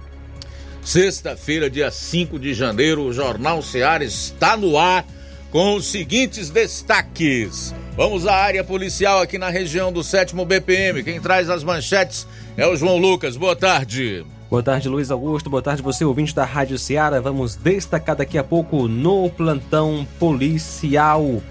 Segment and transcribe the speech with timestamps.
[0.83, 5.05] sexta-feira, dia 5 de janeiro, o Jornal Seara está no ar
[5.51, 7.75] com os seguintes destaques.
[7.95, 11.03] Vamos à área policial aqui na região do sétimo BPM.
[11.03, 12.25] Quem traz as manchetes
[12.57, 13.37] é o João Lucas.
[13.37, 14.25] Boa tarde.
[14.53, 15.49] Boa tarde, Luiz Augusto.
[15.49, 17.19] Boa tarde, você ouvinte da Rádio Ceará.
[17.19, 21.41] Vamos destacar daqui a pouco no plantão policial.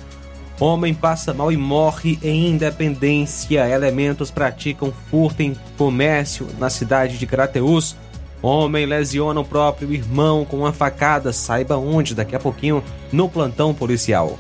[0.60, 3.68] Homem passa mal e morre em Independência.
[3.68, 7.96] Elementos praticam furto em comércio na cidade de Crateús.
[8.40, 11.32] Homem lesiona o próprio irmão com uma facada.
[11.32, 14.38] Saiba onde daqui a pouquinho no plantão policial.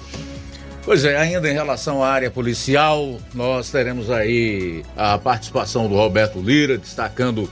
[0.84, 6.40] Pois é, ainda em relação à área policial, nós teremos aí a participação do Roberto
[6.40, 7.50] Lira destacando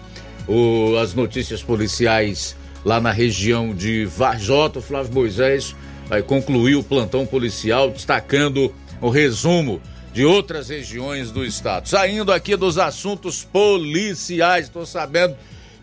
[0.50, 4.80] o, as notícias policiais lá na região de Varjota.
[4.80, 5.76] Flávio Moisés
[6.08, 9.80] vai concluir o plantão policial destacando o resumo
[10.12, 11.88] de outras regiões do estado.
[11.88, 15.36] Saindo aqui dos assuntos policiais, estou sabendo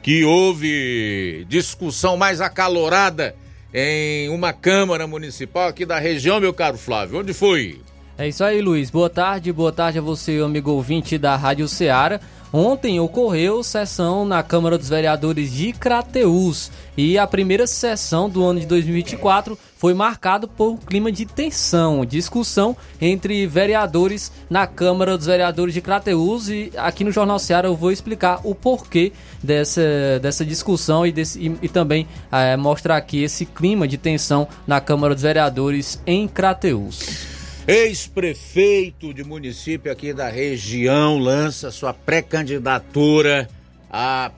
[0.04, 3.36] que houve discussão mais acalorada
[3.74, 7.20] em uma Câmara Municipal aqui da região, meu caro Flávio.
[7.20, 7.80] Onde foi?
[8.18, 8.90] É isso aí, Luiz.
[8.90, 12.20] Boa tarde, boa tarde a você, amigo ouvinte da Rádio Ceará.
[12.52, 18.62] Ontem ocorreu sessão na Câmara dos Vereadores de Crateús e a primeira sessão do ano
[18.62, 25.28] de 2024 foi marcado por um clima de tensão, discussão entre vereadores na Câmara dos
[25.28, 29.12] Vereadores de Crateús e aqui no Jornal Ceará eu vou explicar o porquê
[29.44, 34.48] dessa, dessa discussão e, desse, e, e também é, mostrar aqui esse clima de tensão
[34.66, 37.37] na Câmara dos Vereadores em Crateús.
[37.68, 43.50] Ex-prefeito de município aqui da região lança sua pré-candidatura
[43.92, 44.32] à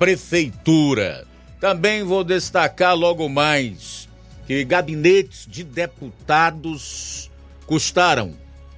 [0.00, 1.24] prefeitura.
[1.60, 4.08] Também vou destacar logo mais
[4.48, 7.30] que gabinetes de deputados
[7.66, 8.34] custaram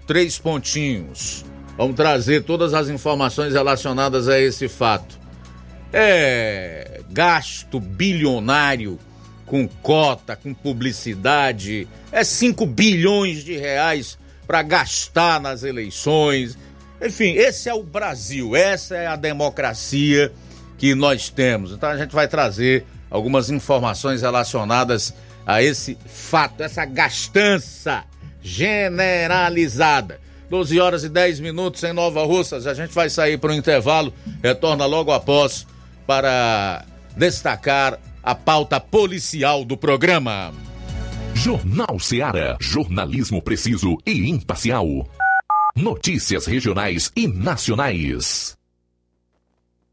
[0.07, 1.43] três pontinhos.
[1.75, 5.19] Vamos trazer todas as informações relacionadas a esse fato.
[5.91, 8.99] É gasto bilionário
[9.55, 16.59] com cota, com publicidade, é 5 bilhões de reais para gastar nas eleições.
[17.01, 20.33] Enfim, esse é o Brasil, essa é a democracia
[20.77, 21.71] que nós temos.
[21.71, 25.15] Então a gente vai trazer algumas informações relacionadas
[25.47, 28.03] a esse fato, essa gastança
[28.43, 30.19] generalizada.
[30.51, 32.67] 12 horas e 10 minutos em Nova Russas.
[32.67, 34.13] A gente vai sair para o intervalo,
[34.43, 35.65] retorna logo após
[36.09, 36.85] para
[37.17, 40.53] destacar a pauta policial do programa.
[41.35, 42.57] Jornal Seara.
[42.59, 44.87] Jornalismo preciso e imparcial.
[45.77, 48.57] Notícias regionais e nacionais.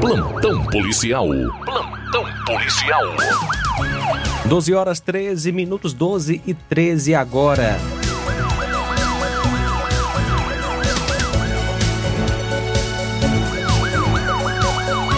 [0.00, 1.26] Plantão policial.
[1.64, 3.02] Plantão policial.
[4.44, 7.78] 12 horas 13 minutos, 12 e 13 agora.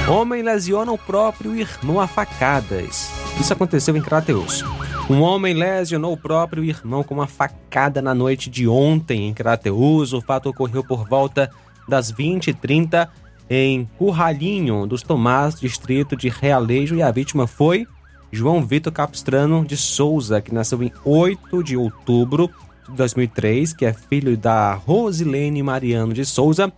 [0.08, 3.10] Homem lesiona o próprio irmão a facadas.
[3.40, 4.64] Isso aconteceu em Crateus.
[5.10, 10.12] Um homem lesionou o próprio irmão com uma facada na noite de ontem em Crateus.
[10.12, 11.50] O fato ocorreu por volta
[11.88, 13.08] das 20h30
[13.50, 17.86] em Curralinho dos Tomás, distrito de Realejo, e a vítima foi
[18.30, 22.50] João Vitor Capistrano de Souza, que nasceu em 8 de outubro
[22.88, 26.72] de 2003, que é filho da Rosilene Mariano de Souza.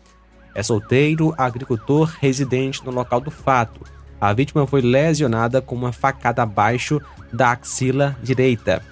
[0.55, 3.81] É solteiro, agricultor, residente no local do fato.
[4.21, 7.01] A vítima foi lesionada com uma facada abaixo
[7.33, 8.83] da axila direita.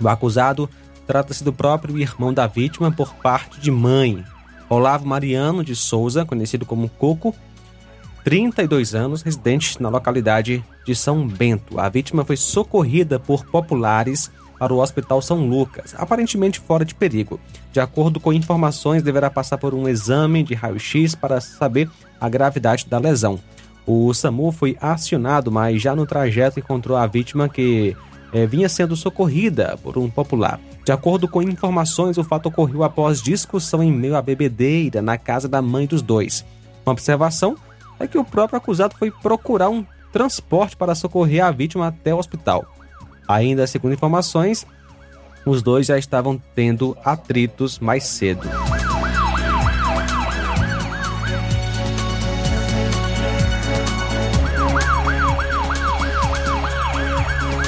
[0.00, 0.68] O acusado
[1.06, 4.24] trata-se do próprio irmão da vítima por parte de mãe.
[4.68, 7.34] Olavo Mariano de Souza, conhecido como Coco,
[8.24, 11.80] 32 anos, residente na localidade de São Bento.
[11.80, 17.40] A vítima foi socorrida por populares para o Hospital São Lucas, aparentemente fora de perigo.
[17.72, 21.88] De acordo com informações, deverá passar por um exame de raio-x para saber
[22.20, 23.38] a gravidade da lesão.
[23.86, 27.96] O SAMU foi acionado, mas já no trajeto encontrou a vítima que
[28.32, 30.60] eh, vinha sendo socorrida por um popular.
[30.84, 35.48] De acordo com informações, o fato ocorreu após discussão em meio à bebedeira na casa
[35.48, 36.44] da mãe dos dois.
[36.84, 37.56] Uma observação
[37.98, 42.18] é que o próprio acusado foi procurar um transporte para socorrer a vítima até o
[42.18, 42.64] hospital.
[43.26, 44.66] Ainda segundo informações,
[45.44, 48.48] os dois já estavam tendo atritos mais cedo.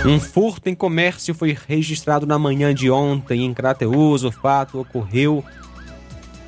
[0.05, 4.25] Um furto em comércio foi registrado na manhã de ontem em Crateus.
[4.25, 5.45] O fato ocorreu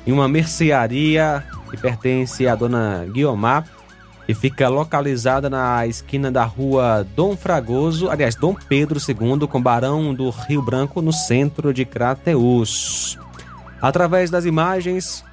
[0.07, 3.65] em uma mercearia que pertence à dona Guiomar
[4.27, 10.13] e fica localizada na esquina da rua Dom Fragoso, aliás, Dom Pedro II, com Barão
[10.13, 13.19] do Rio Branco, no centro de Crateus.
[13.81, 15.23] Através das imagens,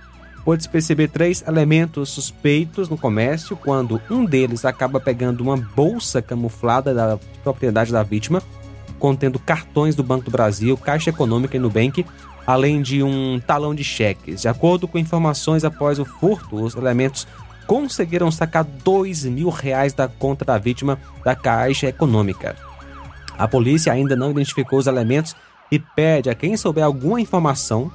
[0.45, 6.95] pôde-se perceber três elementos suspeitos no comércio, quando um deles acaba pegando uma bolsa camuflada
[6.95, 8.43] da propriedade da vítima,
[8.99, 12.05] contendo cartões do Banco do Brasil, Caixa Econômica e Nubank,
[12.47, 14.43] além de um talão de cheques.
[14.43, 17.26] De acordo com informações após o furto, os elementos
[17.67, 22.57] conseguiram sacar dois mil reais da conta da vítima da Caixa Econômica.
[23.38, 25.37] A polícia ainda não identificou os elementos
[25.71, 27.91] e pede a quem souber alguma informação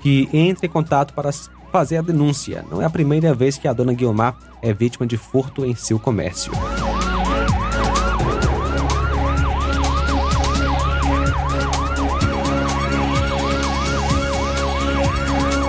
[0.00, 1.30] que entre em contato para
[1.70, 2.64] fazer a denúncia.
[2.70, 5.98] Não é a primeira vez que a dona Guiomar é vítima de furto em seu
[5.98, 6.52] comércio.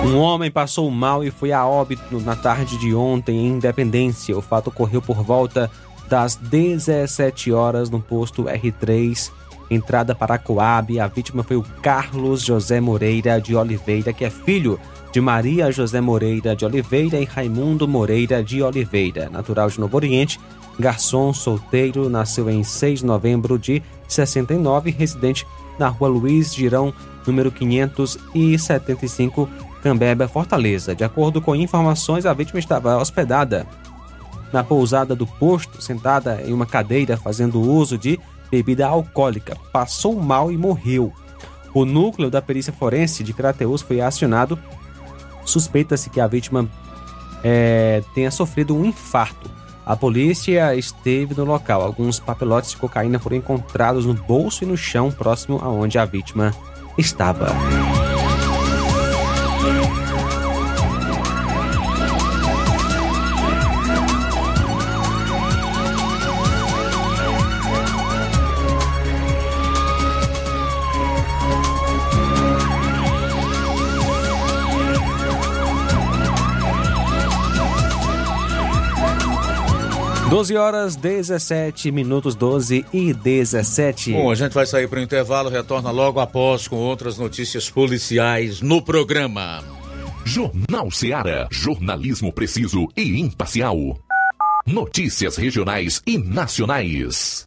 [0.04, 4.36] Um homem passou mal e foi a óbito na tarde de ontem em Independência.
[4.36, 5.70] O fato ocorreu por volta
[6.08, 9.30] das 17 horas no posto R3,
[9.70, 11.00] entrada para Coab.
[11.00, 14.78] A vítima foi o Carlos José Moreira de Oliveira, que é filho
[15.12, 20.40] de Maria José Moreira de Oliveira e Raimundo Moreira de Oliveira, natural de Novo Oriente,
[20.78, 25.46] garçom solteiro, nasceu em 6 de novembro de 69, residente
[25.78, 26.94] na rua Luiz Girão,
[27.26, 29.48] número 575,
[29.82, 30.94] Cambeba, Fortaleza.
[30.94, 33.66] De acordo com informações, a vítima estava hospedada
[34.50, 38.18] na pousada do posto, sentada em uma cadeira fazendo uso de
[38.50, 39.56] bebida alcoólica.
[39.72, 41.12] Passou mal e morreu.
[41.74, 44.58] O núcleo da perícia forense de Crateus foi acionado.
[45.44, 46.68] Suspeita-se que a vítima
[47.42, 49.50] é, tenha sofrido um infarto.
[49.84, 51.82] A polícia esteve no local.
[51.82, 56.54] Alguns papelotes de cocaína foram encontrados no bolso e no chão próximo aonde a vítima
[56.96, 57.48] estava.
[80.32, 84.12] 12 horas 17 minutos 12 e 17.
[84.12, 88.62] Bom, a gente vai sair para o intervalo, retorna logo após com outras notícias policiais
[88.62, 89.62] no programa.
[90.24, 91.46] Jornal Seara.
[91.50, 93.76] Jornalismo preciso e imparcial.
[94.66, 97.46] Notícias regionais e nacionais.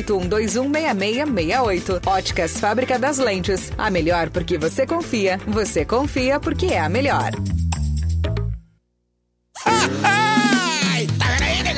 [0.00, 2.06] 981216668.
[2.06, 3.70] Óticas Fábrica das Lentes.
[3.76, 5.38] A melhor porque você confia.
[5.46, 7.30] Você confia porque é a melhor.
[9.64, 11.76] Ai, tá vendo aí?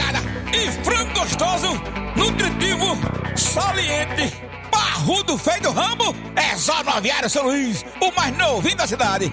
[0.55, 1.69] E frango gostoso,
[2.17, 2.97] nutritivo,
[3.37, 4.33] saliente,
[4.71, 9.33] barrudo, feio do rambo, é só no Aviário São Luís, o mais novinho da cidade.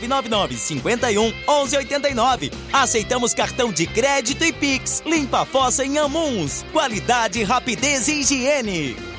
[0.07, 2.51] 999 51 1189.
[2.71, 5.01] Aceitamos cartão de crédito e Pix.
[5.05, 6.65] Limpa a fossa em Amuns.
[6.71, 9.11] Qualidade, rapidez e higiene.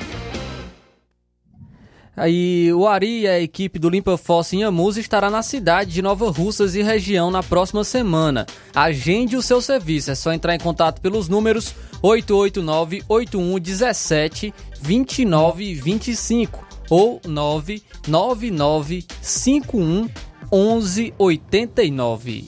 [2.15, 6.01] Aí o Ari e a equipe do Limpa Fossa em Amus estará na cidade de
[6.01, 8.45] Nova Russas e região na próxima semana.
[8.73, 11.73] Agende o seu serviço, é só entrar em contato pelos números
[12.03, 20.07] 889 8117 2925 ou 999 51
[20.53, 22.45] 1189.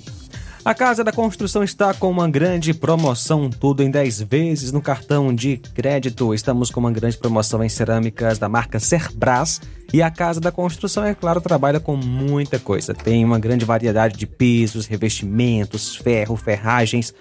[0.64, 5.34] A Casa da Construção está com uma grande promoção, tudo em 10 vezes no cartão
[5.34, 6.32] de crédito.
[6.32, 9.60] Estamos com uma grande promoção em cerâmicas da marca Cerbras
[9.92, 12.94] e a Casa da Construção, é claro, trabalha com muita coisa.
[12.94, 17.12] Tem uma grande variedade de pisos, revestimentos, ferro, ferragens,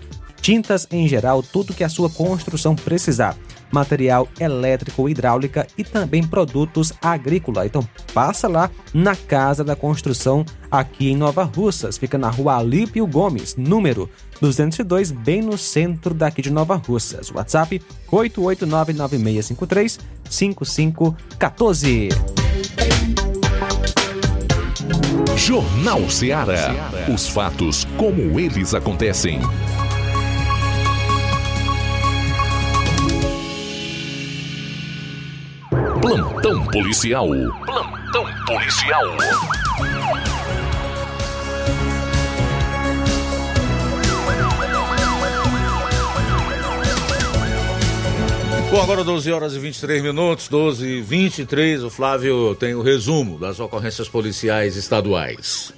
[0.41, 3.35] tintas em geral, tudo que a sua construção precisar
[3.75, 7.67] material elétrico, hidráulica e também produtos agrícola.
[7.67, 13.05] Então passa lá na Casa da Construção aqui em Nova Russas, fica na Rua Alípio
[13.07, 14.09] Gomes, número
[14.41, 17.31] 202, bem no centro daqui de Nova Russas.
[17.31, 19.99] WhatsApp 8899653
[20.31, 22.09] 5514.
[25.37, 26.73] Jornal Ceará.
[27.13, 29.41] Os fatos como eles acontecem.
[36.05, 37.29] Plantão policial.
[37.65, 39.05] Plantão policial.
[48.71, 51.83] Bom, agora 12 horas e 23 minutos, 12 e 23.
[51.85, 55.73] O Flávio tem o resumo das ocorrências policiais estaduais.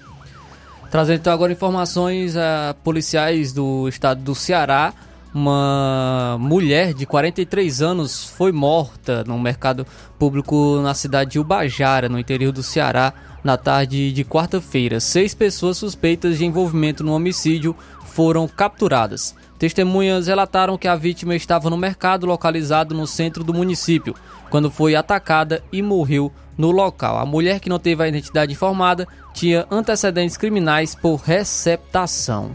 [0.91, 4.93] Trazendo então agora informações a policiais do estado do Ceará.
[5.39, 9.87] Uma mulher de 43 anos foi morta no mercado
[10.19, 13.13] público na cidade de Ubajara, no interior do Ceará,
[13.45, 14.99] na tarde de quarta-feira.
[14.99, 17.77] Seis pessoas suspeitas de envolvimento no homicídio
[18.07, 19.35] foram capturadas.
[19.59, 24.15] Testemunhas relataram que a vítima estava no mercado localizado no centro do município,
[24.49, 27.19] quando foi atacada e morreu no local.
[27.19, 32.53] A mulher, que não teve a identidade informada, tinha antecedentes criminais por receptação.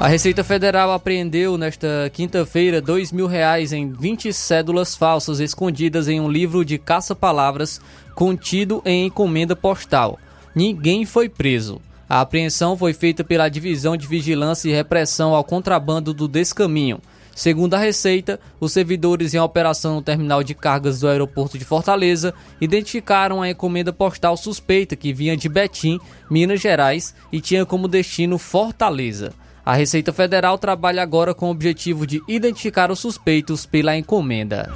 [0.00, 6.18] A Receita Federal apreendeu nesta quinta-feira dois mil reais em 20 cédulas falsas escondidas em
[6.18, 7.82] um livro de caça-palavras
[8.14, 10.18] contido em encomenda postal.
[10.54, 11.82] Ninguém foi preso.
[12.08, 16.98] A apreensão foi feita pela Divisão de Vigilância e Repressão ao Contrabando do Descaminho.
[17.34, 22.32] Segundo a Receita, os servidores em operação no terminal de cargas do aeroporto de Fortaleza
[22.58, 28.38] identificaram a encomenda postal suspeita que vinha de Betim, Minas Gerais, e tinha como destino
[28.38, 29.34] Fortaleza.
[29.64, 34.72] A Receita Federal trabalha agora com o objetivo de identificar os suspeitos pela encomenda.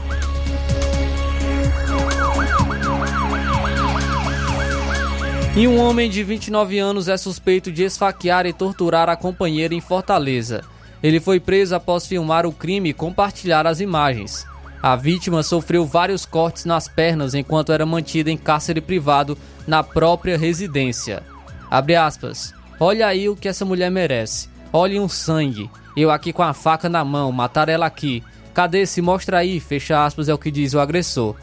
[5.57, 9.81] E um homem de 29 anos é suspeito de esfaquear e torturar a companheira em
[9.81, 10.63] Fortaleza.
[11.01, 14.47] Ele foi preso após filmar o crime e compartilhar as imagens.
[14.83, 20.37] A vítima sofreu vários cortes nas pernas enquanto era mantida em cárcere privado na própria
[20.37, 21.23] residência.
[21.71, 22.53] Abre aspas.
[22.79, 24.54] Olha aí o que essa mulher merece.
[24.77, 25.71] Olhe um sangue.
[25.97, 28.25] Eu aqui com a faca na mão, matar ela aqui.
[28.53, 28.85] Cadê?
[28.85, 31.37] Se mostra aí, fecha aspas, é o que diz o agressor.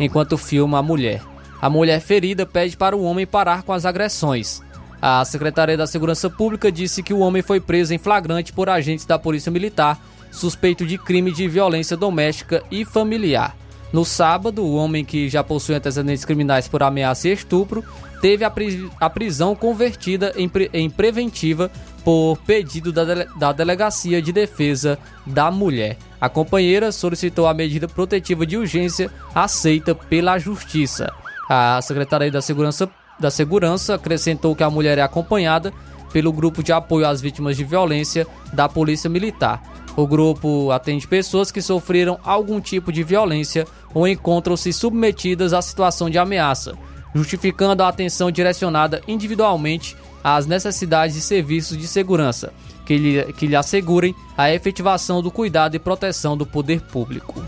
[0.00, 1.20] Enquanto filma a mulher.
[1.60, 4.62] A mulher ferida pede para o homem parar com as agressões.
[5.02, 9.04] A Secretaria da Segurança Pública disse que o homem foi preso em flagrante por agentes
[9.04, 10.00] da Polícia Militar,
[10.32, 13.54] suspeito de crime de violência doméstica e familiar.
[13.92, 17.82] No sábado, o homem que já possui antecedentes criminais por ameaça e estupro
[18.20, 21.70] teve a prisão convertida em, pre em, preventiva
[22.04, 25.96] por pedido da, dele da Delegacia de Defesa da Mulher.
[26.20, 31.12] A companheira solicitou a medida protetiva de urgência aceita pela Justiça.
[31.48, 35.72] A Secretaria da Segurança, da Segurança acrescentou que a mulher é acompanhada
[36.12, 39.62] pelo Grupo de Apoio às Vítimas de Violência da Polícia Militar.
[39.96, 46.08] O grupo atende pessoas que sofreram algum tipo de violência ou encontram-se submetidas à situação
[46.08, 46.74] de ameaça,
[47.14, 52.52] justificando a atenção direcionada individualmente às necessidades de serviços de segurança,
[52.84, 57.42] que lhe, que lhe assegurem a efetivação do cuidado e proteção do poder público.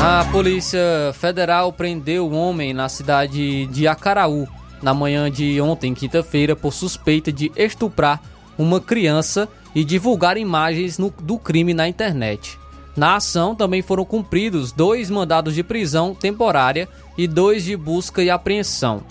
[0.00, 4.48] A Polícia Federal prendeu um homem na cidade de Acaraú
[4.82, 8.22] na manhã de ontem, quinta-feira, por suspeita de estuprar
[8.56, 12.58] uma criança e divulgar imagens no, do crime na internet.
[12.98, 18.28] Na ação também foram cumpridos dois mandados de prisão temporária e dois de busca e
[18.28, 19.04] apreensão.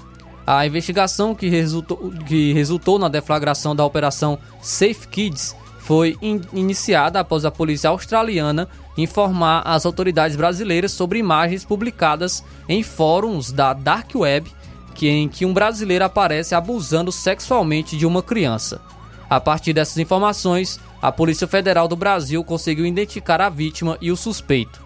[0.46, 7.22] A investigação que resultou, que resultou na deflagração da Operação Safe Kids foi in iniciada
[7.22, 14.14] após a polícia australiana informar as autoridades brasileiras sobre imagens publicadas em fóruns da Dark
[14.14, 14.52] Web
[14.96, 18.82] que, em que um brasileiro aparece abusando sexualmente de uma criança.
[19.30, 24.16] A partir dessas informações, a Polícia Federal do Brasil conseguiu identificar a vítima e o
[24.16, 24.86] suspeito.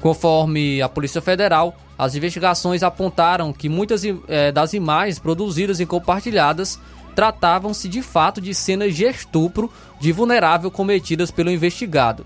[0.00, 6.78] Conforme a Polícia Federal, as investigações apontaram que muitas eh, das imagens produzidas e compartilhadas
[7.14, 12.24] tratavam-se de fato de cenas de estupro de vulnerável cometidas pelo investigado.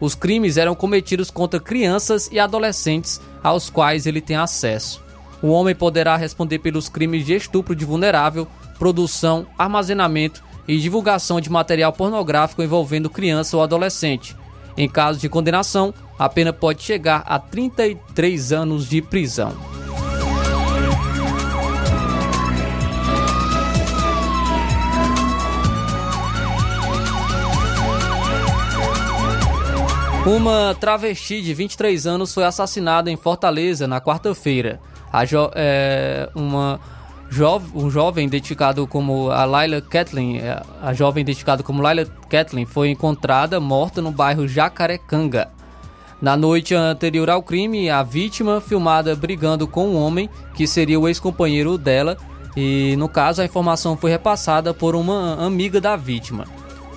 [0.00, 5.02] Os crimes eram cometidos contra crianças e adolescentes aos quais ele tem acesso.
[5.40, 8.46] O homem poderá responder pelos crimes de estupro de vulnerável,
[8.78, 14.36] produção, armazenamento e divulgação de material pornográfico envolvendo criança ou adolescente.
[14.76, 19.54] Em caso de condenação, a pena pode chegar a 33 anos de prisão.
[30.26, 34.80] Uma travesti de 23 anos foi assassinada em Fortaleza na quarta-feira.
[35.54, 36.80] É, uma
[37.34, 42.90] jo um jovem identificado como a Laila é, a jovem identificada como Laila Kathleen, foi
[42.90, 45.50] encontrada morta no bairro Jacarecanga.
[46.22, 51.08] Na noite anterior ao crime, a vítima filmada brigando com um homem que seria o
[51.08, 52.16] ex-companheiro dela,
[52.56, 56.46] e no caso a informação foi repassada por uma amiga da vítima.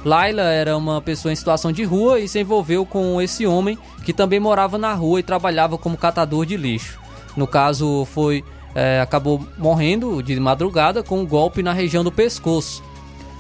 [0.06, 4.14] Laila era uma pessoa em situação de rua e se envolveu com esse homem que
[4.14, 7.00] também morava na rua e trabalhava como catador de lixo.
[7.36, 8.44] No caso, foi
[8.78, 12.84] é, acabou morrendo de madrugada com um golpe na região do pescoço.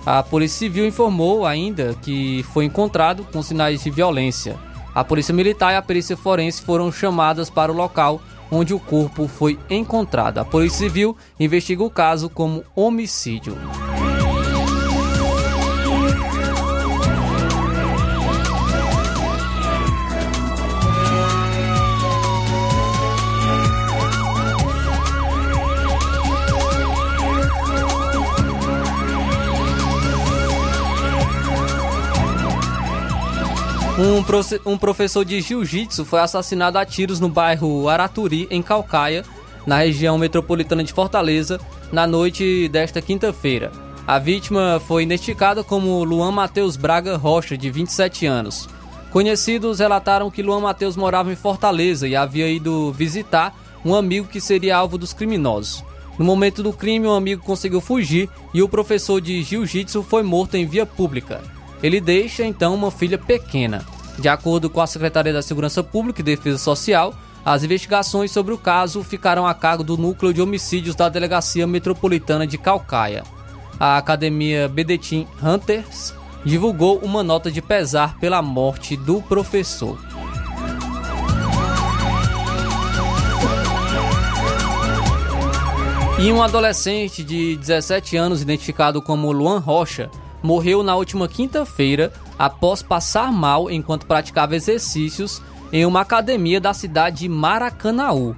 [0.03, 4.57] A Polícia Civil informou ainda que foi encontrado com sinais de violência.
[4.95, 8.19] A Polícia Militar e a Perícia Forense foram chamadas para o local
[8.49, 10.39] onde o corpo foi encontrado.
[10.39, 13.55] A Polícia Civil investiga o caso como homicídio.
[33.97, 39.25] Um, um professor de jiu-jitsu foi assassinado a tiros no bairro Araturi, em Calcaia,
[39.65, 41.59] na região metropolitana de Fortaleza,
[41.91, 43.71] na noite desta quinta-feira.
[44.05, 48.69] A vítima foi identificada como Luan Matheus Braga Rocha, de 27 anos.
[49.09, 54.39] Conhecidos relataram que Luan Matheus morava em Fortaleza e havia ido visitar um amigo que
[54.39, 55.83] seria alvo dos criminosos.
[56.19, 60.21] No momento do crime, o um amigo conseguiu fugir e o professor de jiu-jitsu foi
[60.21, 61.56] morto em via pública.
[61.81, 63.85] Ele deixa então uma filha pequena.
[64.17, 67.13] De acordo com a Secretaria da Segurança Pública e Defesa Social,
[67.45, 72.47] as investigações sobre o caso ficaram a cargo do Núcleo de Homicídios da Delegacia Metropolitana
[72.47, 73.23] de Calcaia.
[73.79, 76.13] A Academia Bedetim Hunters
[76.43, 79.99] divulgou uma nota de pesar pela morte do professor.
[86.19, 90.09] E um adolescente de 17 anos, identificado como Luan Rocha,
[90.41, 97.19] morreu na última quinta-feira após passar mal enquanto praticava exercícios em uma academia da cidade
[97.19, 98.35] de Maracanaú.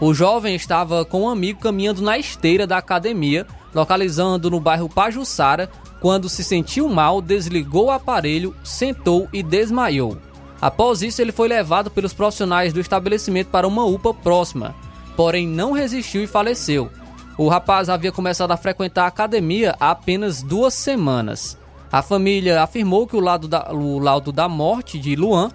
[0.00, 5.70] O jovem estava com um amigo caminhando na esteira da academia, localizando no bairro Pajuçara,
[6.00, 10.18] quando se sentiu mal, desligou o aparelho, sentou e desmaiou.
[10.60, 14.74] Após isso, ele foi levado pelos profissionais do estabelecimento para uma UPA próxima,
[15.16, 16.90] porém não resistiu e faleceu.
[17.36, 21.58] O rapaz havia começado a frequentar a academia há apenas duas semanas.
[21.90, 25.50] A família afirmou que o, lado da, o laudo da morte de Luan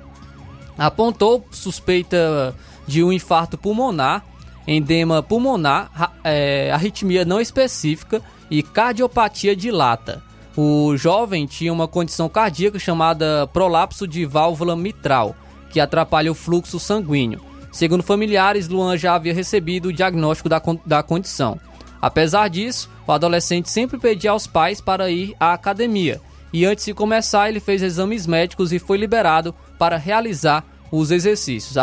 [0.77, 2.53] apontou suspeita
[2.85, 4.25] de um infarto pulmonar,
[4.67, 10.21] endema pulmonar, é, arritmia não específica e cardiopatia dilata.
[10.57, 15.35] O jovem tinha uma condição cardíaca chamada prolapso de válvula mitral,
[15.69, 17.39] que atrapalha o fluxo sanguíneo.
[17.71, 21.59] Segundo familiares, Luan já havia recebido o diagnóstico da, da condição.
[22.01, 26.93] Apesar disso, o adolescente sempre pedia aos pais para ir à academia e antes de
[26.93, 31.75] começar ele fez exames médicos e foi liberado para realizar os exercícios.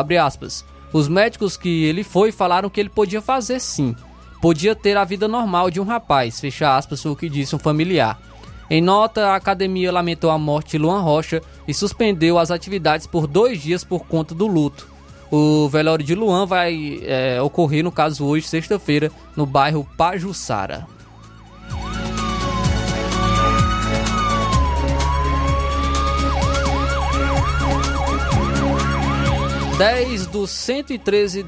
[0.92, 3.94] Os médicos que ele foi falaram que ele podia fazer sim,
[4.40, 7.58] podia ter a vida normal de um rapaz, fecha aspas, foi o que disse um
[7.58, 8.20] familiar.
[8.68, 13.28] Em nota, a academia lamentou a morte de Luan Rocha e suspendeu as atividades por
[13.28, 14.88] dois dias por conta do luto.
[15.30, 20.86] O velório de Luan vai é, ocorrer, no caso, hoje, sexta-feira, no bairro Pajuçara.
[29.76, 31.44] Dez dos 113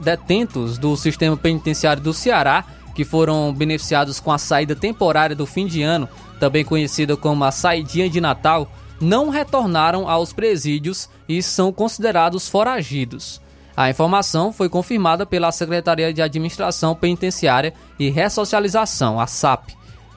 [0.00, 2.64] detentos do sistema penitenciário do Ceará,
[2.96, 6.08] que foram beneficiados com a saída temporária do fim de ano,
[6.40, 8.68] também conhecida como a saidinha de Natal,
[9.00, 13.40] não retornaram aos presídios e são considerados foragidos.
[13.76, 19.70] A informação foi confirmada pela Secretaria de Administração Penitenciária e Ressocialização, a SAP.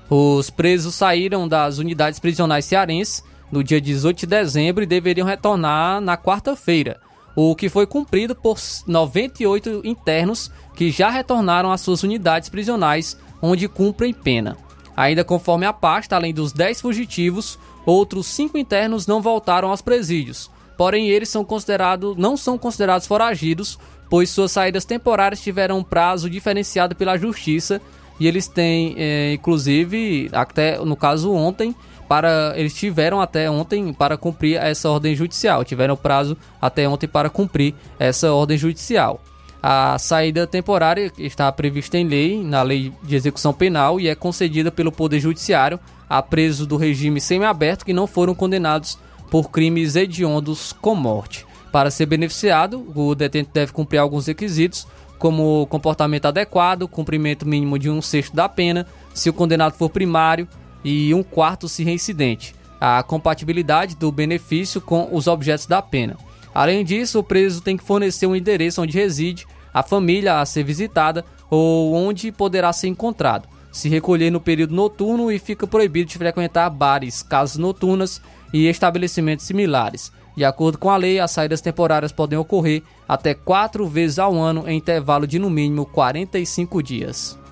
[0.09, 6.01] Os presos saíram das unidades prisionais cearenses no dia 18 de dezembro e deveriam retornar
[6.01, 6.99] na quarta-feira,
[7.35, 13.67] o que foi cumprido por 98 internos que já retornaram às suas unidades prisionais onde
[13.67, 14.57] cumprem pena.
[14.95, 20.49] Ainda conforme a pasta, além dos 10 fugitivos, outros 5 internos não voltaram aos presídios.
[20.77, 23.77] Porém, eles são considerados, não são considerados foragidos,
[24.09, 27.81] pois suas saídas temporárias tiveram um prazo diferenciado pela Justiça
[28.19, 31.75] e eles têm, é, inclusive, até no caso ontem,
[32.07, 37.29] para eles tiveram até ontem para cumprir essa ordem judicial, tiveram prazo até ontem para
[37.29, 39.21] cumprir essa ordem judicial.
[39.65, 44.69] A saída temporária está prevista em lei, na lei de execução penal, e é concedida
[44.69, 48.99] pelo Poder Judiciário a presos do regime semiaberto que não foram condenados
[49.31, 51.45] por crimes hediondos com morte.
[51.71, 54.85] Para ser beneficiado, o detento deve cumprir alguns requisitos,
[55.17, 60.45] como comportamento adequado, cumprimento mínimo de um sexto da pena, se o condenado for primário,
[60.83, 62.53] e um quarto se reincidente.
[62.81, 66.17] A compatibilidade do benefício com os objetos da pena.
[66.53, 70.63] Além disso, o preso tem que fornecer um endereço onde reside, a família a ser
[70.63, 73.47] visitada ou onde poderá ser encontrado.
[73.71, 78.21] Se recolher no período noturno e fica proibido de frequentar bares, casas noturnas
[78.53, 80.11] e estabelecimentos similares.
[80.35, 84.67] De acordo com a lei, as saídas temporárias podem ocorrer até quatro vezes ao ano
[84.67, 87.42] em intervalo de no mínimo 45 dias.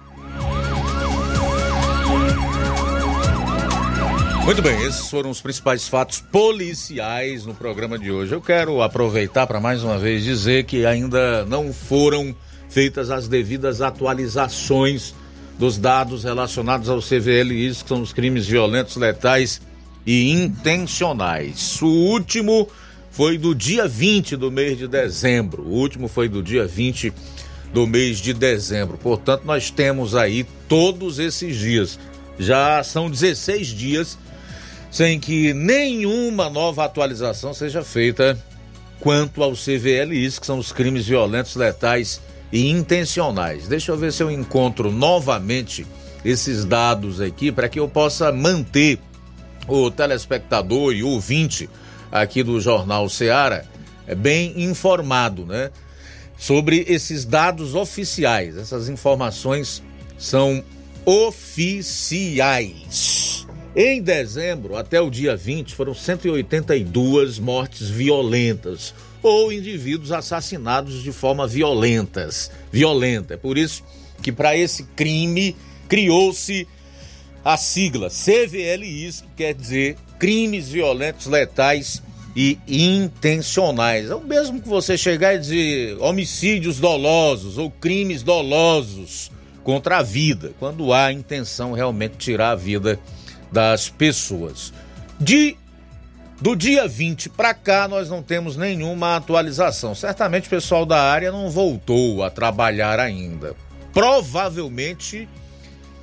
[4.52, 8.34] Muito bem, esses foram os principais fatos policiais no programa de hoje.
[8.34, 12.36] Eu quero aproveitar para mais uma vez dizer que ainda não foram
[12.68, 15.16] feitas as devidas atualizações
[15.58, 19.62] dos dados relacionados ao CVLIs, que são os crimes violentos, letais
[20.06, 21.82] e intencionais.
[21.82, 22.68] O último
[23.10, 25.64] foi do dia 20 do mês de dezembro.
[25.64, 27.14] O último foi do dia 20
[27.74, 28.98] do mês de dezembro.
[28.98, 31.98] Portanto, nós temos aí todos esses dias.
[32.38, 34.18] Já são 16 dias
[34.92, 38.38] sem que nenhuma nova atualização seja feita
[39.00, 43.68] quanto aos CVLIs, que são os crimes violentos, letais e intencionais.
[43.68, 45.88] Deixa eu ver se eu encontro novamente
[46.24, 49.00] esses dados aqui para que eu possa manter
[49.68, 51.68] o telespectador e ouvinte
[52.12, 53.66] aqui do Jornal Seara
[54.06, 55.72] é bem informado, né?
[56.38, 58.58] Sobre esses dados oficiais.
[58.58, 59.82] Essas informações
[60.18, 60.62] são
[61.06, 62.52] oficiais.
[63.74, 71.48] Em dezembro, até o dia 20, foram 182 mortes violentas ou indivíduos assassinados de forma
[71.48, 73.36] violentas, violenta.
[73.36, 73.82] É por isso
[74.22, 75.56] que para esse crime
[75.88, 76.68] criou-se
[77.46, 82.04] a sigla CVLIs, que quer dizer crimes violentos, letais
[82.36, 84.10] e intencionais.
[84.10, 89.32] É o mesmo que você chegar e dizer homicídios dolosos ou crimes dolosos
[89.64, 93.00] contra a vida, quando há intenção realmente de tirar a vida
[93.52, 94.74] das pessoas.
[95.20, 95.58] De
[96.40, 99.94] do dia 20 para cá nós não temos nenhuma atualização.
[99.94, 103.56] Certamente o pessoal da área não voltou a trabalhar ainda.
[103.94, 105.30] Provavelmente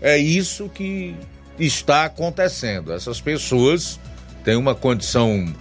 [0.01, 1.17] é isso que
[1.59, 2.93] está acontecendo.
[2.93, 3.99] Essas pessoas
[4.45, 5.53] têm uma condição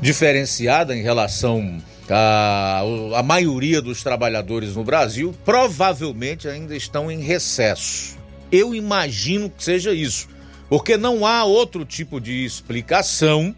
[0.00, 2.82] diferenciada em relação à,
[3.16, 8.18] à maioria dos trabalhadores no Brasil, provavelmente ainda estão em recesso.
[8.50, 10.28] Eu imagino que seja isso
[10.70, 13.54] porque não há outro tipo de explicação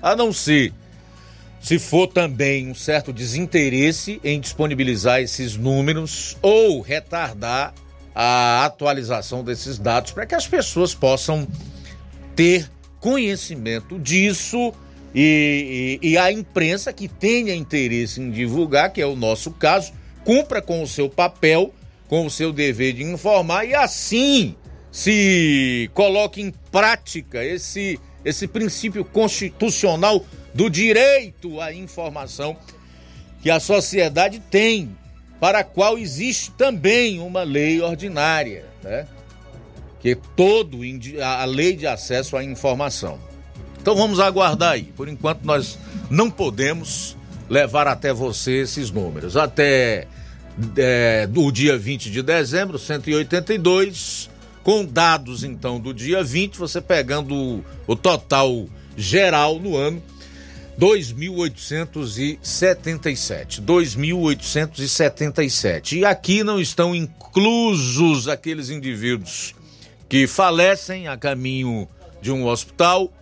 [0.00, 0.72] a não ser
[1.60, 7.74] se for também um certo desinteresse em disponibilizar esses números ou retardar
[8.14, 11.46] a atualização desses dados para que as pessoas possam
[12.34, 14.72] ter conhecimento disso
[15.14, 19.92] e, e, e, a imprensa que tenha interesse em divulgar, que é o nosso caso,
[20.24, 21.74] cumpra com o seu papel,
[22.06, 24.54] com o seu dever de informar e assim
[24.90, 32.56] se coloque em prática esse, esse princípio constitucional do direito à informação
[33.42, 34.96] que a sociedade tem,
[35.38, 39.06] para a qual existe também uma lei ordinária, né?
[40.00, 40.80] que é todo
[41.22, 43.18] a lei de acesso à informação.
[43.80, 44.84] Então vamos aguardar aí.
[44.84, 45.78] Por enquanto nós
[46.10, 47.16] não podemos
[47.48, 49.36] levar até você esses números.
[49.36, 50.06] Até
[50.76, 54.29] é, do dia 20 de dezembro, 182
[54.62, 60.02] com dados então do dia 20, você pegando o, o total geral no ano,
[60.78, 63.60] 2.877.
[63.62, 65.98] 2.877.
[65.98, 69.54] E aqui não estão inclusos aqueles indivíduos
[70.08, 71.88] que falecem a caminho
[72.20, 73.12] de um hospital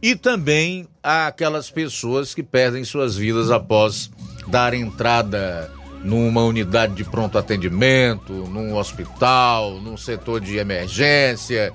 [0.00, 4.10] e também aquelas pessoas que perdem suas vidas após
[4.46, 5.70] dar entrada
[6.04, 11.72] numa unidade de pronto atendimento, num hospital, num setor de emergência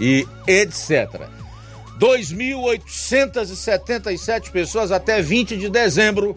[0.00, 1.28] e etc.
[1.98, 6.34] 2.877 pessoas até 20 de dezembro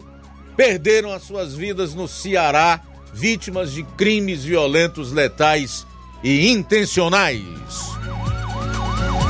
[0.56, 2.80] perderam as suas vidas no Ceará,
[3.12, 5.84] vítimas de crimes violentos, letais
[6.22, 7.42] e intencionais.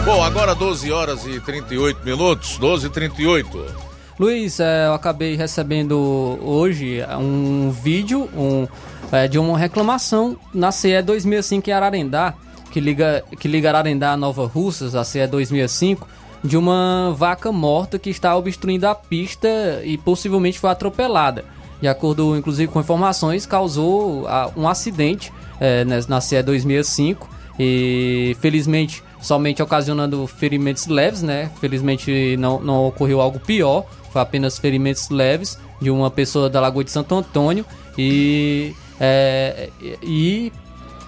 [0.04, 3.91] Bom, agora 12 horas e 38 minutos, 12 e 38.
[4.22, 5.98] Luiz, é, eu acabei recebendo
[6.40, 8.68] hoje um vídeo um,
[9.10, 12.32] é, de uma reclamação na CE 2005 em Ararendá,
[12.70, 16.06] que liga, que liga Ararendá a Nova Russas, a CE 2005,
[16.44, 19.48] de uma vaca morta que está obstruindo a pista
[19.82, 21.44] e possivelmente foi atropelada.
[21.80, 24.24] De acordo, inclusive, com informações, causou
[24.56, 31.50] um acidente é, na CE 2005 e felizmente somente ocasionando ferimentos leves, né?
[31.60, 36.84] Felizmente não, não ocorreu algo pior, foi apenas ferimentos leves de uma pessoa da Lagoa
[36.84, 37.64] de Santo Antônio
[37.96, 39.70] e, é,
[40.02, 40.52] e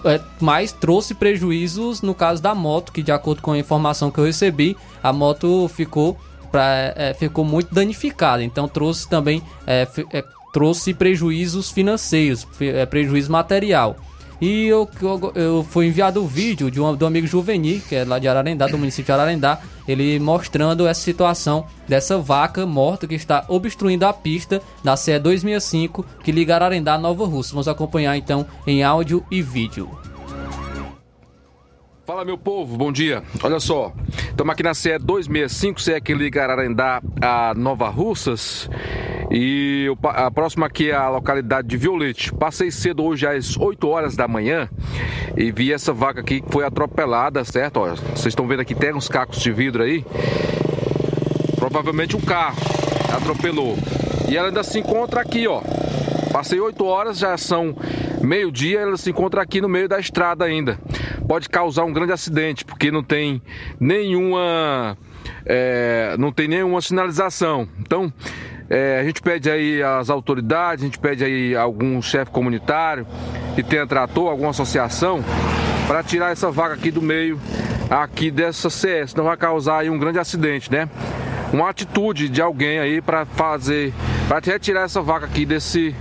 [0.05, 4.19] é, mas trouxe prejuízos no caso da moto, que de acordo com a informação que
[4.19, 6.19] eu recebi, a moto ficou,
[6.51, 8.45] pra, é, ficou muito danificada.
[8.45, 13.97] Então trouxe também é, é trouxe prejuízos financeiros, é, prejuízo material.
[14.45, 17.95] E eu, eu, eu fui enviado o um vídeo de um, do amigo Juvenil, que
[17.95, 23.07] é lá de Ararendá, do município de Ararendá, ele mostrando essa situação dessa vaca morta
[23.07, 27.55] que está obstruindo a pista da CE 265 que liga Ararendá a Nova Rússia.
[27.55, 29.89] Vamos acompanhar então em áudio e vídeo.
[32.07, 33.23] Fala meu povo, bom dia.
[33.43, 33.91] Olha só,
[34.29, 38.69] estamos aqui na CE 265, CE que liga Ararendá a Nova Russas.
[39.31, 42.31] E a próxima aqui é a localidade de Violete.
[42.35, 44.69] Passei cedo hoje às 8 horas da manhã
[45.35, 47.81] e vi essa vaca aqui que foi atropelada, certo?
[47.81, 50.05] Olha, vocês estão vendo aqui, tem uns cacos de vidro aí.
[51.57, 52.59] Provavelmente um carro
[53.17, 53.79] atropelou.
[54.29, 55.63] E ela ainda se encontra aqui, ó.
[56.31, 57.75] Passei 8 horas, já são
[58.25, 60.79] meio-dia, ela se encontra aqui no meio da estrada ainda.
[61.29, 63.41] Pode causar um grande acidente, porque não tem
[63.79, 64.97] nenhuma.
[65.47, 67.69] É, não tem nenhuma sinalização.
[67.79, 68.13] Então,
[68.69, 73.07] é, a gente pede aí às autoridades, a gente pede aí algum chefe comunitário
[73.55, 75.23] que tenha trator, alguma associação,
[75.87, 77.39] para tirar essa vaca aqui do meio
[77.91, 80.89] aqui dessa CS, não vai causar aí um grande acidente, né?
[81.53, 83.93] Uma atitude de alguém aí para fazer,
[84.27, 85.95] para retirar essa vaca aqui desse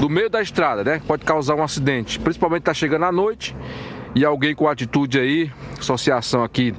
[0.00, 1.00] do meio da estrada, né?
[1.06, 3.54] Pode causar um acidente, principalmente tá chegando à noite
[4.14, 6.74] e alguém com atitude aí, associação aqui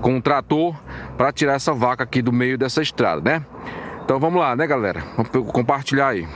[0.00, 0.74] com um trator
[1.16, 3.44] para tirar essa vaca aqui do meio dessa estrada, né?
[4.04, 5.04] Então vamos lá, né, galera?
[5.16, 6.26] Vamos compartilhar aí.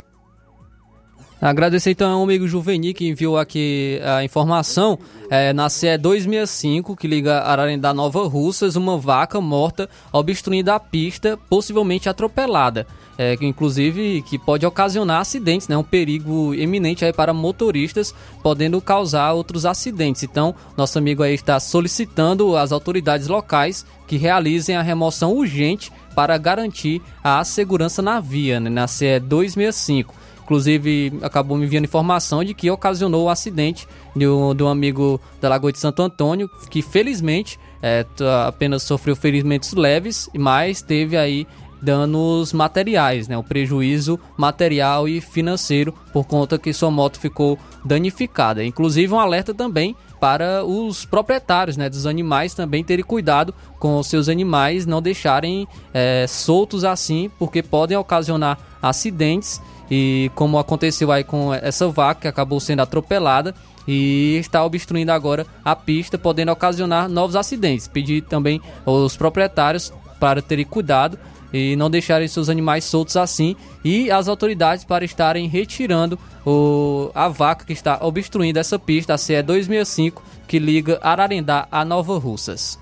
[1.41, 4.99] Agradecer então ao amigo Juvenil que enviou aqui a informação.
[5.29, 11.39] É, na CE 265, que liga Ararendá Nova Russas, uma vaca morta obstruindo a pista,
[11.51, 12.87] possivelmente atropelada.
[13.17, 15.77] É, que inclusive que pode ocasionar acidentes, né?
[15.77, 20.25] Um perigo eminente aí para motoristas, podendo causar outros acidentes.
[20.25, 26.37] Então, nosso amigo aí está solicitando às autoridades locais que realizem a remoção urgente para
[26.39, 30.15] garantir a segurança na via, né, na CE 265.
[30.45, 35.19] Inclusive, acabou me enviando informação de que ocasionou o acidente de um, de um, amigo
[35.41, 38.05] da Lagoa de Santo Antônio, que felizmente é,
[38.47, 41.47] apenas sofreu ferimentos leves, mas teve aí
[41.85, 43.37] danos materiais, né?
[43.37, 48.65] O prejuízo material e financeiro por conta que sua moto ficou danificada.
[48.65, 54.07] Inclusive um alerta também para os proprietários né, dos animais também terem cuidado com os
[54.07, 61.23] seus animais, não deixarem é, soltos assim, porque podem ocasionar acidentes e como aconteceu aí
[61.23, 63.55] com essa vaca que acabou sendo atropelada
[63.87, 67.87] e está obstruindo agora a pista, podendo ocasionar novos acidentes.
[67.87, 71.19] Pedir também aos proprietários para terem cuidado
[71.55, 77.29] e não deixarem seus animais soltos assim e as autoridades para estarem retirando o, a
[77.29, 82.77] vaca que está obstruindo essa pista, a CE 265, que liga Ararendá a Nova Russas.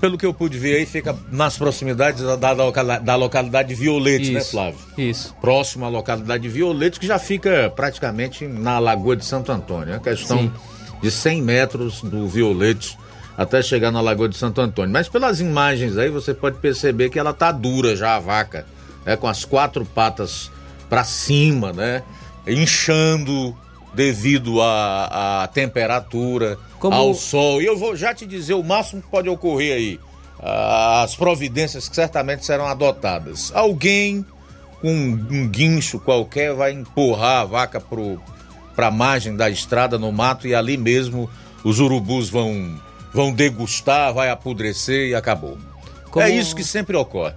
[0.00, 4.30] Pelo que eu pude ver aí, fica nas proximidades da, da, da localidade de Violetes,
[4.30, 4.80] né, isso, né, Flávio?
[4.98, 5.36] Isso.
[5.40, 9.94] Próximo à localidade de Violetes, que já fica praticamente na Lagoa de Santo Antônio.
[9.94, 10.52] É questão Sim.
[11.00, 12.96] de 100 metros do Violetes
[13.36, 14.92] até chegar na Lagoa de Santo Antônio.
[14.92, 18.66] Mas pelas imagens aí você pode perceber que ela tá dura já a vaca,
[19.04, 20.50] né, com as quatro patas
[20.88, 22.02] para cima, né,
[22.46, 23.56] inchando
[23.94, 26.96] devido à, à temperatura, Como...
[26.96, 27.60] ao sol.
[27.60, 30.00] E eu vou já te dizer o máximo que pode ocorrer aí.
[30.44, 33.52] As providências que certamente serão adotadas.
[33.54, 34.26] Alguém
[34.80, 37.80] com um guincho qualquer vai empurrar a vaca
[38.74, 41.30] para a margem da estrada no mato e ali mesmo
[41.62, 42.74] os urubus vão
[43.12, 45.58] vão degustar, vai apodrecer e acabou.
[46.16, 47.34] É isso que sempre ocorre.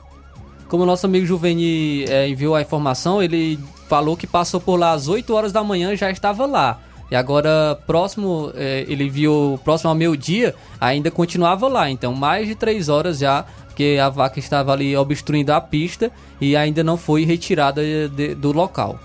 [0.67, 4.91] Como o nosso amigo Juveni é, enviou a informação, ele falou que passou por lá
[4.91, 6.80] às 8 horas da manhã e já estava lá.
[7.09, 11.89] E agora, próximo, é, ele viu próximo ao meio-dia, ainda continuava lá.
[11.89, 16.11] Então, mais de 3 horas já, porque a vaca estava ali obstruindo a pista
[16.41, 18.99] e ainda não foi retirada de, do local.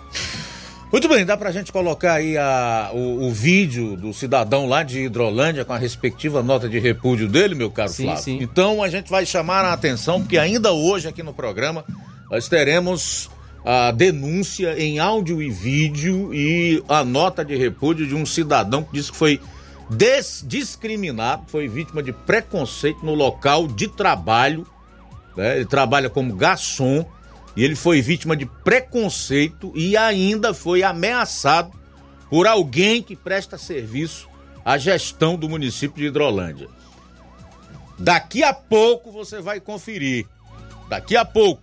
[0.93, 5.03] Muito bem, dá pra gente colocar aí a, o, o, vídeo do cidadão lá de
[5.03, 8.22] Hidrolândia com a respectiva nota de repúdio dele, meu caro sim, Flávio.
[8.24, 8.38] Sim.
[8.41, 11.84] Então a gente vai chamar a atenção, porque ainda hoje aqui no programa
[12.28, 13.30] nós teremos
[13.64, 18.93] a denúncia em áudio e vídeo e a nota de repúdio de um cidadão que
[18.93, 19.41] disse que foi
[20.45, 24.66] discriminado, foi vítima de preconceito no local de trabalho.
[25.36, 25.57] Né?
[25.57, 27.07] Ele trabalha como garçom
[27.57, 31.72] e ele foi vítima de preconceito e ainda foi ameaçado
[32.28, 34.28] por alguém que presta serviço
[34.64, 36.68] à gestão do município de Hidrolândia.
[37.98, 40.26] Daqui a pouco você vai conferir.
[40.88, 41.62] Daqui a pouco.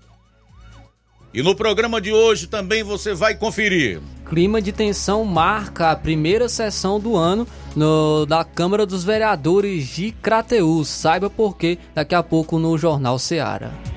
[1.34, 4.02] E no programa de hoje também você vai conferir.
[4.26, 10.12] Clima de tensão marca a primeira sessão do ano no, da Câmara dos Vereadores de
[10.12, 10.88] Crateús.
[10.88, 13.97] Saiba por quê daqui a pouco no Jornal Seara.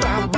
[0.00, 0.31] Canto,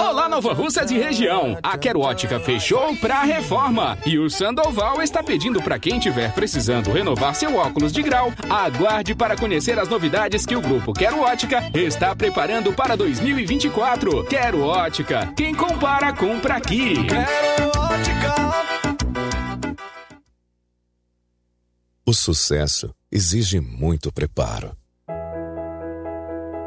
[0.00, 1.58] Olá, Nova Russas e região.
[1.62, 3.96] A Quero Ótica fechou pra reforma.
[4.04, 9.14] E o Sandoval está pedindo para quem tiver precisando renovar seu óculos de grau, aguarde
[9.14, 14.24] para conhecer as novidades que o grupo Quero Ótica está preparando para 2024.
[14.24, 15.32] Quero Ótica.
[15.36, 17.04] Quem compara, compra aqui.
[17.04, 18.34] Quero Ótica.
[22.04, 24.74] O sucesso exige muito preparo.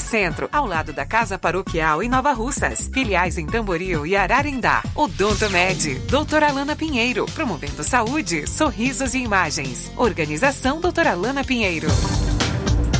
[0.00, 2.90] Centro, ao lado da Casa Paroquial em Nova Russas.
[2.92, 4.82] Filiais em Tamboril e Ararindá.
[4.94, 9.90] Odonto Med, doutora Alana Pinheiro, promovendo saúde, sorrisos e imagens.
[9.96, 11.88] Organização doutora Alana Pinheiro.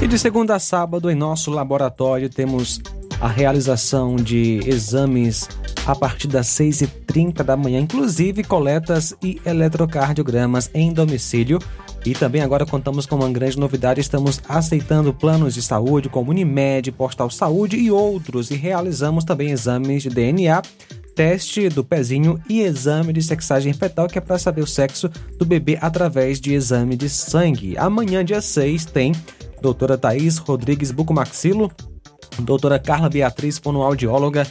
[0.01, 2.81] E de segunda a sábado, em nosso laboratório, temos
[3.21, 5.49] a realização de exames
[5.87, 11.59] a partir das 6h30 da manhã, inclusive coletas e eletrocardiogramas em domicílio.
[12.07, 16.93] E também agora contamos com uma grande novidade: estamos aceitando planos de saúde como Unimed,
[16.93, 20.63] Postal Saúde e outros, e realizamos também exames de DNA,
[21.17, 25.45] teste do pezinho e exame de sexagem fetal, que é para saber o sexo do
[25.45, 27.77] bebê através de exame de sangue.
[27.77, 29.13] Amanhã, dia 6, tem
[29.61, 31.73] doutora Thaís Rodrigues Bucomaxilo,
[32.39, 34.47] doutora Carla Beatriz, fonoaudióloga,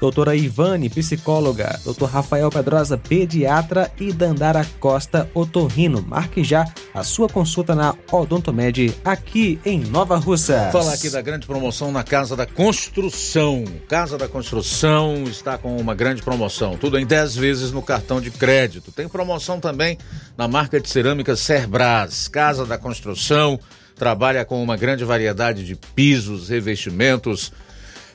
[0.00, 6.04] doutora Ivane, psicóloga, doutor Rafael Pedrosa, pediatra e Dandara Costa, otorrino.
[6.06, 10.70] Marque já a sua consulta na Odontomed aqui em Nova Russa.
[10.70, 13.64] Vou falar aqui da grande promoção na Casa da Construção.
[13.88, 18.30] Casa da Construção está com uma grande promoção, tudo em 10 vezes no cartão de
[18.30, 18.92] crédito.
[18.92, 19.98] Tem promoção também
[20.36, 22.28] na marca de cerâmica Cerbras.
[22.28, 23.58] Casa da Construção
[23.94, 27.52] trabalha com uma grande variedade de pisos, revestimentos,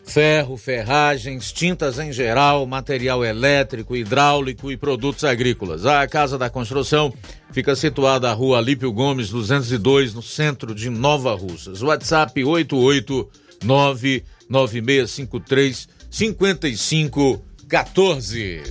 [0.09, 5.85] ferro, ferragens, tintas em geral, material elétrico, hidráulico e produtos agrícolas.
[5.85, 7.13] A Casa da Construção
[7.51, 11.83] fica situada na rua Alípio Gomes, 202, no centro de Nova Russas.
[11.83, 18.63] WhatsApp 889 9653 5514.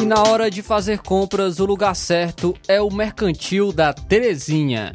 [0.00, 4.94] E na hora de fazer compras, o lugar certo é o Mercantil da Terezinha.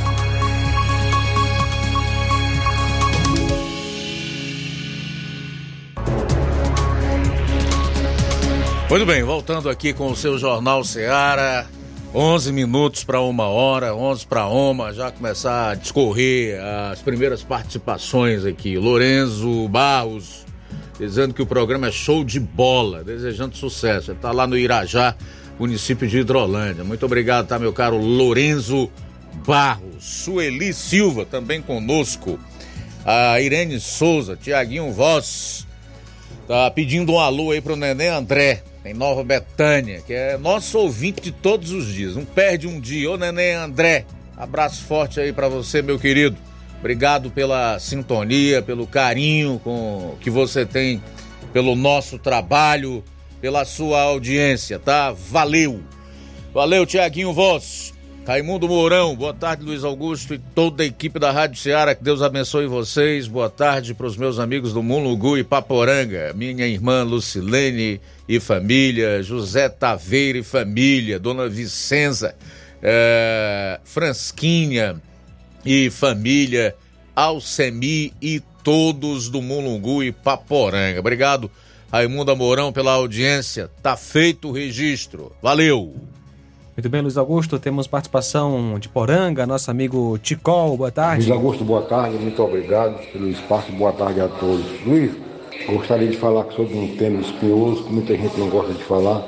[8.91, 11.65] Muito bem, voltando aqui com o seu Jornal Ceará.
[12.13, 16.59] 11 minutos para uma hora, 11 para uma, já começar a discorrer
[16.91, 18.77] as primeiras participações aqui.
[18.77, 20.45] Lorenzo Barros,
[20.99, 24.11] dizendo que o programa é show de bola, desejando sucesso.
[24.11, 25.15] Ele está lá no Irajá,
[25.57, 26.83] município de Hidrolândia.
[26.83, 28.91] Muito obrigado, tá, meu caro Lorenzo
[29.47, 30.03] Barros.
[30.03, 32.37] Sueli Silva, também conosco.
[33.05, 35.65] A Irene Souza, Tiaguinho Voz,
[36.45, 41.21] tá pedindo um alô aí pro Nenê André, em Nova Betânia, que é nosso ouvinte
[41.21, 42.15] de todos os dias.
[42.15, 43.11] Não perde um dia.
[43.11, 44.05] Ô Nenê André,
[44.35, 46.37] abraço forte aí para você, meu querido.
[46.79, 51.01] Obrigado pela sintonia, pelo carinho com que você tem
[51.53, 53.03] pelo nosso trabalho,
[53.39, 55.11] pela sua audiência, tá?
[55.11, 55.81] Valeu!
[56.53, 57.90] Valeu, Tiaguinho Voz.
[58.25, 61.95] Raimundo Mourão, boa tarde, Luiz Augusto e toda a equipe da Rádio Ceará.
[61.95, 63.27] Que Deus abençoe vocês.
[63.27, 67.99] Boa tarde para os meus amigos do Mulugu e Paporanga, minha irmã Lucilene
[68.29, 72.35] e família, José Taveira e família, Dona Vicenza,
[72.81, 75.01] é, Fransquinha
[75.65, 76.75] e família,
[77.15, 80.99] Alcemi e todos do Mulungu e Paporanga.
[80.99, 81.49] Obrigado,
[81.91, 83.67] Raimundo Mourão, pela audiência.
[83.81, 85.31] Tá feito o registro.
[85.41, 85.95] Valeu!
[86.75, 91.27] Muito bem, Luiz Augusto, temos participação de Poranga, nosso amigo Ticol, boa tarde.
[91.27, 94.65] Luiz Augusto, boa tarde, muito obrigado pelo espaço, boa tarde a todos.
[94.85, 95.11] Luiz,
[95.67, 99.21] gostaria de falar sobre um tema espinhoso que muita gente não gosta de falar,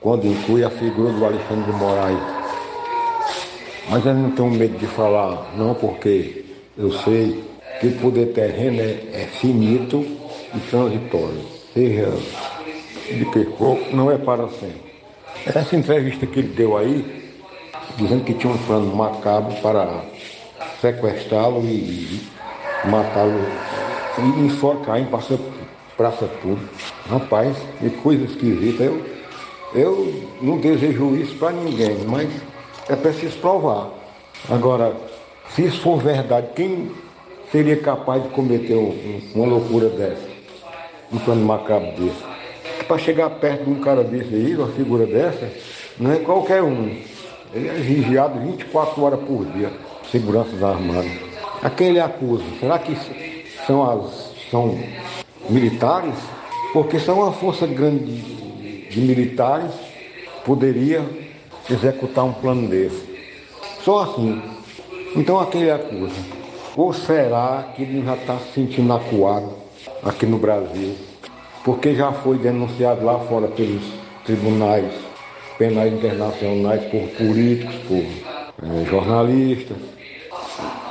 [0.00, 2.18] quando inclui a figura do Alexandre de Moraes.
[3.90, 6.46] Mas eu não tenho medo de falar, não, porque
[6.78, 7.44] eu sei
[7.80, 9.98] que o poder terreno é, é finito
[10.54, 11.44] e transitório.
[11.74, 12.10] Seja
[13.08, 14.85] de que for, não é para sempre.
[15.46, 17.04] Essa entrevista que ele deu aí,
[17.96, 20.02] dizendo que tinha um plano macabro para
[20.80, 22.20] sequestrá-lo e
[22.84, 23.46] matá-lo
[24.18, 25.38] e enforcar em praça,
[25.96, 26.68] praça pública.
[27.08, 28.82] Rapaz, que coisa esquisita.
[28.82, 29.06] Eu,
[29.72, 32.28] eu não desejo isso para ninguém, mas
[32.88, 33.90] é preciso provar.
[34.50, 34.96] Agora,
[35.50, 36.90] se isso for verdade, quem
[37.52, 40.26] seria capaz de cometer um, uma loucura dessa?
[41.12, 42.35] Um plano macabro desse?
[42.86, 45.50] Para chegar perto de um cara desse aí, uma figura dessa,
[45.98, 46.96] não é qualquer um.
[47.52, 49.72] Ele é vigiado 24 horas por dia,
[50.10, 51.10] seguranças armadas.
[51.62, 52.44] A quem ele acusa?
[52.60, 52.96] Será que
[53.66, 54.78] são, as, são
[55.48, 56.14] militares?
[56.72, 59.72] Porque são uma força grande de, de militares
[60.46, 61.04] poderia
[61.68, 63.04] executar um plano desse.
[63.82, 64.40] Só assim.
[65.16, 66.14] Então a quem ele acusa?
[66.76, 69.50] Ou será que ele já está se sentindo acuado
[70.04, 70.94] aqui no Brasil?
[71.66, 73.82] Porque já foi denunciado lá fora pelos
[74.24, 74.84] tribunais
[75.58, 78.04] penais internacionais por políticos, por
[78.64, 79.76] é, jornalistas.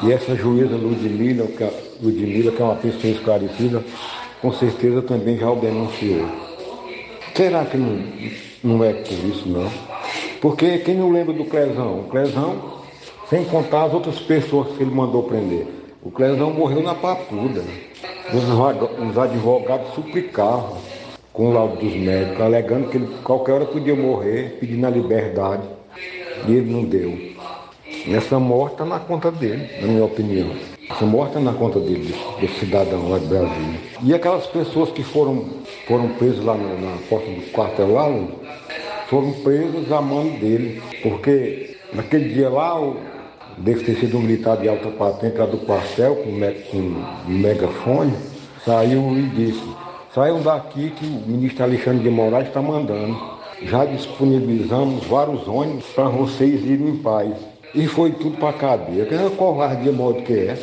[0.03, 1.71] E essa juíza Ludmilla, que, é,
[2.01, 3.81] Ludmilla, que é uma pessoa esclarecida,
[4.41, 6.27] com certeza também já o denunciou.
[7.33, 8.03] Será que não,
[8.61, 9.71] não é por isso não?
[10.41, 12.01] Porque quem não lembra do Clezão?
[12.01, 12.81] O Clezão,
[13.29, 15.67] sem contar as outras pessoas que ele mandou prender.
[16.03, 17.63] O Clezão morreu na papuda.
[18.33, 20.77] Os advogados suplicavam
[21.31, 25.63] com o laudo dos médicos, alegando que ele qualquer hora podia morrer, pedindo a liberdade.
[26.47, 27.11] E ele não deu.
[28.07, 30.49] E essa morte está na conta dele, na minha opinião.
[30.89, 33.79] Essa morte está na conta dele, desse cidadão lá de Brasília.
[34.03, 35.45] E aquelas pessoas que foram,
[35.87, 38.05] foram presas lá na, na porta do quartel lá,
[39.07, 40.81] foram presas a mão dele.
[41.01, 42.79] Porque naquele dia lá,
[43.57, 46.31] deve ter sido um militar de alta patente do quartel, com,
[46.71, 48.13] com um megafone,
[48.65, 49.63] saiu e disse,
[50.13, 53.35] saiam daqui que o ministro Alexandre de Moraes está mandando.
[53.61, 57.33] Já disponibilizamos vários ônibus para vocês irem em paz.
[57.73, 59.05] E foi tudo para a cadeia.
[59.05, 60.57] Que é uma covardia modo que é.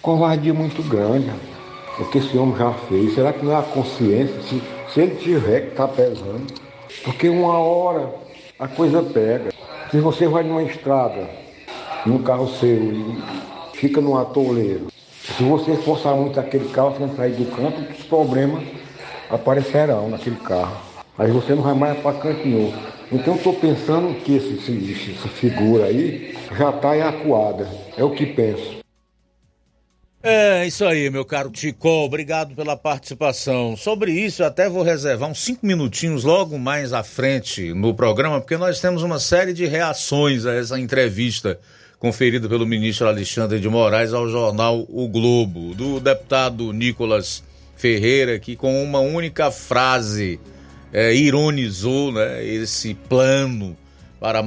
[0.00, 1.30] Covardia muito grande.
[1.98, 3.14] O que esse homem já fez.
[3.14, 4.34] Será que não é a consciência?
[4.42, 6.46] Se, se ele tiver que está pesando.
[7.04, 8.14] Porque uma hora
[8.58, 9.50] a coisa pega.
[9.90, 11.28] Se você vai numa estrada
[12.06, 13.16] no carro seu e
[13.74, 14.88] fica no atoleiro.
[15.36, 18.64] Se você forçar muito aquele carro sem sair do canto, os problemas
[19.30, 20.76] aparecerão naquele carro.
[21.18, 22.72] Aí você não vai mais para canto nenhum.
[23.10, 27.68] Então estou pensando que esse, esse, essa figura aí já está acuada.
[27.96, 28.78] É o que penso.
[30.22, 31.88] É isso aí, meu caro Tico.
[31.88, 33.76] Obrigado pela participação.
[33.76, 38.56] Sobre isso, até vou reservar uns cinco minutinhos logo mais à frente no programa, porque
[38.56, 41.58] nós temos uma série de reações a essa entrevista
[41.98, 47.42] conferida pelo ministro Alexandre de Moraes ao jornal O Globo, do deputado Nicolas
[47.76, 50.38] Ferreira, que com uma única frase
[50.92, 53.76] é, ironizou né, esse plano
[54.20, 54.44] para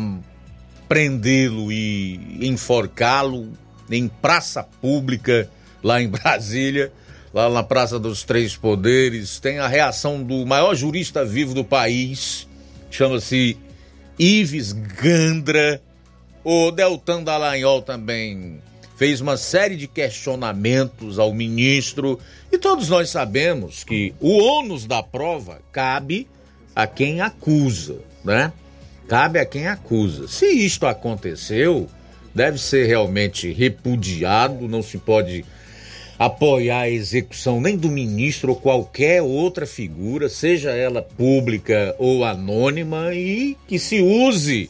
[0.87, 3.49] prendê-lo e enforcá-lo
[3.89, 5.49] em praça pública
[5.83, 6.91] lá em Brasília,
[7.33, 9.39] lá na Praça dos Três Poderes.
[9.39, 12.47] Tem a reação do maior jurista vivo do país,
[12.89, 13.57] chama-se
[14.17, 15.81] Ives Gandra
[16.43, 18.59] o Deltan Dallagnol também
[18.95, 22.19] fez uma série de questionamentos ao ministro
[22.51, 26.27] e todos nós sabemos que o ônus da prova cabe
[26.75, 28.53] a quem acusa, né?
[29.07, 30.27] Cabe a quem acusa.
[30.27, 31.89] Se isto aconteceu,
[32.33, 35.43] deve ser realmente repudiado, não se pode
[36.17, 43.13] apoiar a execução nem do ministro ou qualquer outra figura, seja ela pública ou anônima,
[43.13, 44.69] e que se use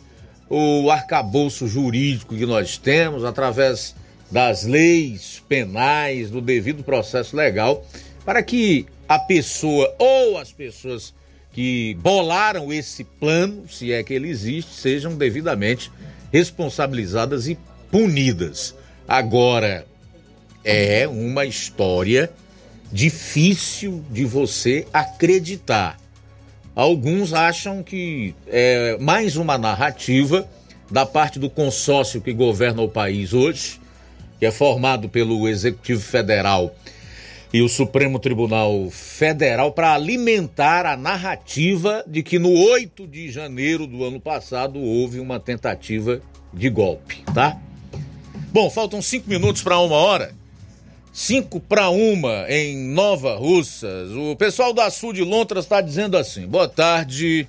[0.54, 3.96] o arcabouço jurídico que nós temos, através
[4.30, 7.86] das leis penais, do devido processo legal,
[8.26, 11.14] para que a pessoa ou as pessoas
[11.54, 15.90] que bolaram esse plano, se é que ele existe, sejam devidamente
[16.34, 17.58] responsabilizadas e
[17.90, 18.76] punidas.
[19.08, 19.86] Agora,
[20.66, 22.30] é uma história
[22.92, 25.98] difícil de você acreditar.
[26.76, 30.48] Alguns acham que é mais uma narrativa
[30.90, 33.80] da parte do consórcio que governa o país hoje,
[34.40, 36.74] que é formado pelo Executivo Federal
[37.54, 43.86] e o Supremo Tribunal Federal, para alimentar a narrativa de que no 8 de janeiro
[43.86, 46.22] do ano passado houve uma tentativa
[46.54, 47.60] de golpe, tá?
[48.54, 50.34] Bom, faltam cinco minutos para uma hora.
[51.14, 54.12] 5 para uma em Nova Russas.
[54.12, 57.48] O pessoal da Sul de Lontras está dizendo assim: boa tarde.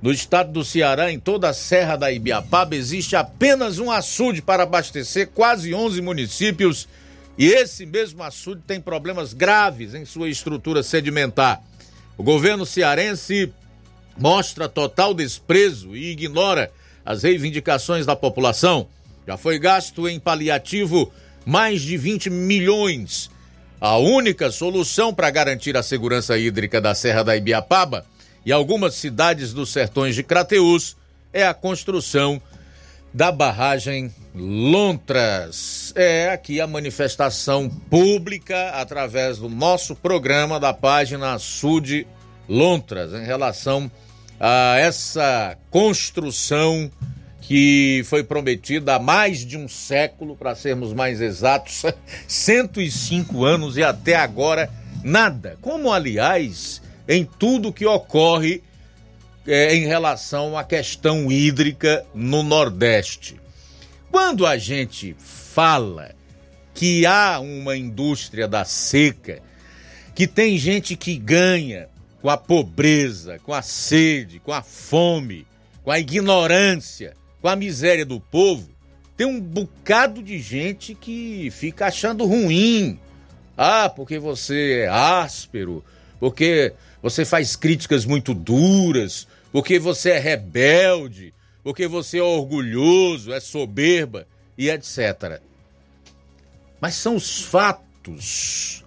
[0.00, 4.62] No estado do Ceará, em toda a Serra da Ibiapaba, existe apenas um açude para
[4.62, 6.88] abastecer quase 11 municípios
[7.36, 11.62] e esse mesmo açude tem problemas graves em sua estrutura sedimentar.
[12.16, 13.52] O governo cearense
[14.16, 16.72] mostra total desprezo e ignora
[17.04, 18.88] as reivindicações da população.
[19.26, 21.12] Já foi gasto em paliativo
[21.44, 23.30] mais de 20 milhões.
[23.80, 28.04] A única solução para garantir a segurança hídrica da Serra da Ibiapaba
[28.44, 30.96] e algumas cidades dos sertões de Crateús
[31.32, 32.40] é a construção
[33.12, 35.92] da barragem Lontras.
[35.96, 42.06] É aqui a manifestação pública através do nosso programa da página Sud
[42.48, 43.90] Lontras em relação
[44.38, 46.90] a essa construção
[47.50, 51.82] que foi prometida há mais de um século, para sermos mais exatos,
[52.28, 54.70] 105 anos e até agora
[55.02, 55.58] nada.
[55.60, 58.62] Como, aliás, em tudo que ocorre
[59.48, 63.34] é, em relação à questão hídrica no Nordeste.
[64.12, 66.14] Quando a gente fala
[66.72, 69.42] que há uma indústria da seca,
[70.14, 71.88] que tem gente que ganha
[72.22, 75.44] com a pobreza, com a sede, com a fome,
[75.82, 78.68] com a ignorância, com a miséria do povo,
[79.16, 82.98] tem um bocado de gente que fica achando ruim.
[83.56, 85.84] Ah, porque você é áspero,
[86.18, 86.72] porque
[87.02, 94.26] você faz críticas muito duras, porque você é rebelde, porque você é orgulhoso, é soberba
[94.56, 95.40] e etc.
[96.80, 98.84] Mas são os fatos.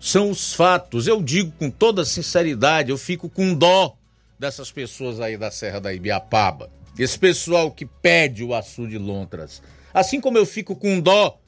[0.00, 1.06] São os fatos.
[1.06, 3.96] Eu digo com toda sinceridade, eu fico com dó
[4.38, 6.68] dessas pessoas aí da Serra da Ibiapaba.
[6.98, 9.62] Esse pessoal que pede o açude de lontras.
[9.94, 11.38] Assim como eu fico com dó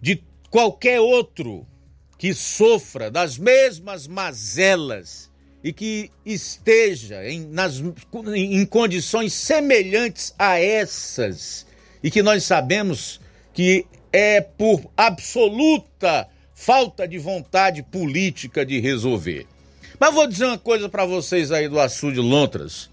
[0.00, 1.66] de qualquer outro
[2.16, 5.30] que sofra das mesmas mazelas
[5.62, 7.82] e que esteja em, nas,
[8.34, 11.66] em condições semelhantes a essas
[12.02, 13.20] e que nós sabemos
[13.52, 19.46] que é por absoluta falta de vontade política de resolver.
[19.98, 22.88] Mas vou dizer uma coisa para vocês aí do açude Lontras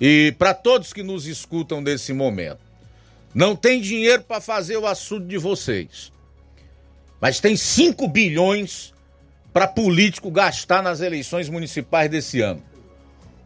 [0.00, 2.60] e para todos que nos escutam nesse momento.
[3.34, 6.12] Não tem dinheiro para fazer o açude de vocês.
[7.20, 8.94] Mas tem 5 bilhões
[9.52, 12.62] para político gastar nas eleições municipais desse ano.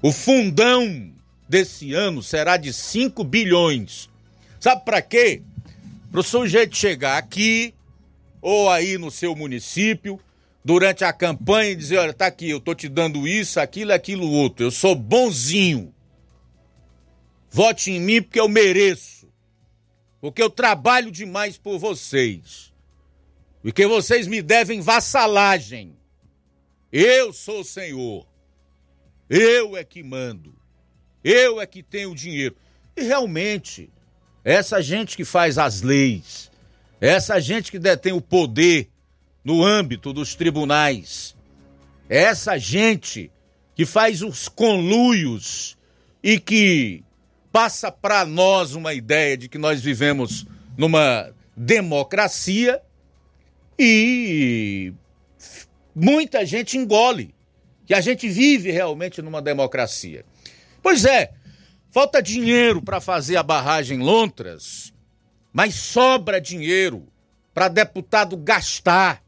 [0.02, 1.10] O fundão
[1.48, 4.10] desse ano será de 5 bilhões.
[4.60, 5.42] Sabe para quê?
[6.10, 7.74] Para o sujeito chegar aqui
[8.40, 10.20] ou aí no seu município
[10.64, 14.30] durante a campanha e dizer: olha, tá aqui, eu tô te dando isso, aquilo, aquilo
[14.30, 14.66] outro.
[14.66, 15.92] Eu sou bonzinho.
[17.52, 19.28] Vote em mim porque eu mereço.
[20.22, 22.72] Porque eu trabalho demais por vocês.
[23.60, 25.94] Porque vocês me devem vassalagem.
[26.90, 28.26] Eu sou o Senhor.
[29.28, 30.54] Eu é que mando.
[31.22, 32.56] Eu é que tenho o dinheiro.
[32.96, 33.90] E realmente,
[34.42, 36.50] essa gente que faz as leis,
[37.02, 38.88] essa gente que detém o poder
[39.44, 41.36] no âmbito dos tribunais,
[42.08, 43.30] essa gente
[43.74, 45.76] que faz os conluios
[46.22, 47.04] e que
[47.52, 50.46] passa para nós uma ideia de que nós vivemos
[50.76, 52.80] numa democracia,
[53.78, 54.92] e
[55.94, 57.34] muita gente engole
[57.84, 60.24] que a gente vive realmente numa democracia.
[60.82, 61.32] Pois é,
[61.90, 64.92] falta dinheiro para fazer a barragem Lontras,
[65.52, 67.06] mas sobra dinheiro
[67.52, 69.22] para deputado gastar.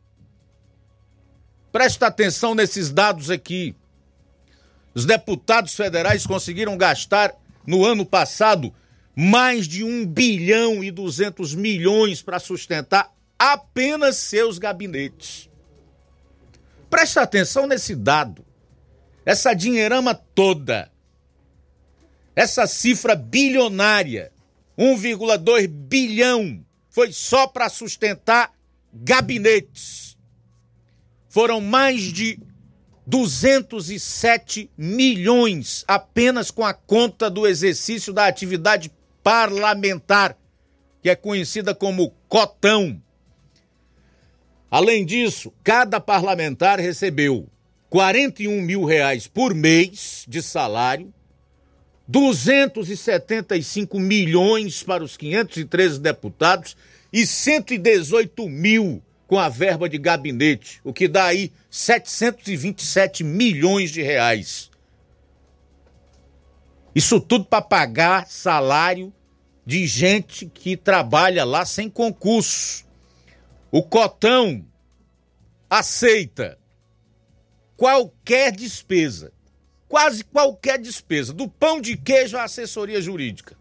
[1.70, 3.74] Presta atenção nesses dados aqui.
[4.94, 7.34] Os deputados federais conseguiram gastar
[7.66, 8.74] no ano passado
[9.16, 15.48] mais de 1 bilhão e 200 milhões para sustentar apenas seus gabinetes.
[16.90, 18.44] Preste atenção nesse dado.
[19.24, 20.90] Essa dinheirama toda,
[22.36, 24.32] essa cifra bilionária,
[24.78, 28.52] 1,2 bilhão, foi só para sustentar
[28.92, 30.16] gabinetes.
[31.28, 32.38] Foram mais de
[33.06, 38.90] 207 milhões apenas com a conta do exercício da atividade
[39.22, 40.36] parlamentar,
[41.02, 43.00] que é conhecida como cotão.
[44.70, 47.48] Além disso, cada parlamentar recebeu
[47.90, 51.12] 41 mil reais por mês de salário,
[52.08, 56.76] 275 milhões para os 513 deputados
[57.12, 59.02] e 118 mil
[59.34, 64.70] com a verba de gabinete, o que dá aí 727 milhões de reais.
[66.94, 69.12] Isso tudo para pagar salário
[69.66, 72.84] de gente que trabalha lá sem concurso.
[73.72, 74.64] O Cotão
[75.68, 76.56] aceita
[77.76, 79.32] qualquer despesa,
[79.88, 83.56] quase qualquer despesa, do pão de queijo à assessoria jurídica.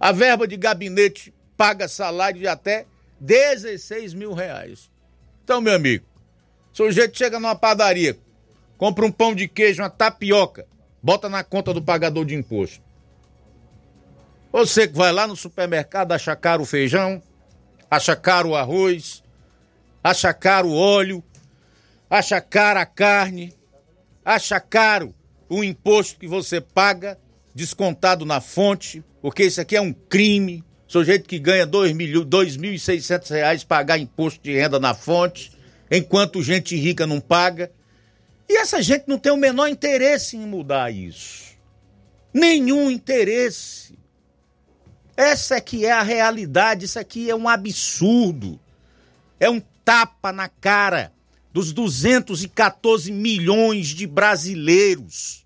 [0.00, 2.84] A verba de gabinete paga salário de até
[3.20, 4.90] 16 mil reais.
[5.44, 6.04] Então, meu amigo,
[6.72, 8.18] o sujeito chega numa padaria,
[8.76, 10.66] compra um pão de queijo, uma tapioca,
[11.02, 12.82] bota na conta do pagador de imposto.
[14.52, 17.22] Você que vai lá no supermercado, acha caro o feijão,
[17.90, 19.22] acha caro o arroz,
[20.02, 21.22] acha caro o óleo,
[22.08, 23.54] acha cara a carne,
[24.24, 25.14] acha caro
[25.48, 27.18] o imposto que você paga,
[27.54, 30.64] descontado na fonte, porque isso aqui é um crime.
[30.88, 35.52] Sujeito que ganha 2.600 reais pagar imposto de renda na fonte,
[35.90, 37.70] enquanto gente rica não paga.
[38.48, 41.48] E essa gente não tem o menor interesse em mudar isso.
[42.32, 43.98] Nenhum interesse.
[45.14, 48.58] Essa é que é a realidade, isso aqui é um absurdo.
[49.38, 51.12] É um tapa na cara
[51.52, 55.44] dos 214 milhões de brasileiros.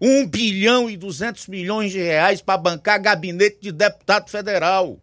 [0.00, 4.98] 1 bilhão e 200 milhões de reais para bancar gabinete de deputado federal.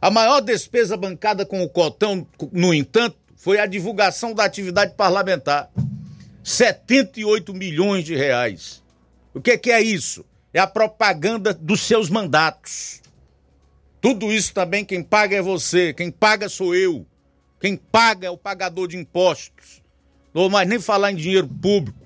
[0.00, 5.70] A maior despesa bancada com o Cotão, no entanto, foi a divulgação da atividade parlamentar.
[6.42, 8.82] 78 milhões de reais.
[9.34, 10.24] O que, que é isso?
[10.54, 13.02] É a propaganda dos seus mandatos.
[14.00, 17.04] Tudo isso também quem paga é você, quem paga sou eu.
[17.60, 19.82] Quem paga é o pagador de impostos.
[20.32, 22.05] Não vou mais nem falar em dinheiro público.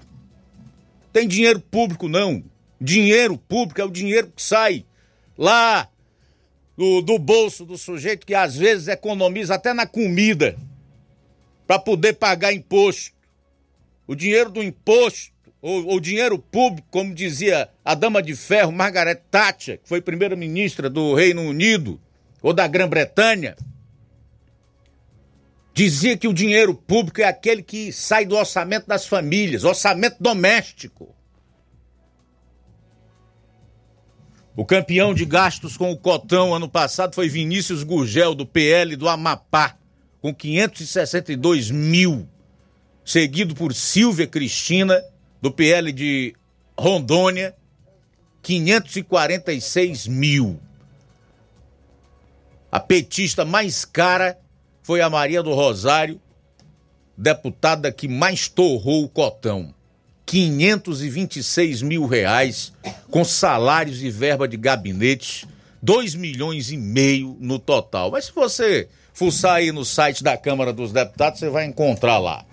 [1.12, 2.42] Tem dinheiro público, não.
[2.80, 4.84] Dinheiro público é o dinheiro que sai
[5.36, 5.88] lá
[6.76, 10.56] do, do bolso do sujeito que às vezes economiza até na comida
[11.66, 13.12] para poder pagar imposto.
[14.06, 15.32] O dinheiro do imposto,
[15.62, 20.88] ou o dinheiro público, como dizia a dama de ferro Margaret Thatcher, que foi primeira-ministra
[20.88, 22.00] do Reino Unido
[22.42, 23.56] ou da Grã-Bretanha,
[25.85, 31.16] dizia que o dinheiro público é aquele que sai do orçamento das famílias, orçamento doméstico.
[34.55, 39.09] O campeão de gastos com o Cotão ano passado foi Vinícius Gurgel, do PL do
[39.09, 39.78] Amapá,
[40.20, 42.28] com 562 mil
[43.03, 45.03] seguido por Silvia Cristina,
[45.41, 46.37] do PL de
[46.78, 47.57] Rondônia,
[48.43, 50.61] 546 mil.
[52.70, 54.39] A petista mais cara
[54.83, 56.20] foi a Maria do Rosário,
[57.16, 59.74] deputada que mais torrou o cotão.
[60.26, 62.72] 526 mil reais
[63.11, 65.47] com salários e verba de gabinete,
[65.83, 68.12] 2 milhões e meio no total.
[68.12, 72.45] Mas se você fuçar aí no site da Câmara dos Deputados, você vai encontrar lá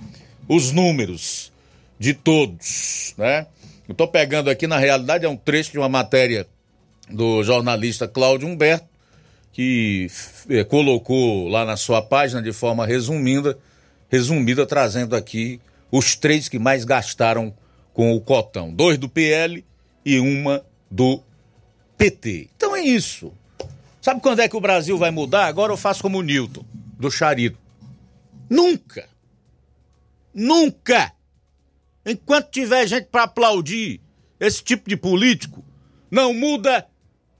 [0.47, 1.51] os números
[1.99, 3.45] de todos, né?
[3.87, 6.47] Eu tô pegando aqui, na realidade, é um trecho de uma matéria
[7.09, 8.85] do jornalista Cláudio Humberto,
[9.57, 10.05] que
[10.51, 13.57] eh, colocou lá na sua página de forma resumida,
[14.07, 15.59] resumida, trazendo aqui
[15.91, 17.51] os três que mais gastaram
[17.91, 18.71] com o cotão.
[18.71, 19.65] Dois do PL
[20.05, 21.23] e uma do
[21.97, 22.51] PT.
[22.55, 23.33] Então é isso.
[23.99, 25.47] Sabe quando é que o Brasil vai mudar?
[25.47, 26.63] Agora eu faço como o Newton,
[26.99, 27.57] do Charito.
[28.47, 29.09] Nunca!
[30.35, 31.11] Nunca!
[32.05, 34.01] Enquanto tiver gente para aplaudir
[34.39, 35.65] esse tipo de político,
[36.11, 36.85] não muda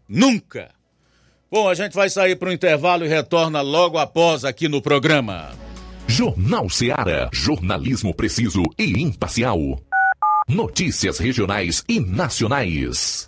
[0.10, 0.76] nunca.
[1.50, 5.52] Bom, a gente vai sair para o intervalo e retorna logo após aqui no programa.
[6.06, 7.30] Jornal Seara.
[7.34, 9.60] Jornalismo preciso e imparcial.
[10.48, 13.28] Notícias regionais e nacionais.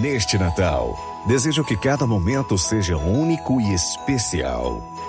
[0.00, 0.96] Neste Natal,
[1.26, 4.95] desejo que cada momento seja único e especial.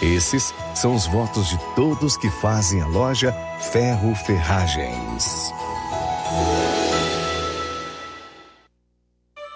[0.00, 3.32] Esses são os votos de todos que fazem a loja
[3.72, 5.52] Ferro Ferragens.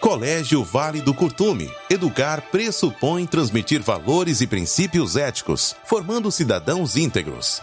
[0.01, 1.71] Colégio Vale do Curtume.
[1.89, 7.63] Educar pressupõe transmitir valores e princípios éticos, formando cidadãos íntegros.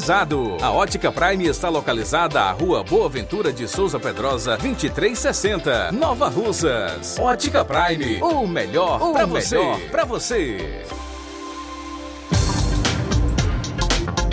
[0.09, 7.19] a Ótica Prime está localizada à Rua Boa Ventura de Souza Pedrosa, 2360, Nova Russas.
[7.19, 9.57] Ótica Prime, o melhor para você.
[9.91, 10.83] Para você.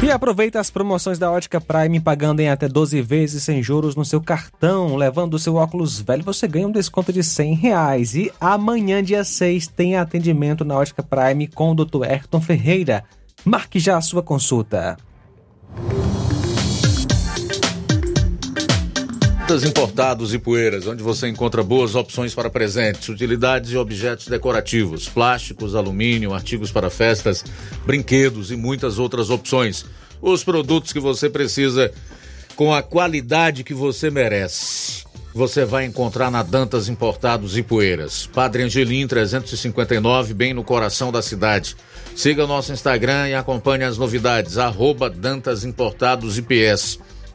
[0.02, 4.06] E aproveita as promoções da Ótica Prime pagando em até 12 vezes sem juros no
[4.06, 4.96] seu cartão.
[4.96, 8.14] Levando o seu óculos velho, você ganha um desconto de 100 reais.
[8.14, 12.04] E amanhã, dia 6, tem atendimento na Ótica Prime com o Dr.
[12.04, 13.04] Ayrton Ferreira.
[13.44, 14.96] Marque já a sua consulta.
[19.48, 25.74] Importados e Poeiras, onde você encontra boas opções para presentes, utilidades e objetos decorativos, plásticos,
[25.74, 27.42] alumínio, artigos para festas,
[27.86, 29.86] brinquedos e muitas outras opções.
[30.20, 31.90] Os produtos que você precisa
[32.56, 35.04] com a qualidade que você merece.
[35.34, 38.26] Você vai encontrar na Dantas Importados e Poeiras.
[38.26, 41.74] Padre Angelim 359, bem no coração da cidade.
[42.14, 44.58] Siga nosso Instagram e acompanhe as novidades.
[44.58, 46.98] Arroba Dantas Importados IPS.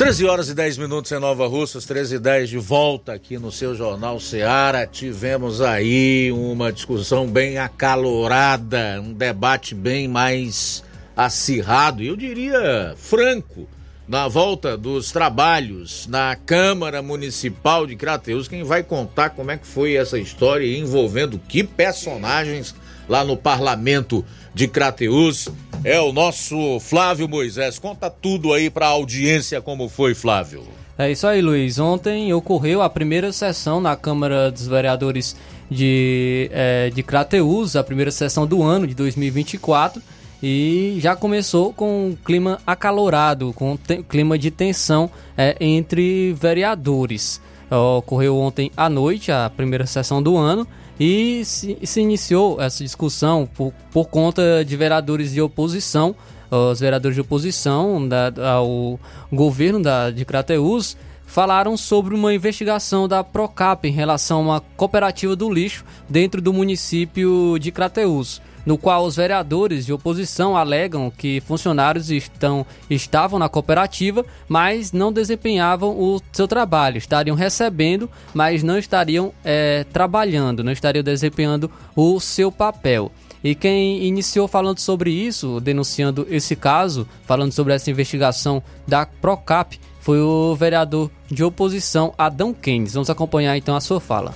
[0.00, 3.52] 13 horas e 10 minutos em Nova Russas, 13 e 10 de volta aqui no
[3.52, 4.86] seu Jornal Seara.
[4.86, 10.82] Tivemos aí uma discussão bem acalorada, um debate bem mais
[11.14, 13.68] acirrado, eu diria franco,
[14.08, 18.48] na volta dos trabalhos na Câmara Municipal de Crateus.
[18.48, 22.74] Quem vai contar como é que foi essa história envolvendo que personagens
[23.06, 24.24] lá no Parlamento
[24.54, 25.50] de Crateus
[25.84, 27.78] é o nosso Flávio Moisés.
[27.78, 30.64] Conta tudo aí para a audiência como foi, Flávio.
[30.98, 31.78] É isso aí, Luiz.
[31.78, 35.34] Ontem ocorreu a primeira sessão na Câmara dos Vereadores
[35.70, 40.02] de, é, de Crateus, a primeira sessão do ano de 2024.
[40.42, 47.40] E já começou com um clima acalorado, com um clima de tensão é, entre vereadores.
[47.70, 50.66] Ocorreu ontem à noite a primeira sessão do ano
[51.00, 56.14] e se, se iniciou essa discussão por, por conta de vereadores de oposição,
[56.50, 59.00] os vereadores de oposição da, ao
[59.32, 65.34] governo da, de Crateus falaram sobre uma investigação da Procap em relação a uma cooperativa
[65.34, 71.40] do lixo dentro do município de Crateus no qual os vereadores de oposição alegam que
[71.40, 78.78] funcionários estão, estavam na cooperativa, mas não desempenhavam o seu trabalho, estariam recebendo, mas não
[78.78, 83.10] estariam é, trabalhando, não estariam desempenhando o seu papel.
[83.42, 89.80] E quem iniciou falando sobre isso, denunciando esse caso, falando sobre essa investigação da Procap,
[90.00, 92.92] foi o vereador de oposição Adão Keynes.
[92.94, 94.34] Vamos acompanhar então a sua fala.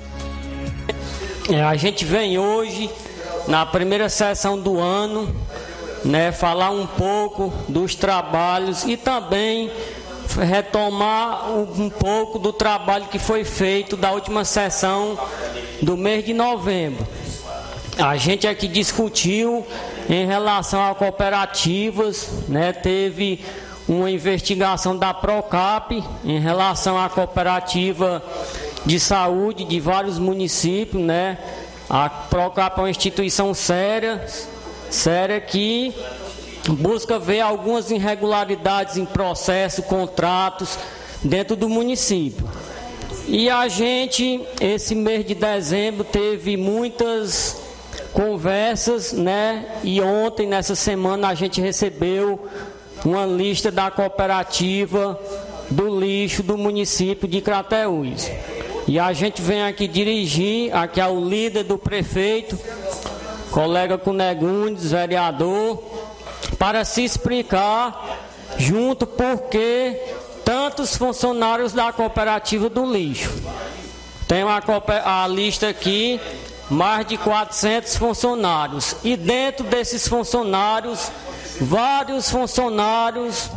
[1.50, 2.90] É, a gente vem hoje
[3.46, 5.34] na primeira sessão do ano,
[6.04, 9.70] né, falar um pouco dos trabalhos e também
[10.40, 15.18] retomar um pouco do trabalho que foi feito da última sessão
[15.82, 17.06] do mês de novembro.
[17.98, 19.64] A gente aqui discutiu
[20.08, 23.44] em relação a cooperativas, né, teve
[23.86, 28.22] uma investigação da Procap em relação à cooperativa
[28.84, 31.38] de saúde de vários municípios, né?
[31.88, 34.26] A Procap é uma instituição séria,
[34.90, 35.94] séria que
[36.70, 40.78] busca ver algumas irregularidades em processo, contratos
[41.22, 42.48] dentro do município.
[43.26, 47.60] E a gente, esse mês de dezembro, teve muitas
[48.12, 49.66] conversas, né?
[49.82, 52.48] E ontem, nessa semana, a gente recebeu
[53.04, 55.18] uma lista da cooperativa
[55.70, 58.30] do lixo do município de Crateús.
[58.86, 62.58] E a gente vem aqui dirigir, aqui ao líder do prefeito,
[63.50, 65.82] colega Cunegundes, vereador,
[66.58, 68.28] para se explicar
[68.58, 69.98] junto porque
[70.44, 73.30] tantos funcionários da cooperativa do lixo.
[74.28, 74.62] Tem uma,
[75.02, 76.20] a lista aqui,
[76.68, 78.96] mais de 400 funcionários.
[79.02, 81.10] E dentro desses funcionários,
[81.58, 83.48] vários funcionários,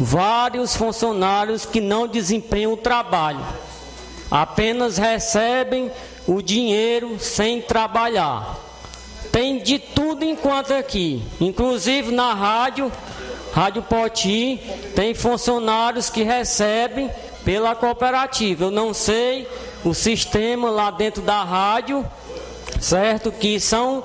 [0.00, 3.44] vários funcionários que não desempenham o trabalho
[4.30, 5.90] apenas recebem
[6.26, 8.58] o dinheiro sem trabalhar.
[9.30, 12.90] Tem de tudo enquanto aqui, inclusive na rádio,
[13.54, 14.60] Rádio Poti,
[14.96, 17.08] tem funcionários que recebem
[17.44, 18.64] pela cooperativa.
[18.64, 19.48] Eu não sei
[19.84, 22.04] o sistema lá dentro da rádio,
[22.80, 23.30] certo?
[23.30, 24.02] Que são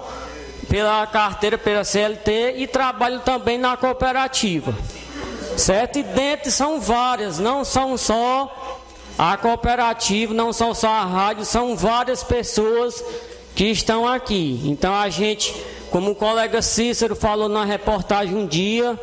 [0.70, 4.72] pela carteira, pela CLT e trabalham também na cooperativa.
[5.58, 5.98] Certo?
[5.98, 8.79] E dentro são várias, não são só
[9.22, 13.04] a cooperativa, não são só a rádio, são várias pessoas
[13.54, 14.62] que estão aqui.
[14.64, 15.54] Então a gente,
[15.92, 18.98] como o colega Cícero falou na reportagem um dia,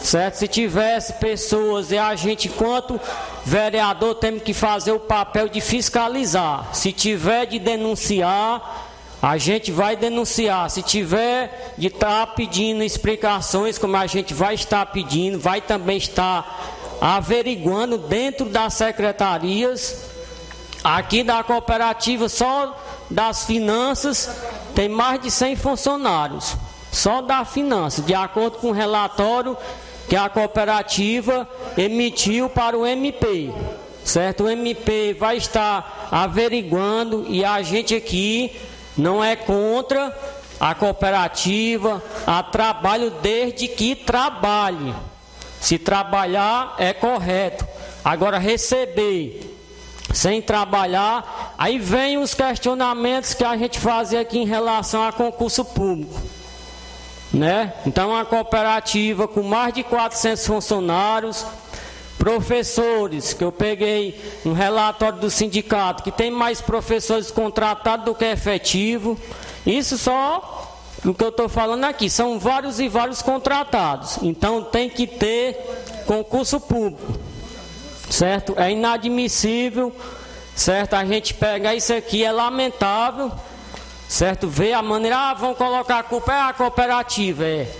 [0.00, 0.36] certo?
[0.36, 2.98] Se tivesse pessoas e a gente, enquanto
[3.44, 6.74] vereador, temos que fazer o papel de fiscalizar.
[6.74, 8.88] Se tiver de denunciar,
[9.20, 10.70] a gente vai denunciar.
[10.70, 15.98] Se tiver de estar tá pedindo explicações, como a gente vai estar pedindo, vai também
[15.98, 20.08] estar averiguando dentro das secretarias
[20.82, 22.76] aqui da cooperativa, só
[23.10, 24.30] das finanças,
[24.74, 26.56] tem mais de 100 funcionários.
[26.90, 29.56] Só da finanças, de acordo com o relatório
[30.08, 31.46] que a cooperativa
[31.76, 33.52] emitiu para o MP.
[34.04, 34.44] Certo?
[34.44, 38.56] O MP vai estar averiguando e a gente aqui
[38.96, 40.16] não é contra
[40.58, 44.94] a cooperativa, a trabalho desde que trabalhe.
[45.60, 47.66] Se trabalhar é correto.
[48.04, 49.56] Agora receber
[50.12, 55.64] sem trabalhar, aí vem os questionamentos que a gente fazia aqui em relação a concurso
[55.64, 56.14] público.
[57.32, 57.74] Né?
[57.86, 61.44] Então, uma cooperativa com mais de 400 funcionários,
[62.16, 68.24] professores, que eu peguei um relatório do sindicato, que tem mais professores contratados do que
[68.24, 69.18] efetivo.
[69.66, 70.57] Isso só
[71.04, 74.18] o que eu estou falando aqui são vários e vários contratados.
[74.22, 75.54] Então tem que ter
[76.06, 77.18] concurso público.
[78.10, 78.54] Certo?
[78.56, 79.94] É inadmissível.
[80.56, 80.94] Certo?
[80.94, 83.30] A gente pega isso aqui, é lamentável.
[84.08, 84.48] Certo?
[84.48, 87.44] Ver a maneira, ah, vão colocar a culpa, é a cooperativa.
[87.44, 87.72] É.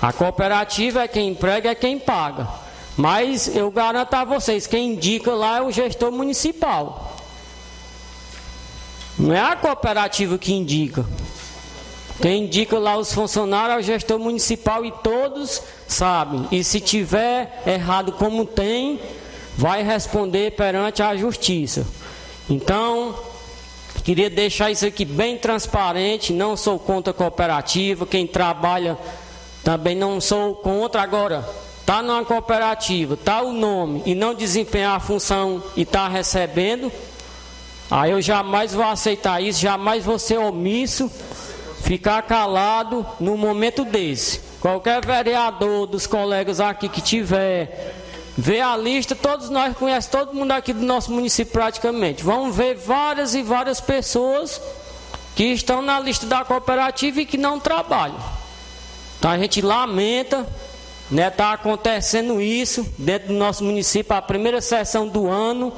[0.00, 2.48] A cooperativa é quem emprega, é quem paga.
[2.96, 7.16] Mas eu garanto a vocês, quem indica lá é o gestor municipal.
[9.18, 11.04] Não é a cooperativa que indica.
[12.22, 16.46] Quem indica lá os funcionários é o gestor municipal e todos sabem.
[16.52, 19.00] E se tiver errado como tem,
[19.58, 21.84] vai responder perante a justiça.
[22.48, 23.12] Então,
[24.04, 26.32] queria deixar isso aqui bem transparente.
[26.32, 28.06] Não sou contra cooperativa.
[28.06, 28.96] Quem trabalha
[29.64, 31.02] também não sou contra.
[31.02, 31.44] Agora,
[31.84, 36.90] tá numa cooperativa, tá o nome e não desempenhar a função e tá recebendo,
[37.90, 41.10] aí eu jamais vou aceitar isso, jamais vou ser omisso
[41.82, 44.40] ficar calado no momento desse.
[44.60, 47.94] Qualquer vereador dos colegas aqui que tiver,
[48.38, 52.22] vê a lista, todos nós conhecemos todo mundo aqui do nosso município praticamente.
[52.22, 54.60] Vão ver várias e várias pessoas
[55.34, 58.20] que estão na lista da cooperativa e que não trabalham.
[59.18, 60.46] Então a gente lamenta,
[61.10, 65.72] né, tá acontecendo isso dentro do nosso município, a primeira sessão do ano,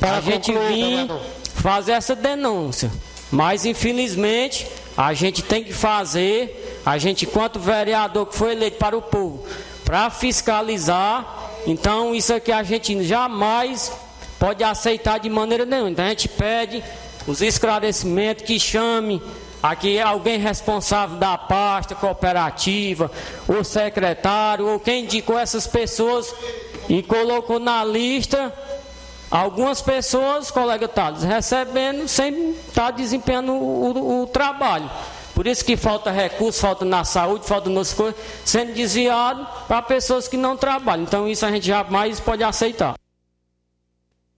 [0.00, 1.08] para a gente vir
[1.54, 2.90] fazer essa denúncia.
[3.30, 8.96] Mas infelizmente a gente tem que fazer, a gente, enquanto vereador que foi eleito para
[8.96, 9.44] o povo,
[9.84, 11.50] para fiscalizar.
[11.66, 13.92] Então, isso aqui a gente jamais
[14.38, 15.90] pode aceitar de maneira nenhuma.
[15.90, 16.82] Então, a gente pede
[17.26, 19.22] os esclarecimentos que chame
[19.62, 23.10] aqui alguém responsável da pasta cooperativa,
[23.46, 26.34] o secretário, ou quem indicou essas pessoas
[26.88, 28.52] e colocou na lista
[29.30, 34.90] Algumas pessoas, colega Thales, recebendo sem estar tá desempenhando o, o, o, trabalho.
[35.34, 40.26] Por isso que falta recurso, falta na saúde, falta nas coisas, sendo desviado para pessoas
[40.26, 41.04] que não trabalham.
[41.04, 42.94] Então isso a gente jamais pode aceitar.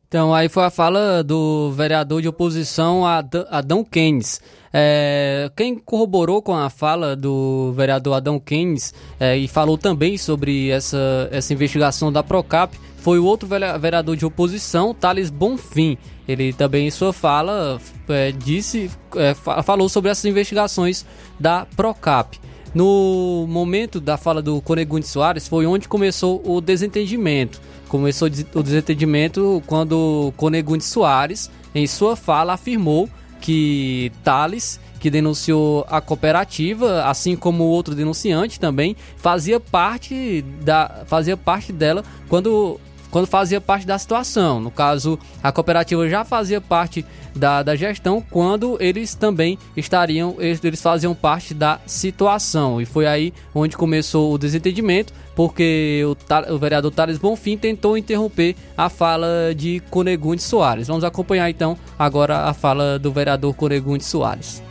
[0.09, 3.05] Então aí foi a fala do vereador de oposição
[3.49, 4.41] Adão Keynes.
[4.73, 10.71] É, quem corroborou com a fala do vereador Adão Keynes é, e falou também sobre
[10.71, 15.97] essa, essa investigação da Procap foi o outro vereador de oposição, Thales Bonfim.
[16.29, 21.07] Ele também, em sua fala, é, disse, é, falou sobre essas investigações
[21.39, 22.39] da Procap.
[22.75, 27.61] No momento da fala do Conegunde Soares, foi onde começou o desentendimento.
[27.89, 33.09] Começou o desentendimento quando Conegunde Soares, em sua fala, afirmou
[33.41, 41.39] que Thales que denunciou a cooperativa, assim como outro denunciante também, fazia parte da fazia
[41.39, 42.79] parte dela quando
[43.11, 44.61] quando fazia parte da situação.
[44.61, 47.05] No caso, a cooperativa já fazia parte
[47.35, 52.81] da, da gestão quando eles também estariam, eles, eles faziam parte da situação.
[52.81, 58.55] E foi aí onde começou o desentendimento, porque o, o vereador Thales Bonfim tentou interromper
[58.77, 60.87] a fala de Conegunde Soares.
[60.87, 64.63] Vamos acompanhar então agora a fala do vereador Conegunde Soares.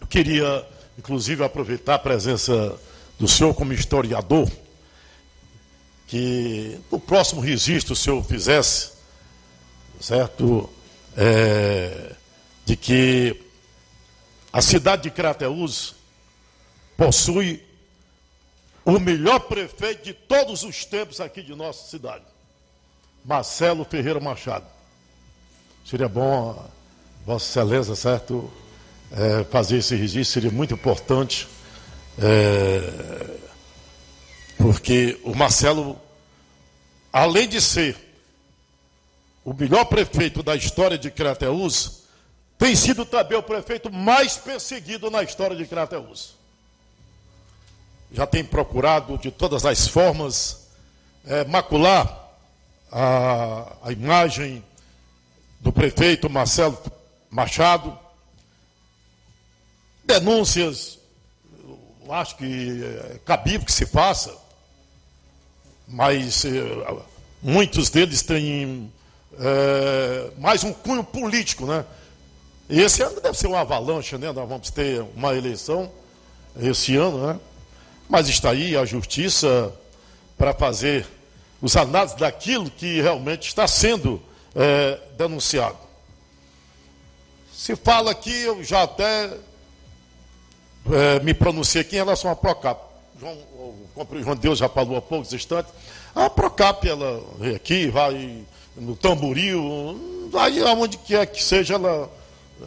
[0.00, 0.64] Eu queria,
[0.98, 2.74] inclusive, aproveitar a presença
[3.18, 4.48] do senhor como historiador
[6.12, 8.90] que no próximo registro o senhor fizesse,
[9.98, 10.68] certo?
[11.16, 12.12] É,
[12.66, 13.42] de que
[14.52, 15.94] a cidade de Crateús
[16.98, 17.64] possui
[18.84, 22.26] o melhor prefeito de todos os tempos aqui de nossa cidade,
[23.24, 24.66] Marcelo Ferreira Machado.
[25.82, 26.62] Seria bom,
[27.24, 28.52] Vossa Excelência, certo?
[29.12, 31.48] É, fazer esse registro seria muito importante.
[32.18, 33.31] É,
[34.62, 36.00] porque o Marcelo,
[37.12, 37.96] além de ser
[39.44, 42.04] o melhor prefeito da história de Crateús,
[42.56, 46.36] tem sido também o prefeito mais perseguido na história de Crateús.
[48.12, 50.68] Já tem procurado de todas as formas
[51.26, 52.30] é, macular
[52.92, 54.64] a, a imagem
[55.58, 56.80] do prefeito Marcelo
[57.28, 57.98] Machado,
[60.04, 60.98] denúncias,
[62.10, 64.41] acho que é cabível que se faça,
[65.92, 66.50] mas eh,
[67.42, 68.90] muitos deles têm
[69.38, 71.84] eh, mais um cunho político, né?
[72.68, 74.32] Esse ano deve ser uma avalanche, né?
[74.32, 75.92] Nós vamos ter uma eleição
[76.58, 77.40] esse ano, né?
[78.08, 79.70] Mas está aí a justiça
[80.38, 81.06] para fazer
[81.60, 84.20] os análises daquilo que realmente está sendo
[84.54, 85.76] eh, denunciado.
[87.52, 89.30] Se fala aqui, eu já até
[91.22, 92.92] me pronunciei aqui em relação à Procap.
[93.20, 93.34] João,
[93.94, 95.72] o João Deus já falou há poucos instantes,
[96.14, 98.44] a Procap, ela vem aqui, vai
[98.76, 102.10] no Tamboril, vai aonde quer que seja, ela,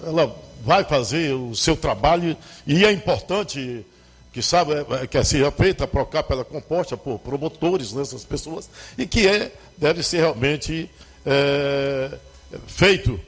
[0.03, 2.35] ela vai fazer o seu trabalho
[2.65, 3.85] e é importante
[4.33, 8.23] que sabe é, é, que seja feita a Procap, ela é composta por promotores nessas
[8.23, 10.89] né, pessoas e que é, deve ser realmente
[11.25, 12.17] é,
[12.67, 13.19] feito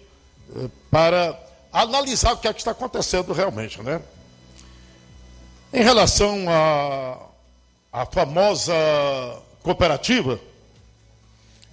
[0.56, 1.40] é, para
[1.72, 4.02] analisar o que é que está acontecendo realmente, né?
[5.72, 7.18] Em relação à
[7.94, 8.74] a, a, famosa
[9.64, 10.40] cooperativa,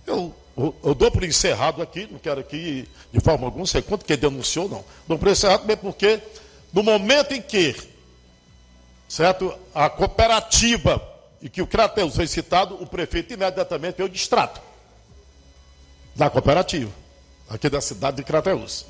[0.07, 4.07] eu, eu, eu, dou por encerrado aqui, não quero aqui de forma alguma ser contra
[4.07, 4.85] quem denunciou, não.
[5.07, 6.21] Dou por encerrado mesmo porque
[6.73, 7.75] no momento em que,
[9.09, 11.01] certo, a cooperativa
[11.41, 14.61] e que o Crateus foi citado, o prefeito imediatamente veio distrato
[16.15, 16.91] da cooperativa,
[17.49, 18.87] aqui da cidade de Crateus.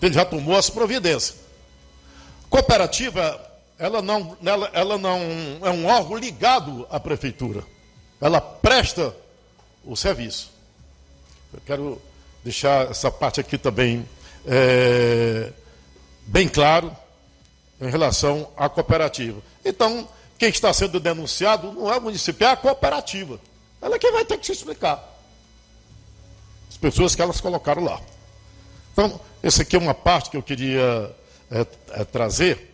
[0.00, 1.36] Ele já tomou as providências.
[2.50, 3.40] Cooperativa,
[3.78, 5.18] ela não, ela, ela não
[5.62, 7.64] é um órgão ligado à prefeitura.
[8.22, 9.12] Ela presta
[9.84, 10.52] o serviço.
[11.52, 12.00] Eu quero
[12.44, 14.08] deixar essa parte aqui também
[14.46, 15.52] é,
[16.28, 16.96] bem claro
[17.80, 19.42] em relação à cooperativa.
[19.64, 20.08] Então,
[20.38, 23.40] quem está sendo denunciado não é o município, é a cooperativa.
[23.80, 25.02] Ela é quem vai ter que se explicar.
[26.70, 28.00] As pessoas que elas colocaram lá.
[28.92, 31.12] Então, essa aqui é uma parte que eu queria
[31.50, 32.72] é, é, trazer.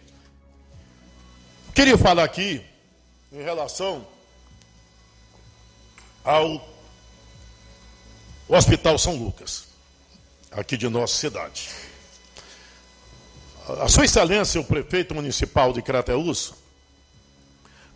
[1.75, 2.63] Queria falar aqui
[3.33, 4.07] em relação
[6.29, 6.63] ao
[8.47, 9.65] Hospital São Lucas,
[10.53, 11.71] aqui de nossa cidade.
[13.81, 16.53] A Sua Excelência, o prefeito municipal de Crateús,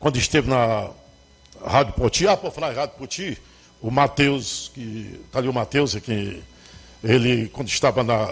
[0.01, 0.89] quando esteve na
[1.63, 3.39] Rádio Poti, ah, por falar Rádio Poti,
[3.83, 6.43] o Matheus, que está ali o Matheus, que
[7.05, 8.29] ele, quando estava na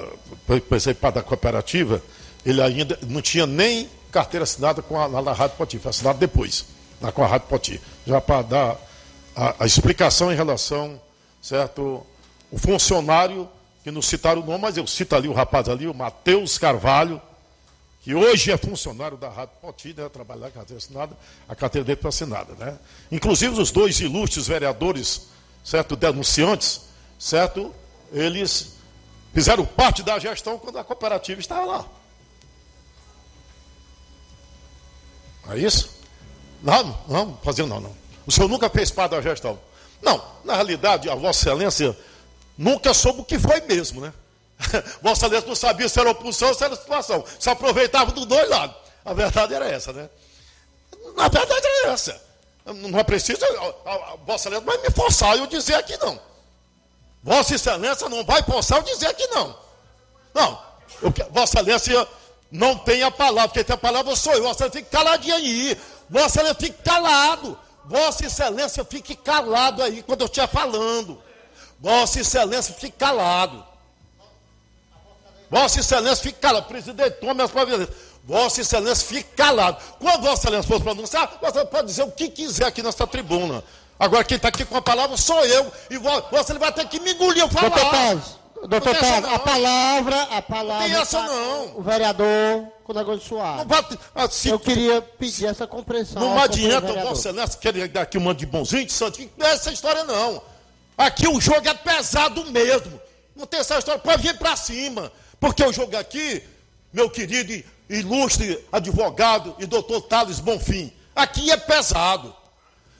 [0.47, 2.03] participar da cooperativa,
[2.45, 6.65] ele ainda não tinha nem carteira assinada com a, na, Rádio Poti, foi assinado depois,
[7.03, 8.90] na, com a Rádio Poti, já para dar
[9.35, 11.01] a, a, explicação em relação,
[11.41, 12.07] certo,
[12.51, 13.49] o funcionário,
[13.83, 17.21] que não citaram o nome, mas eu cito ali o rapaz ali, o Matheus Carvalho,
[18.03, 21.17] que hoje é funcionário da Rádio Poti, né, trabalhar com a carteira assinada,
[21.49, 22.79] a carteira dele foi assinada, né?
[23.13, 25.29] Inclusive os dois ilustres vereadores,
[25.63, 26.83] certo, denunciantes,
[27.19, 27.75] certo,
[28.13, 28.77] eles
[29.35, 31.87] fizeram parte da gestão quando a cooperativa estava lá.
[35.47, 35.91] Não é isso?
[36.63, 38.00] Não, não, fazer não, não.
[38.31, 39.59] O senhor nunca fez parte da gestão.
[40.01, 41.99] Não, na realidade, a Vossa Excelência
[42.57, 44.13] nunca soube o que foi mesmo, né?
[45.03, 47.25] Vossa Excelência não sabia se era oposição ou se era situação.
[47.41, 48.77] Se aproveitava dos dois lados.
[49.05, 50.09] A verdade era essa, né?
[51.17, 52.23] Na verdade era essa.
[52.67, 53.45] Não é preciso,
[53.85, 56.21] a, Vossa Excelência vai me forçar eu dizer aqui não.
[57.25, 59.59] Vossa Excelência não vai forçar eu dizer aqui não.
[60.33, 60.63] Não,
[61.03, 62.07] eu, Vossa Excelência
[62.49, 64.45] não tem a palavra, quem tem a palavra sou eu.
[64.45, 65.77] Vossa Excelência fique caladinho aí.
[66.09, 67.59] Vossa Excelência fique calado.
[67.91, 71.21] Vossa Excelência fique calado aí quando eu estiver falando.
[71.81, 73.67] Vossa Excelência fique calado.
[75.51, 76.69] Vossa Excelência fique calado.
[76.69, 77.91] Presidente, tome as providências.
[78.25, 79.77] Vossa Excelência fique calado.
[79.99, 83.65] Quando Vossa Excelência for pronunciar, você pode dizer o que quiser aqui nessa tribuna.
[83.99, 85.73] Agora quem está aqui com a palavra sou eu.
[85.91, 87.71] E você vai ter que me engolir eu falar.
[87.71, 88.39] Doutor Paz,
[88.69, 90.89] doutor Paz, a palavra, a palavra.
[90.89, 91.79] Não tem essa não.
[91.79, 93.65] O vereador com o negócio suave.
[93.65, 96.21] Bate, assim, eu queria pedir essa compreensão.
[96.21, 99.21] Não adianta Vossa Excelência querer dar aqui um monte de bonzinho de santo.
[99.37, 100.43] Não é essa história não.
[100.99, 103.01] Aqui o jogo é pesado mesmo.
[103.35, 104.01] Não tem essa história.
[104.01, 105.11] Pode vir para cima.
[105.39, 106.43] Porque o jogo aqui,
[106.93, 112.35] meu querido e ilustre advogado e doutor Thales Bonfim, aqui é pesado.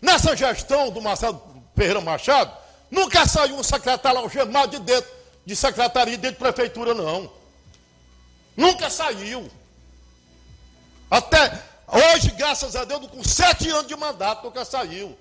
[0.01, 1.43] Nessa gestão do Marcelo
[1.77, 2.51] Ferreira Machado,
[2.91, 5.20] nunca saiu um secretário algemado de dentro
[5.51, 7.29] de secretaria dentro de prefeitura, não.
[8.57, 9.51] Nunca saiu.
[11.11, 15.19] Até hoje, graças a Deus, com sete anos de mandato, nunca saiu.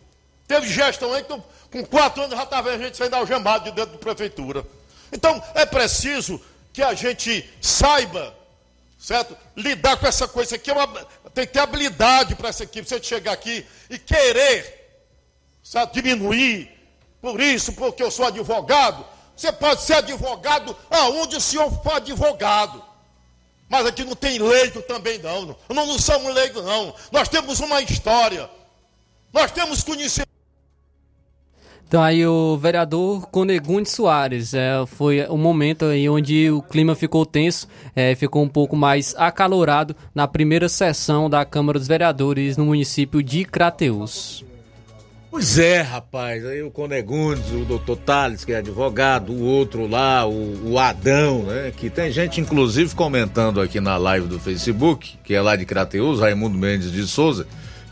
[0.47, 3.93] Teve gestão aí, então, com quatro anos já estava a gente saindo algemado de dentro
[3.93, 4.63] de prefeitura.
[5.11, 6.39] Então, é preciso
[6.71, 8.31] que a gente saiba,
[8.99, 9.35] certo?
[9.55, 12.87] Lidar com essa coisa aqui é uma, tem que ter habilidade para essa equipe.
[12.87, 15.01] Você chegar aqui e querer
[15.91, 16.69] diminuir
[17.19, 19.03] por isso, porque eu sou advogado.
[19.39, 22.83] Você pode ser advogado aonde o senhor for advogado.
[23.69, 25.55] Mas aqui não tem leigo também, não.
[25.69, 26.93] Não, não somos leigos, não.
[27.09, 28.49] Nós temos uma história.
[29.31, 30.27] Nós temos conhecimento.
[31.87, 37.25] Então aí o vereador Conegunde Soares, é, foi o momento aí onde o clima ficou
[37.25, 42.65] tenso, é, ficou um pouco mais acalorado na primeira sessão da Câmara dos Vereadores no
[42.65, 44.43] município de Crateus.
[45.31, 50.25] Pois é, rapaz, aí o Conegundes, o doutor Tales, que é advogado, o outro lá,
[50.25, 55.35] o, o Adão, né, que tem gente inclusive comentando aqui na live do Facebook, que
[55.35, 57.45] é lá de Crateus, Raimundo Mendes de Souza,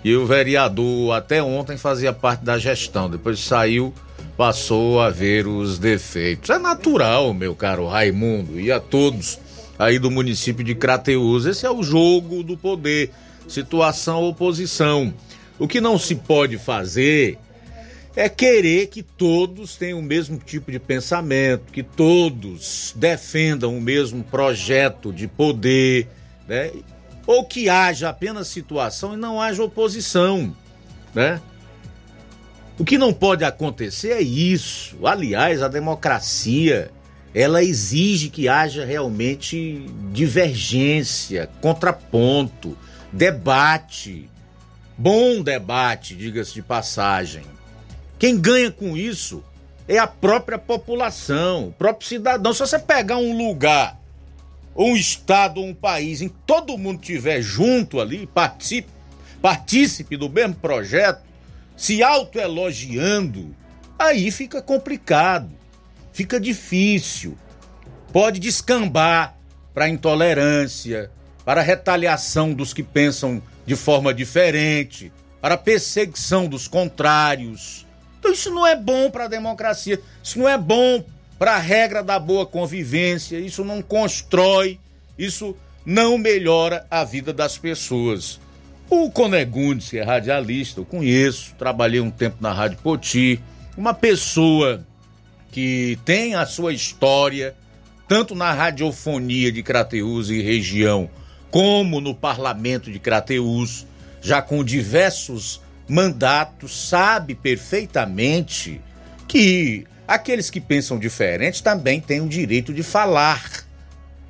[0.04, 3.94] e o vereador até ontem fazia parte da gestão, depois saiu,
[4.36, 6.50] passou a ver os defeitos.
[6.50, 9.40] É natural, meu caro Raimundo, e a todos
[9.78, 11.46] aí do município de Crateus.
[11.46, 13.12] Esse é o jogo do poder,
[13.48, 15.14] situação oposição.
[15.60, 17.38] O que não se pode fazer
[18.16, 24.24] é querer que todos tenham o mesmo tipo de pensamento, que todos defendam o mesmo
[24.24, 26.08] projeto de poder,
[26.48, 26.72] né?
[27.28, 30.56] ou que haja apenas situação e não haja oposição,
[31.14, 31.42] né?
[32.80, 35.06] O que não pode acontecer é isso.
[35.06, 36.92] Aliás, a democracia
[37.34, 42.78] ela exige que haja realmente divergência, contraponto,
[43.12, 44.30] debate.
[45.00, 47.44] Bom debate, diga-se de passagem.
[48.18, 49.44] Quem ganha com isso
[49.88, 52.52] é a própria população, o próprio cidadão.
[52.52, 54.02] Se você pegar um lugar,
[54.76, 58.90] um estado, um país, em que todo mundo estiver junto ali, participe,
[59.40, 61.22] participe do mesmo projeto,
[61.76, 63.56] se autoelogiando,
[64.00, 65.52] aí fica complicado,
[66.12, 67.38] fica difícil.
[68.12, 69.38] Pode descambar
[69.76, 71.12] para intolerância,
[71.46, 75.12] para retaliação dos que pensam de forma diferente,
[75.42, 77.86] para perseguição dos contrários.
[78.18, 81.04] Então isso não é bom para a democracia, isso não é bom
[81.38, 84.80] para a regra da boa convivência, isso não constrói,
[85.20, 88.40] isso não melhora a vida das pessoas.
[88.90, 93.42] O Conegundes, que é radialista, eu conheço, trabalhei um tempo na Rádio Poti,
[93.76, 94.82] uma pessoa
[95.52, 97.54] que tem a sua história,
[98.08, 101.10] tanto na radiofonia de Crateús e região,
[101.50, 103.86] como no parlamento de Crateús,
[104.22, 108.82] já com diversos mandatos, sabe perfeitamente
[109.28, 113.66] que aqueles que pensam diferente também têm o direito de falar.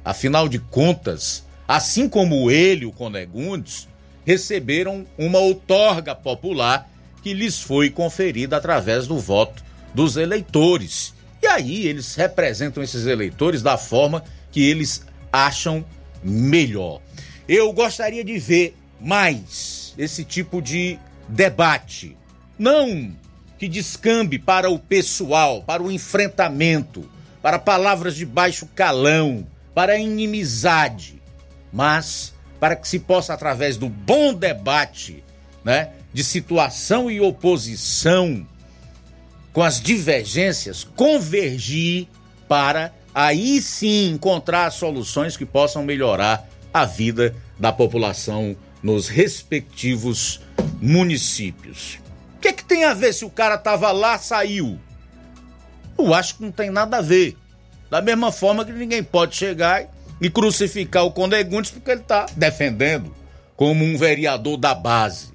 [0.03, 3.87] Afinal de contas, assim como ele, o Conegundes,
[4.25, 6.89] receberam uma outorga popular
[7.23, 9.63] que lhes foi conferida através do voto
[9.93, 11.13] dos eleitores.
[11.41, 15.85] E aí eles representam esses eleitores da forma que eles acham
[16.23, 17.01] melhor.
[17.47, 20.99] Eu gostaria de ver mais esse tipo de
[21.29, 22.17] debate.
[22.59, 23.15] Não
[23.57, 27.09] que descambe para o pessoal, para o enfrentamento,
[27.41, 31.21] para palavras de baixo calão, para inimizade,
[31.71, 35.23] mas para que se possa, através do bom debate,
[35.63, 38.45] né, de situação e oposição,
[39.53, 42.07] com as divergências, convergir
[42.47, 46.47] para aí sim encontrar soluções que possam melhorar
[46.79, 50.41] a vida da população nos respectivos
[50.81, 51.99] municípios.
[52.35, 54.79] O que, é que tem a ver se o cara tava lá, saiu?
[55.97, 57.35] Eu acho que não tem nada a ver.
[57.89, 59.87] Da mesma forma que ninguém pode chegar
[60.21, 63.15] e crucificar o Condegundes porque ele está defendendo
[63.55, 65.33] como um vereador da base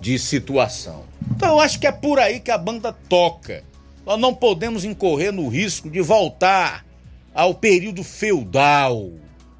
[0.00, 1.04] de situação.
[1.30, 3.64] Então eu acho que é por aí que a banda toca.
[4.06, 6.84] Nós não podemos incorrer no risco de voltar
[7.34, 9.10] ao período feudal,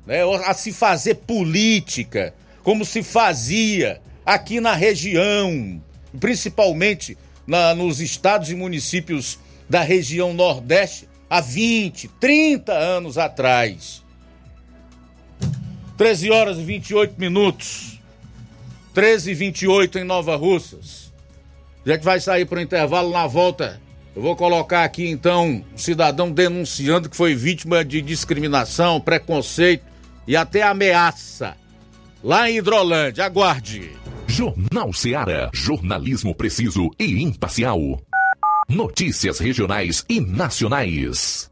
[0.07, 5.83] né, a se fazer política como se fazia aqui na região,
[6.21, 9.39] principalmente na, nos estados e municípios
[9.69, 14.03] da região Nordeste há 20, 30 anos atrás.
[15.97, 18.01] 13 horas e 28 minutos.
[18.95, 21.13] 13 e 28 em Nova Russas.
[21.85, 23.81] Já que vai sair para o intervalo na volta,
[24.15, 29.92] eu vou colocar aqui então um cidadão denunciando que foi vítima de discriminação, preconceito
[30.27, 31.57] e até ameaça.
[32.23, 33.91] Lá em Hidrolândia, aguarde.
[34.27, 35.51] Jornal Seara.
[35.53, 37.79] Jornalismo preciso e imparcial.
[38.69, 41.52] Notícias regionais e nacionais.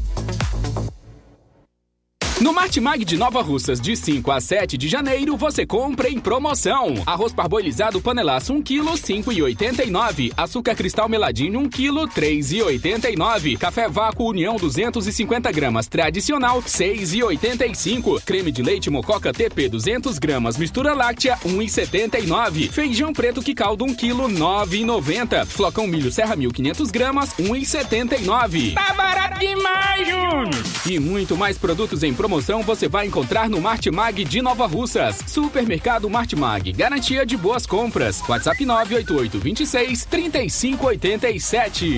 [2.41, 6.95] No Martimag de Nova Russas, de 5 a 7 de janeiro, você compra em promoção.
[7.05, 10.33] Arroz parboilizado panelaço 1 kg, 5,89.
[10.35, 13.59] Açúcar cristal meladinho 1 kg, 3,89.
[13.59, 18.23] Café vácuo União 250 gramas tradicional, 6,85.
[18.25, 22.71] Creme de leite mococa TP 200 gramas mistura láctea, 1,79.
[22.71, 25.45] Feijão preto que caldo 1 kg, 9,90.
[25.45, 28.73] Flocão milho Serra 1500 gramas, 1,79.
[28.73, 30.49] Tá barato demais, Júnior!
[30.89, 35.19] E muito mais produtos em promoção você vai encontrar no Martimag de Nova Russas.
[35.27, 38.21] Supermercado Martimag, garantia de boas compras.
[38.29, 41.97] WhatsApp 988 26 3587.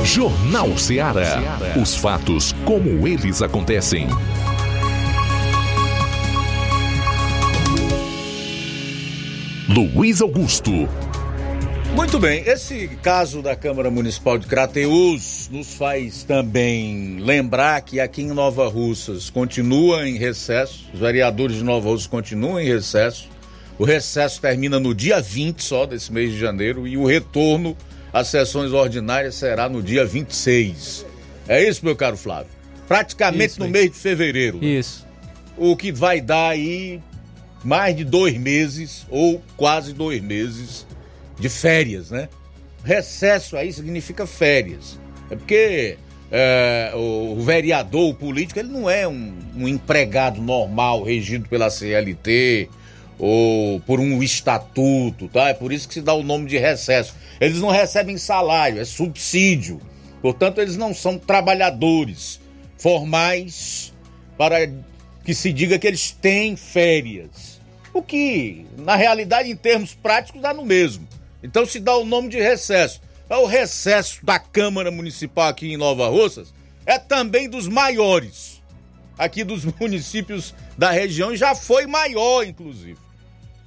[0.03, 1.59] Jornal Ceará.
[1.79, 4.09] Os fatos como eles acontecem.
[9.69, 10.89] Luiz Augusto.
[11.95, 18.21] Muito bem, esse caso da Câmara Municipal de Crateús nos faz também lembrar que aqui
[18.21, 23.27] em Nova Russas continua em recesso, os vereadores de Nova Russas continuam em recesso.
[23.77, 27.75] O recesso termina no dia 20 só desse mês de janeiro e o retorno
[28.13, 31.05] às sessões ordinárias será no dia 26.
[31.47, 32.51] É isso, meu caro Flávio?
[32.87, 33.73] Praticamente Isso, no isso.
[33.73, 34.57] mês de fevereiro.
[34.59, 34.67] né?
[34.67, 35.05] Isso.
[35.57, 36.99] O que vai dar aí
[37.63, 40.85] mais de dois meses ou quase dois meses
[41.39, 42.29] de férias, né?
[42.83, 44.99] Recesso aí significa férias.
[45.29, 45.97] É porque
[46.31, 52.69] é, o, vereador, o político, ele não é um, um empregado normal regido pela CLT
[53.17, 55.49] ou por um estatuto, tá?
[55.49, 57.15] É por isso que se dá o nome de recesso.
[57.39, 59.81] Eles não recebem salário, é subsídio.
[60.21, 62.39] Portanto, eles não são trabalhadores
[62.77, 63.93] formais
[64.37, 64.69] para
[65.25, 67.59] que se diga que eles têm férias.
[67.93, 71.07] O que, na realidade, em termos práticos, dá no mesmo.
[71.43, 73.01] Então se dá o nome de recesso.
[73.29, 76.53] É o recesso da Câmara Municipal aqui em Nova Russas
[76.85, 78.59] é também dos maiores
[79.19, 82.97] aqui dos municípios da região já foi maior, inclusive.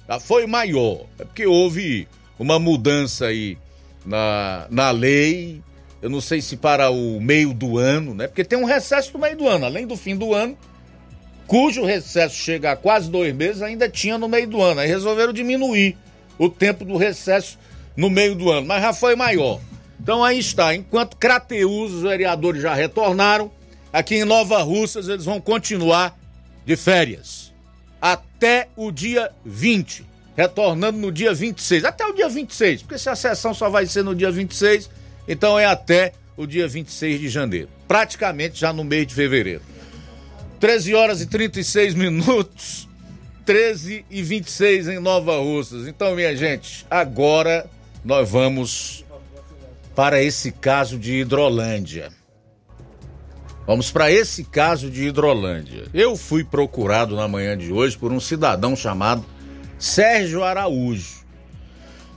[0.07, 1.05] Já foi maior.
[1.19, 2.07] É porque houve
[2.39, 3.57] uma mudança aí
[4.03, 5.61] na, na lei.
[6.01, 8.27] Eu não sei se para o meio do ano, né?
[8.27, 10.57] Porque tem um recesso no meio do ano, além do fim do ano,
[11.47, 14.81] cujo recesso chega a quase dois meses, ainda tinha no meio do ano.
[14.81, 15.95] Aí resolveram diminuir
[16.37, 17.57] o tempo do recesso
[17.95, 19.59] no meio do ano, mas já foi maior.
[19.99, 23.51] Então aí está, enquanto Crateus, os vereadores já retornaram,
[23.91, 26.17] aqui em Nova Russas eles vão continuar
[26.65, 27.53] de férias.
[28.01, 30.05] Até o dia 20,
[30.35, 31.85] retornando no dia 26.
[31.85, 34.89] Até o dia 26, porque se a sessão só vai ser no dia 26,
[35.27, 37.69] então é até o dia 26 de janeiro.
[37.87, 39.61] Praticamente já no mês de fevereiro.
[40.59, 42.89] 13 horas e 36 minutos.
[43.45, 45.87] 13 e 26 em Nova Russas.
[45.87, 47.69] Então, minha gente, agora
[48.03, 49.05] nós vamos
[49.95, 52.11] para esse caso de Hidrolândia.
[53.65, 55.85] Vamos para esse caso de Hidrolândia.
[55.93, 59.25] Eu fui procurado na manhã de hoje por um cidadão chamado
[59.79, 61.22] Sérgio Araújo,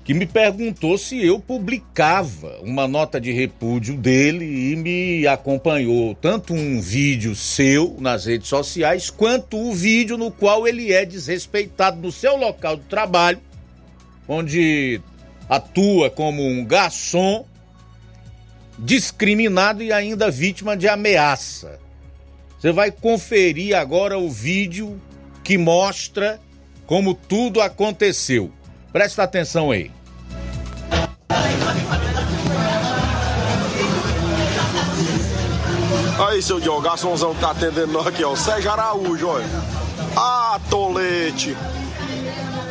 [0.06, 6.54] que me perguntou se eu publicava uma nota de repúdio dele e me acompanhou tanto
[6.54, 12.12] um vídeo seu nas redes sociais quanto o vídeo no qual ele é desrespeitado no
[12.12, 13.40] seu local de trabalho,
[14.28, 15.00] onde
[15.48, 17.44] atua como um garçom
[18.78, 21.80] discriminado e ainda vítima de ameaça.
[22.60, 25.00] Você vai conferir agora o vídeo
[25.42, 26.38] que mostra
[26.86, 28.52] como tudo aconteceu.
[28.92, 29.95] Presta atenção aí.
[36.18, 38.34] Aí, seu Diogo, garçomzão que tá atendendo nós aqui, ó.
[38.34, 39.44] Sérgio Araújo, olha.
[40.16, 41.56] Ah, tolete.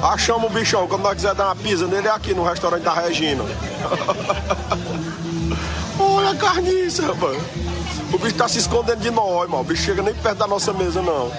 [0.02, 2.94] Achamos o bichão, quando nós quiser dar uma pisa nele, é aqui no restaurante da
[2.94, 3.44] Regina.
[6.00, 7.38] olha a carniça, rapaz.
[8.12, 9.62] O bicho tá se escondendo de nós, mano.
[9.62, 11.32] O bicho chega nem perto da nossa mesa, não.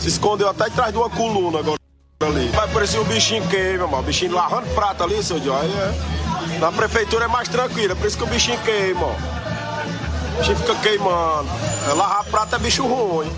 [0.00, 1.78] Se escondeu até atrás de uma coluna agora
[2.20, 2.48] ali.
[2.48, 4.02] Vai parecer um bichinho queima, mano.
[4.02, 5.60] O bichinho lavando prata ali, seu Diogo.
[5.60, 6.35] Aí é.
[6.60, 9.12] Na prefeitura é mais tranquila, por isso que o bichinho queima, ó.
[9.12, 11.48] O bichinho fica queimando.
[11.88, 13.30] É, lavar prata é bicho ruim.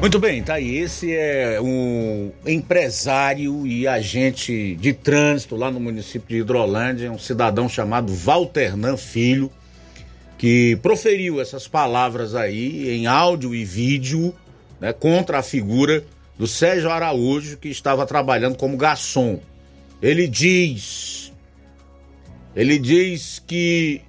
[0.00, 0.76] Muito bem, tá aí.
[0.76, 7.66] Esse é um empresário e agente de trânsito lá no município de Hidrolândia, um cidadão
[7.70, 9.50] chamado Walternan Filho,
[10.36, 14.34] que proferiu essas palavras aí em áudio e vídeo
[14.78, 16.04] né, contra a figura
[16.38, 19.40] do Sérgio Araújo, que estava trabalhando como garçom.
[20.02, 21.32] Ele diz,
[22.54, 24.02] ele diz que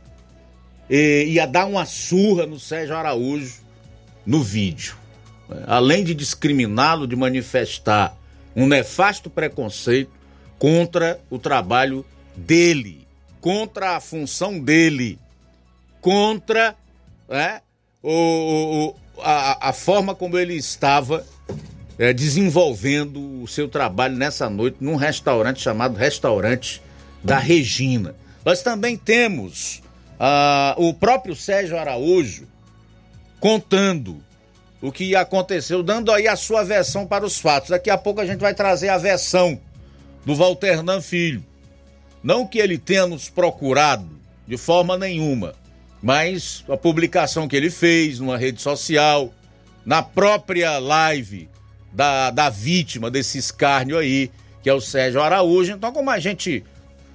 [0.89, 3.61] eh, ia dar uma surra no Sérgio Araújo
[4.25, 4.95] no vídeo.
[5.67, 8.17] Além de discriminá-lo, de manifestar
[8.55, 10.11] um nefasto preconceito
[10.57, 12.05] contra o trabalho
[12.35, 13.07] dele,
[13.39, 15.19] contra a função dele,
[16.01, 16.75] contra
[17.29, 17.61] né,
[18.01, 21.25] o, o a, a, forma como ele estava
[21.97, 26.81] é, desenvolvendo o seu trabalho nessa noite num restaurante chamado Restaurante
[27.23, 28.15] da Regina.
[28.43, 29.81] Nós também temos
[30.19, 32.47] ah, o próprio Sérgio Araújo
[33.39, 34.21] contando
[34.81, 37.69] o que aconteceu, dando aí a sua versão para os fatos.
[37.69, 39.59] Daqui a pouco a gente vai trazer a versão
[40.25, 41.43] do Walternan Filho.
[42.21, 44.09] Não que ele tenha nos procurado
[44.47, 45.55] de forma nenhuma,
[46.01, 49.33] mas a publicação que ele fez numa rede social,
[49.85, 51.49] na própria live
[51.95, 54.29] da, da vítima desse escárnio aí,
[54.61, 55.71] que é o Sérgio Araújo.
[55.71, 56.63] Então, como a gente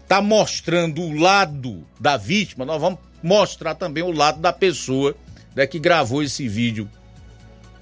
[0.08, 5.14] tá mostrando o lado da vítima, nós vamos mostrar também o lado da pessoa
[5.54, 6.88] né, que gravou esse vídeo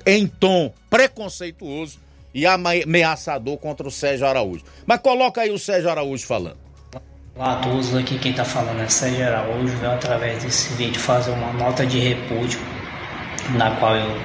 [0.05, 2.01] em tom preconceituoso
[2.35, 4.65] e ameaçador contra o Sérgio Araújo.
[4.85, 6.59] Mas coloca aí o Sérgio Araújo falando.
[7.37, 11.31] Olá a todos, aqui quem está falando é Sérgio Araújo, veio através desse vídeo fazer
[11.31, 12.59] uma nota de repúdio,
[13.57, 14.21] na qual eu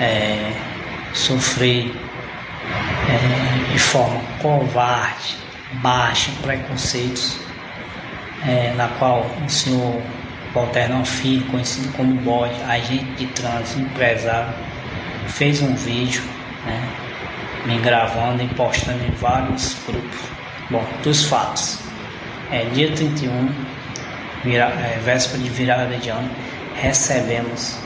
[0.00, 0.73] é,
[1.14, 1.94] sofri
[3.08, 5.36] é, de forma covarde,
[5.74, 7.38] baixa, preconceitos,
[8.46, 10.02] é, na qual o senhor
[10.52, 14.54] Walter Filho, conhecido como Bode, agente de trânsito, empresário,
[15.28, 16.22] fez um vídeo,
[16.66, 16.88] né,
[17.64, 20.20] me gravando e postando em vários grupos.
[20.70, 21.78] Bom, dos fatos
[22.50, 23.48] é, dia 31,
[24.44, 26.30] vira, é, véspera de virada de ano,
[26.76, 27.78] recebemos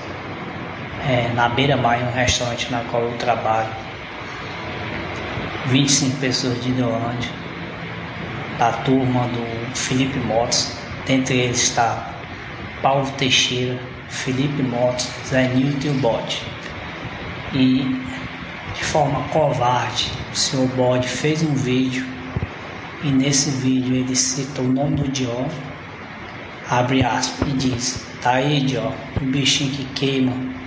[1.06, 3.68] é, na Beira Mar, um restaurante na qual eu trabalho,
[5.66, 7.30] 25 pessoas de Hidrolândia,
[8.58, 10.72] da turma do Felipe Motos,
[11.06, 12.14] dentre eles está
[12.82, 16.42] Paulo Teixeira, Felipe Motos, Zé Nilton e o Bode.
[17.52, 18.02] E
[18.74, 22.06] de forma covarde, o senhor Bode fez um vídeo.
[23.02, 25.46] E nesse vídeo ele cita o nome do Dió,
[26.68, 30.57] abre aspas, e diz: Tá aí, Dió, o bichinho que queima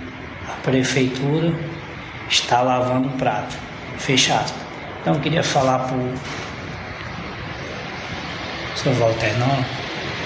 [0.62, 1.52] prefeitura
[2.28, 3.56] está lavando o prato.
[3.98, 4.62] Fecha aspas.
[5.00, 6.14] Então eu queria falar para o
[8.76, 9.64] seu Walter não,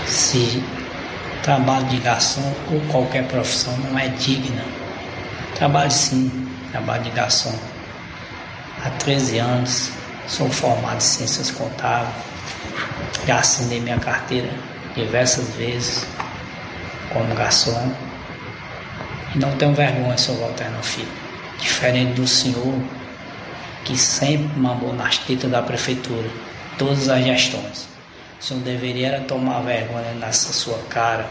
[0.06, 0.62] se
[1.42, 4.64] trabalho de garçom ou qualquer profissão não é digna.
[5.54, 7.58] Trabalho sim, trabalho de garçom.
[8.84, 9.92] Há 13 anos
[10.26, 12.12] Sou formado em ciências contábeis,
[13.28, 14.50] já assinei minha carteira
[14.96, 16.04] diversas vezes
[17.12, 17.92] como garçom
[19.36, 21.08] não tenho vergonha, seu Walter filho.
[21.60, 22.74] Diferente do senhor
[23.84, 26.28] que sempre mamou nas tetas da prefeitura,
[26.76, 27.86] todas as gestões.
[28.40, 31.26] O senhor deveria tomar vergonha nessa sua cara,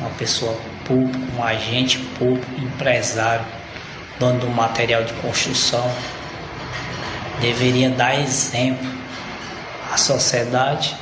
[0.00, 3.44] uma pessoa pública, um agente público, empresário,
[4.18, 5.88] dono do material de construção,
[7.40, 8.88] deveria dar exemplo
[9.92, 10.96] à sociedade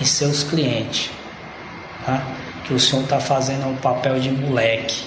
[0.00, 1.10] e seus clientes.
[2.04, 2.20] tá?
[2.64, 5.04] que o senhor está fazendo o papel de moleque.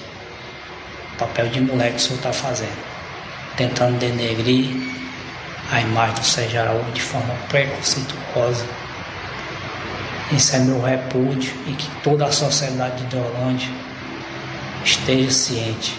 [1.17, 2.77] Papel de moleque que o senhor está fazendo.
[3.55, 4.69] Tentando denegrir
[5.71, 8.65] a imagem do Sérgio Araújo de forma preconceituosa.
[10.31, 13.69] Isso é meu repúdio e que toda a sociedade de Hidrolândia
[14.83, 15.97] esteja ciente.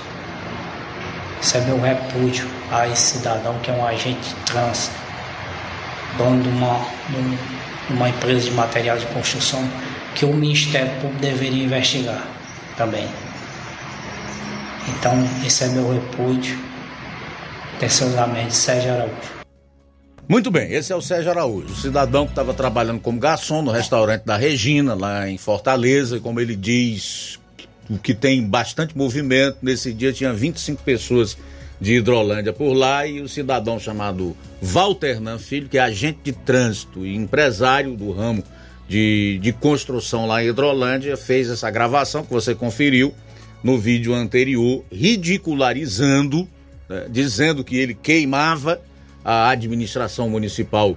[1.41, 4.97] Isso é meu repúdio a esse cidadão que é um agente trânsito,
[6.17, 6.87] dono de uma,
[7.87, 9.67] de uma empresa de material de construção
[10.15, 12.23] que o Ministério Público deveria investigar
[12.77, 13.09] também.
[14.97, 15.13] Então,
[15.45, 16.59] esse é meu repúdio.
[17.77, 19.39] Atenciosamente, Sérgio Araújo.
[20.29, 23.71] Muito bem, esse é o Sérgio Araújo, o cidadão que estava trabalhando como garçom no
[23.71, 27.39] restaurante da Regina, lá em Fortaleza, e como ele diz,
[28.03, 29.57] que tem bastante movimento.
[29.63, 31.39] Nesse dia tinha 25 pessoas
[31.81, 36.33] de Hidrolândia por lá e o cidadão chamado Walter Nan Filho, que é agente de
[36.33, 38.45] trânsito e empresário do ramo
[38.87, 43.15] de, de construção lá em Hidrolândia, fez essa gravação que você conferiu
[43.63, 46.49] no vídeo anterior, ridicularizando,
[46.89, 48.81] né, dizendo que ele queimava
[49.25, 50.97] a administração municipal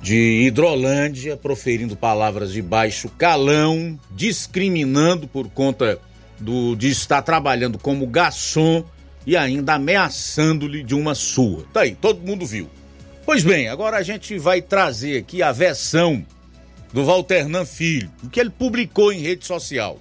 [0.00, 5.98] de Hidrolândia, proferindo palavras de baixo calão, discriminando por conta
[6.38, 8.84] do, de estar trabalhando como garçom
[9.26, 11.64] e ainda ameaçando-lhe de uma surra.
[11.72, 12.68] Tá aí, todo mundo viu.
[13.26, 16.24] Pois bem, agora a gente vai trazer aqui a versão
[16.92, 20.00] do Walternan Filho, o que ele publicou em rede social.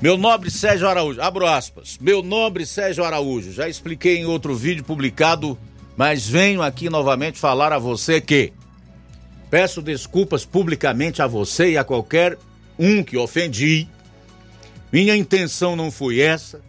[0.00, 1.96] Meu nobre Sérgio Araújo, abro aspas.
[2.00, 5.56] Meu nobre Sérgio Araújo, já expliquei em outro vídeo publicado,
[5.96, 8.52] mas venho aqui novamente falar a você que
[9.50, 12.36] peço desculpas publicamente a você e a qualquer
[12.78, 13.88] um que ofendi.
[14.92, 16.60] Minha intenção não foi essa.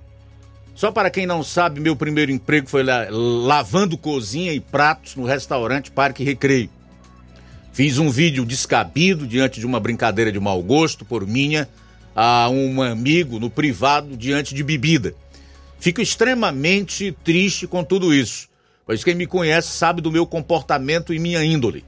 [0.75, 5.89] Só para quem não sabe, meu primeiro emprego foi lavando cozinha e pratos no restaurante
[5.89, 6.69] Parque Recreio.
[7.73, 11.67] Fiz um vídeo descabido diante de uma brincadeira de mau gosto por minha
[12.15, 15.13] a um amigo no privado diante de bebida.
[15.79, 18.47] Fico extremamente triste com tudo isso,
[18.85, 21.83] pois quem me conhece sabe do meu comportamento e minha índole.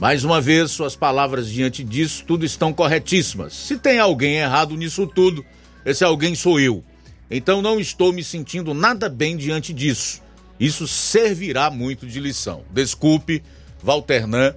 [0.00, 3.52] Mais uma vez, suas palavras diante disso tudo estão corretíssimas.
[3.52, 5.44] Se tem alguém errado nisso tudo,
[5.86, 6.82] esse alguém sou eu.
[7.30, 10.20] Então não estou me sentindo nada bem diante disso.
[10.58, 12.64] Isso servirá muito de lição.
[12.70, 13.42] Desculpe,
[13.82, 14.54] Valternan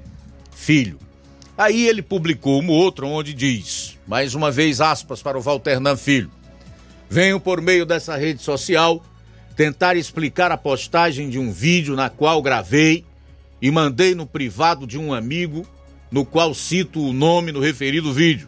[0.56, 0.98] filho.
[1.58, 6.32] Aí ele publicou um outro onde diz, mais uma vez aspas para o Valternan Filho.
[7.10, 9.04] Venho por meio dessa rede social
[9.56, 13.06] tentar explicar a postagem de um vídeo na qual gravei
[13.62, 15.66] e mandei no privado de um amigo,
[16.12, 18.48] no qual cito o nome no referido vídeo.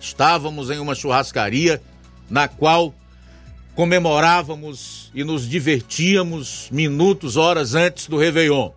[0.00, 1.80] Estávamos em uma churrascaria
[2.30, 2.94] na qual
[3.74, 8.72] comemorávamos e nos divertíamos minutos, horas antes do Réveillon.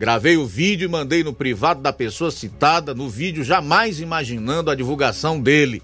[0.00, 4.74] Gravei o vídeo e mandei no privado da pessoa citada, no vídeo jamais imaginando a
[4.74, 5.82] divulgação dele.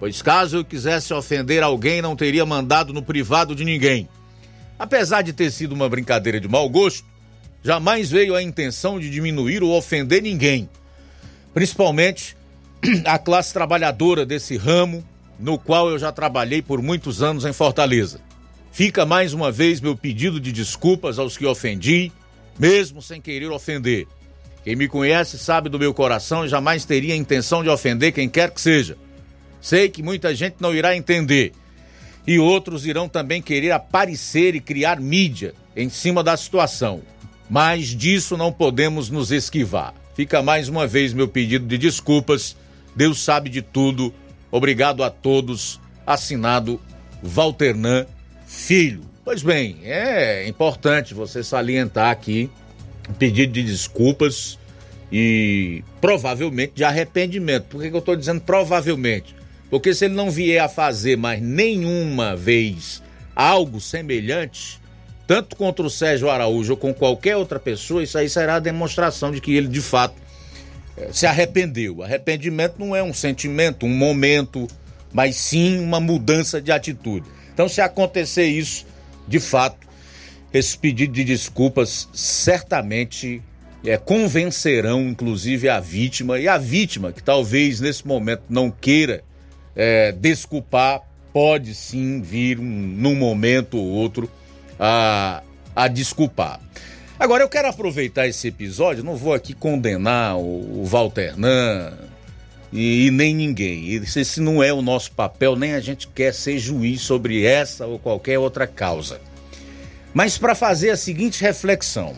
[0.00, 4.08] Pois caso eu quisesse ofender alguém, não teria mandado no privado de ninguém.
[4.76, 7.06] Apesar de ter sido uma brincadeira de mau gosto,
[7.62, 10.68] jamais veio a intenção de diminuir ou ofender ninguém.
[11.54, 12.36] Principalmente
[13.06, 15.04] a classe trabalhadora desse ramo,
[15.38, 18.20] no qual eu já trabalhei por muitos anos em Fortaleza.
[18.72, 22.10] Fica mais uma vez meu pedido de desculpas aos que ofendi
[22.62, 24.06] mesmo sem querer ofender.
[24.62, 28.28] Quem me conhece sabe do meu coração e jamais teria a intenção de ofender quem
[28.28, 28.96] quer que seja.
[29.60, 31.52] Sei que muita gente não irá entender
[32.24, 37.02] e outros irão também querer aparecer e criar mídia em cima da situação.
[37.50, 39.92] Mas disso não podemos nos esquivar.
[40.14, 42.56] Fica mais uma vez meu pedido de desculpas.
[42.94, 44.14] Deus sabe de tudo.
[44.52, 45.80] Obrigado a todos.
[46.06, 46.80] Assinado
[47.20, 48.06] Valternan
[48.46, 49.11] Filho.
[49.24, 52.50] Pois bem, é importante você salientar aqui
[53.08, 54.58] um pedido de desculpas
[55.12, 57.66] e provavelmente de arrependimento.
[57.66, 59.32] Por que, que eu estou dizendo provavelmente?
[59.70, 63.00] Porque se ele não vier a fazer mais nenhuma vez
[63.34, 64.80] algo semelhante,
[65.24, 69.30] tanto contra o Sérgio Araújo ou com qualquer outra pessoa, isso aí será a demonstração
[69.30, 70.16] de que ele de fato
[70.96, 72.02] eh, se arrependeu.
[72.02, 74.66] Arrependimento não é um sentimento, um momento,
[75.12, 77.24] mas sim uma mudança de atitude.
[77.54, 78.84] Então, se acontecer isso,
[79.26, 79.86] de fato,
[80.52, 83.42] esse pedido de desculpas certamente
[83.84, 89.24] é, convencerão, inclusive, a vítima e a vítima, que talvez nesse momento não queira
[89.74, 94.30] é, desculpar, pode sim vir um, num momento ou outro
[94.78, 95.42] a,
[95.74, 96.60] a desculpar.
[97.18, 101.92] Agora eu quero aproveitar esse episódio, não vou aqui condenar o, o Walter Nan
[102.72, 103.94] e, e, nem ninguém.
[103.94, 107.98] Esse, não é o nosso papel, nem a gente quer ser juiz sobre essa ou
[107.98, 109.20] qualquer outra causa.
[110.14, 112.16] Mas para fazer a seguinte reflexão: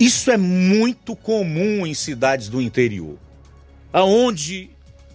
[0.00, 3.18] Isso é muito comum em cidades do interior,
[3.92, 4.70] aonde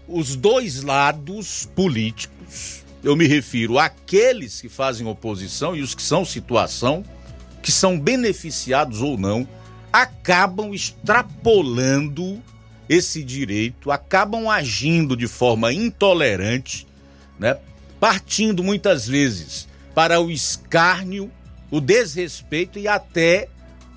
[0.08, 6.24] os dois lados políticos, eu me refiro àqueles que fazem oposição e os que são
[6.24, 7.04] situação,
[7.64, 9.48] que são beneficiados ou não,
[9.92, 12.42] acabam extrapolando
[12.88, 16.88] esse direito, acabam agindo de forma intolerante,
[17.40, 17.58] né?
[18.00, 21.32] partindo muitas vezes para o escárnio,
[21.70, 23.48] o desrespeito e até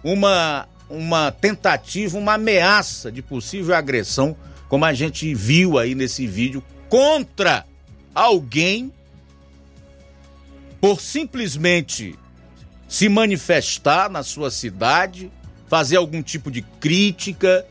[0.02, 4.36] uma, uma tentativa, uma ameaça de possível agressão,
[4.68, 7.64] como a gente viu aí nesse vídeo, contra
[8.14, 8.92] alguém
[10.80, 12.14] por simplesmente
[12.86, 15.32] se manifestar na sua cidade,
[15.74, 17.66] fazer algum tipo de crítica,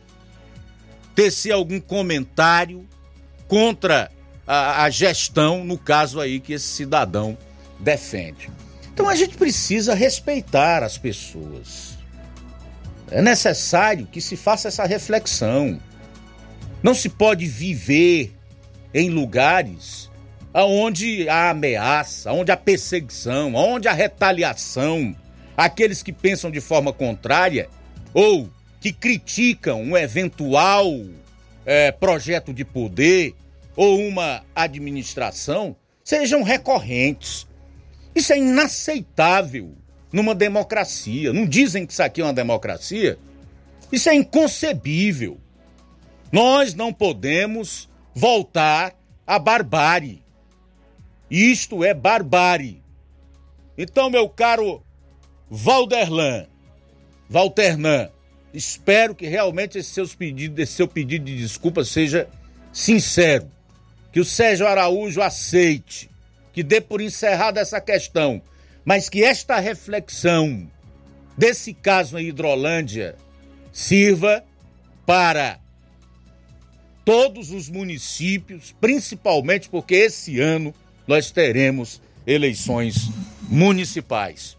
[1.15, 2.85] tecer algum comentário
[3.47, 4.11] contra
[4.45, 7.37] a, a, gestão, no caso aí que esse cidadão
[7.79, 8.51] defende.
[8.93, 11.97] Então a gente precisa respeitar as pessoas.
[13.09, 15.79] É necessário que se faça essa reflexão.
[16.83, 18.35] Não se pode viver
[18.93, 20.11] em lugares
[20.53, 25.15] onde há ameaça, onde há perseguição, onde há retaliação.
[25.55, 27.69] Aqueles que pensam de forma contrária
[28.13, 28.49] ou
[28.79, 30.87] que criticam um eventual
[31.65, 33.33] é, projeto de poder
[33.75, 37.47] ou uma administração sejam recorrentes.
[38.13, 39.73] Isso é inaceitável
[40.11, 41.33] numa democracia.
[41.33, 43.17] Não dizem que isso aqui é uma democracia?
[43.91, 45.39] Isso é inconcebível.
[46.31, 48.93] Nós não podemos voltar
[49.25, 50.23] à barbárie.
[51.29, 52.83] Isto é barbárie.
[53.77, 54.83] Então, meu caro
[55.49, 56.47] Valderlan,
[57.33, 58.11] Valternan,
[58.53, 62.29] espero que realmente esse, seus pedidos, esse seu pedido de desculpa seja
[62.71, 63.49] sincero.
[64.11, 66.11] Que o Sérgio Araújo aceite,
[66.53, 68.39] que dê por encerrada essa questão,
[68.85, 70.69] mas que esta reflexão
[71.35, 73.15] desse caso em Hidrolândia
[73.71, 74.45] sirva
[75.03, 75.59] para
[77.03, 80.71] todos os municípios, principalmente porque esse ano
[81.07, 83.09] nós teremos eleições
[83.49, 84.55] municipais,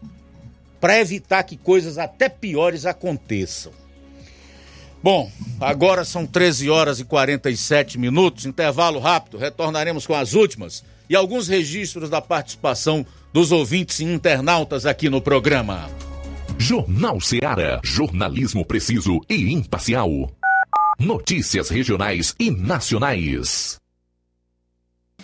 [0.79, 3.71] para evitar que coisas até piores aconteçam.
[5.01, 5.31] Bom,
[5.61, 11.47] agora são 13 horas e 47 minutos, intervalo rápido, retornaremos com as últimas e alguns
[11.47, 15.89] registros da participação dos ouvintes e internautas aqui no programa.
[16.57, 20.09] Jornal Seara, jornalismo preciso e imparcial.
[20.97, 23.79] Notícias regionais e nacionais.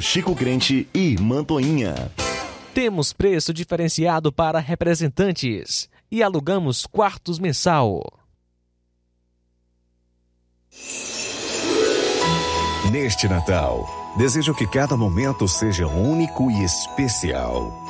[0.00, 2.10] Chico Crente e Mantoinha.
[2.72, 8.00] Temos preço diferenciado para representantes e alugamos quartos mensal.
[12.90, 13.86] Neste Natal,
[14.16, 17.89] desejo que cada momento seja único e especial.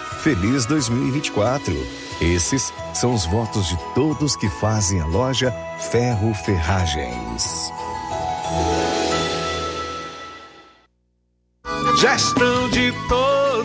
[0.21, 1.73] Feliz 2024!
[2.21, 7.71] Esses são os votos de todos que fazem a loja Ferro Ferragens.
[11.99, 13.30] Gestão de todos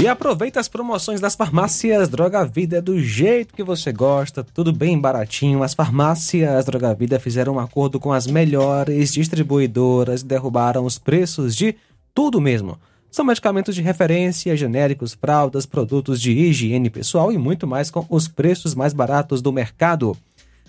[0.00, 4.98] E aproveita as promoções das farmácias Droga Vida do jeito que você gosta, tudo bem
[4.98, 5.62] baratinho.
[5.62, 11.54] As farmácias Droga Vida fizeram um acordo com as melhores distribuidoras e derrubaram os preços
[11.54, 11.76] de
[12.12, 12.76] tudo mesmo.
[13.08, 18.26] São medicamentos de referência, genéricos, fraldas, produtos de higiene pessoal e muito mais com os
[18.26, 20.16] preços mais baratos do mercado.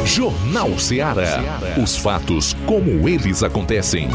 [0.06, 1.40] Jornal Ceará.
[1.82, 4.08] Os fatos como eles acontecem.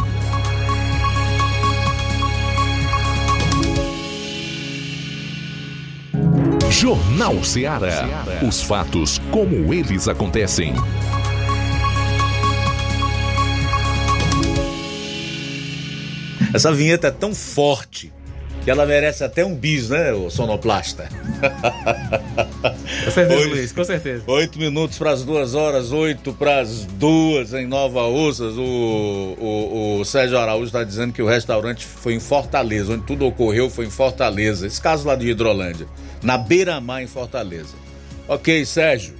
[6.69, 8.06] Jornal Ceará.
[8.48, 10.76] Os fatos como eles acontecem.
[16.53, 18.11] Essa vinheta é tão forte
[18.64, 21.07] que ela merece até um bis, né, o sonoplasta?
[23.06, 24.24] Com certeza, oito, Luiz, com certeza.
[24.28, 28.57] Oito minutos para as duas horas, oito para as duas em Nova Russas.
[28.57, 33.26] O, o, o Sérgio Araújo está dizendo que o restaurante foi em Fortaleza, onde tudo
[33.26, 34.68] ocorreu foi em Fortaleza.
[34.68, 35.88] Esse caso lá de Hidrolândia,
[36.22, 37.76] na beira-mar em Fortaleza.
[38.28, 39.14] Ok, Sérgio.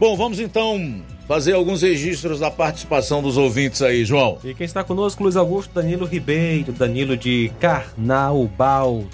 [0.00, 4.38] Bom, vamos então fazer alguns registros da participação dos ouvintes aí, João.
[4.44, 9.04] E quem está conosco, Luiz Augusto Danilo Ribeiro, Danilo de Carnaubal.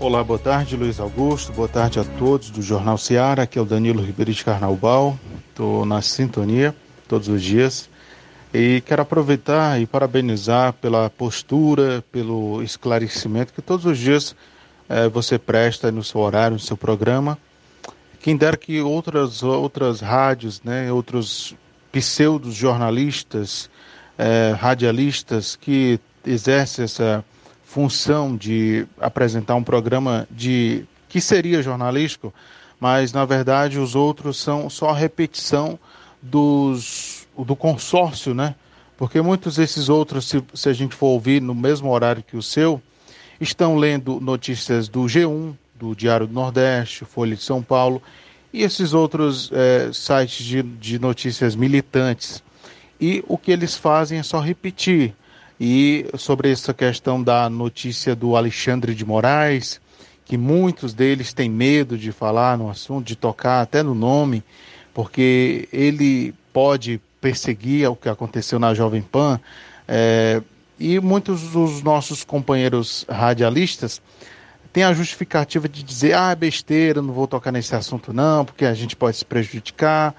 [0.00, 1.52] Olá, boa tarde, Luiz Augusto.
[1.52, 3.42] Boa tarde a todos do Jornal Seara.
[3.42, 5.16] Aqui é o Danilo Ribeiro de Carnaubal.
[5.48, 6.74] Estou na sintonia
[7.06, 7.88] todos os dias.
[8.52, 14.34] E quero aproveitar e parabenizar pela postura, pelo esclarecimento que todos os dias
[14.88, 17.38] eh, você presta no seu horário, no seu programa.
[18.22, 21.56] Quem dera que outras, outras rádios, né, outros
[21.90, 23.68] pseudos jornalistas,
[24.16, 27.24] eh, radialistas que exercem essa
[27.64, 32.32] função de apresentar um programa de que seria jornalístico,
[32.78, 35.76] mas na verdade os outros são só repetição
[36.22, 38.54] dos do consórcio, né?
[38.96, 42.42] Porque muitos desses outros, se, se a gente for ouvir no mesmo horário que o
[42.42, 42.80] seu,
[43.40, 48.00] estão lendo notícias do G1, do Diário do Nordeste, Folha de São Paulo
[48.52, 52.42] e esses outros é, sites de, de notícias militantes.
[53.00, 55.12] E o que eles fazem é só repetir.
[55.58, 59.80] E sobre essa questão da notícia do Alexandre de Moraes,
[60.24, 64.42] que muitos deles têm medo de falar no assunto, de tocar até no nome,
[64.94, 69.40] porque ele pode perseguir o que aconteceu na Jovem Pan.
[69.88, 70.40] É,
[70.78, 74.00] e muitos dos nossos companheiros radialistas
[74.72, 78.64] tem a justificativa de dizer, ah, é besteira, não vou tocar nesse assunto não, porque
[78.64, 80.14] a gente pode se prejudicar.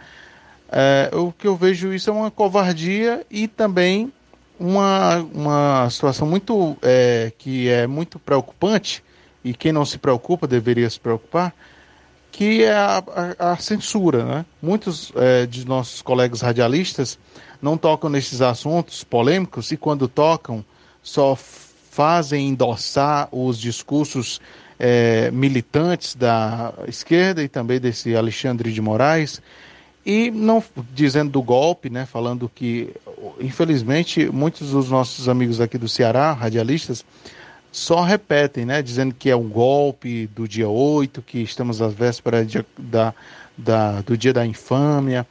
[0.72, 4.14] É, o que eu vejo isso é uma covardia e também
[4.60, 9.04] uma, uma situação muito é, que é muito preocupante
[9.44, 11.54] e quem não se preocupa deveria se preocupar,
[12.32, 13.04] que é a,
[13.40, 14.24] a, a censura.
[14.24, 14.46] Né?
[14.62, 17.18] Muitos é, de nossos colegas radialistas
[17.62, 20.64] não tocam nesses assuntos polêmicos e quando tocam
[21.02, 21.36] só
[21.94, 24.42] fazem endossar os discursos
[24.80, 29.40] é, militantes da esquerda e também desse Alexandre de Moraes
[30.04, 30.62] e não
[30.92, 32.90] dizendo do golpe, né, falando que
[33.40, 37.06] infelizmente muitos dos nossos amigos aqui do Ceará, radialistas,
[37.72, 42.48] só repetem, né, dizendo que é um golpe do dia 8, que estamos às vésperas
[42.48, 43.14] de, da,
[43.56, 45.28] da, do dia da infâmia.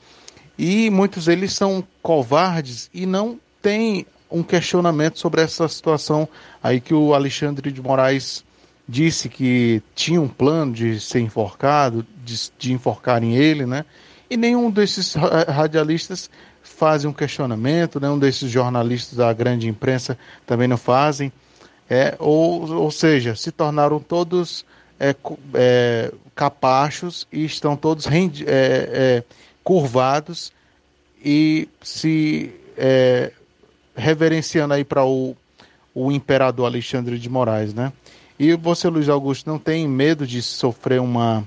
[0.57, 6.29] E muitos deles são covardes e não têm um questionamento sobre essa situação
[6.63, 8.45] aí que o Alexandre de Moraes
[8.89, 13.85] disse que tinha um plano de ser enforcado, de, de enforcarem ele, né?
[14.29, 16.31] E nenhum desses radialistas
[16.63, 21.33] fazem um questionamento, nenhum desses jornalistas da grande imprensa também não fazem.
[21.89, 24.65] É, ou, ou seja, se tornaram todos
[24.99, 25.15] é,
[25.55, 29.25] é, capachos e estão todos rendi- é, é,
[29.63, 30.53] curvados
[31.23, 33.33] e se é,
[33.95, 35.37] reverenciando aí para o,
[35.95, 37.93] o imperador Alexandre de Moraes, né?
[38.39, 41.47] E você, Luiz Augusto, não tem medo de sofrer uma,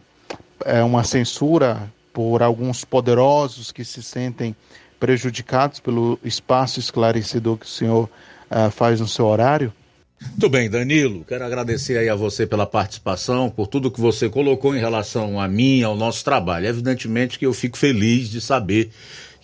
[0.64, 4.56] é, uma censura por alguns poderosos que se sentem
[5.00, 8.10] prejudicados pelo espaço esclarecedor que o senhor
[8.50, 9.74] ah, faz no seu horário?
[10.22, 11.26] Muito bem, Danilo.
[11.28, 15.48] Quero agradecer aí a você pela participação, por tudo que você colocou em relação a
[15.48, 16.68] mim, ao nosso trabalho.
[16.68, 18.92] Evidentemente que eu fico feliz de saber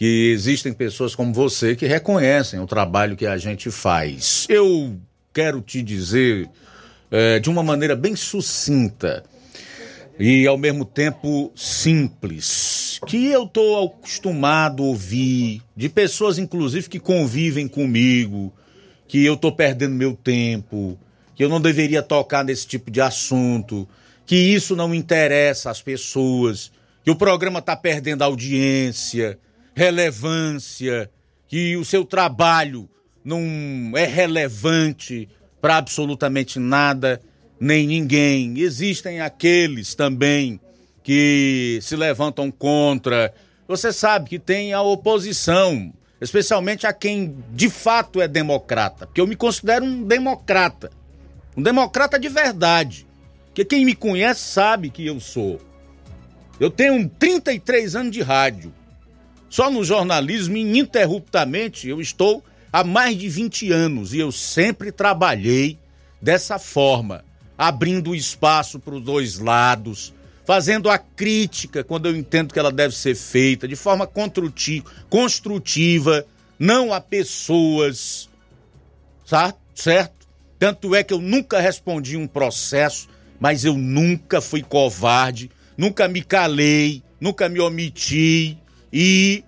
[0.02, 4.48] que existem pessoas como você que reconhecem o trabalho que a gente faz.
[4.50, 5.00] Eu
[5.32, 6.50] quero te dizer
[7.12, 9.24] eh, de uma maneira bem sucinta
[10.18, 17.00] e ao mesmo tempo simples, que eu estou acostumado a ouvir de pessoas, inclusive, que
[17.00, 18.52] convivem comigo,
[19.08, 20.98] que eu estou perdendo meu tempo,
[21.36, 23.88] que eu não deveria tocar nesse tipo de assunto,
[24.26, 26.72] que isso não interessa às pessoas,
[27.06, 29.38] que o programa está perdendo audiência,
[29.74, 31.10] relevância,
[31.48, 32.90] que o seu trabalho
[33.24, 35.30] não é relevante
[35.62, 37.22] para absolutamente nada
[37.60, 38.60] nem ninguém.
[38.60, 40.60] Existem aqueles também
[41.04, 43.34] que se levantam contra.
[43.68, 49.28] Você sabe que tem a oposição, especialmente a quem de fato é democrata, porque eu
[49.28, 50.92] me considero um democrata,
[51.56, 53.08] um democrata de verdade.
[53.46, 55.60] Porque quem me conhece sabe que eu sou.
[56.60, 58.74] Eu tenho 33 anos de rádio.
[59.52, 62.42] Só no jornalismo, ininterruptamente, eu estou
[62.72, 65.78] há mais de 20 anos e eu sempre trabalhei
[66.22, 67.26] dessa forma,
[67.58, 70.14] abrindo espaço para os dois lados,
[70.46, 76.26] fazendo a crítica quando eu entendo que ela deve ser feita, de forma construti- construtiva,
[76.58, 78.30] não a pessoas,
[79.76, 80.12] certo?
[80.58, 86.22] Tanto é que eu nunca respondi um processo, mas eu nunca fui covarde, nunca me
[86.22, 88.58] calei, nunca me omiti
[88.92, 89.44] e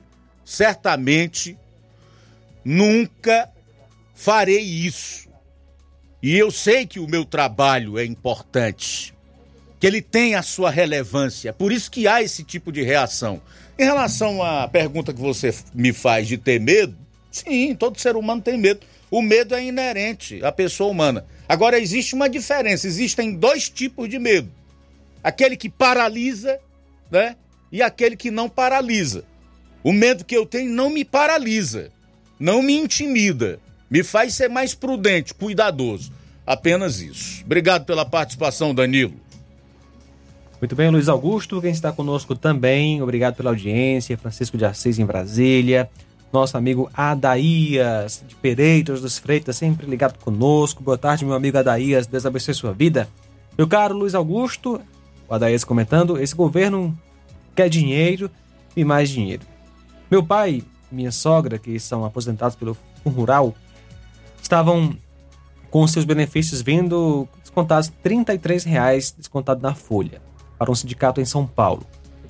[0.45, 1.57] certamente
[2.63, 3.49] nunca
[4.13, 5.27] farei isso.
[6.21, 9.13] E eu sei que o meu trabalho é importante,
[9.79, 13.41] que ele tem a sua relevância, por isso que há esse tipo de reação.
[13.77, 16.95] Em relação à pergunta que você me faz de ter medo,
[17.31, 18.81] sim, todo ser humano tem medo.
[19.11, 21.25] O medo é inerente à pessoa humana.
[21.47, 24.49] Agora existe uma diferença, existem dois tipos de medo.
[25.23, 26.59] Aquele que paralisa,
[27.11, 27.35] né?
[27.71, 29.25] E aquele que não paralisa.
[29.83, 31.91] O medo que eu tenho não me paralisa,
[32.39, 36.11] não me intimida, me faz ser mais prudente, cuidadoso.
[36.47, 37.43] Apenas isso.
[37.43, 39.13] Obrigado pela participação, Danilo.
[40.59, 45.05] Muito bem, Luiz Augusto, quem está conosco também, obrigado pela audiência, Francisco de Assis em
[45.05, 45.89] Brasília,
[46.31, 50.81] nosso amigo Adaías de Pereiros dos Freitas, sempre ligado conosco.
[50.81, 53.09] Boa tarde, meu amigo Adaías, Deus abençoe sua vida.
[53.57, 54.79] Meu caro Luiz Augusto,
[55.27, 56.97] o Adaías comentando, esse governo
[57.53, 58.31] quer dinheiro
[58.75, 59.52] e mais dinheiro.
[60.13, 60.61] Meu pai
[60.91, 63.55] minha sogra, que são aposentados pelo Rural,
[64.39, 64.95] estavam
[65.71, 70.21] com seus benefícios vindo descontados 33 reais descontado na folha
[70.59, 71.83] para um sindicato em São Paulo.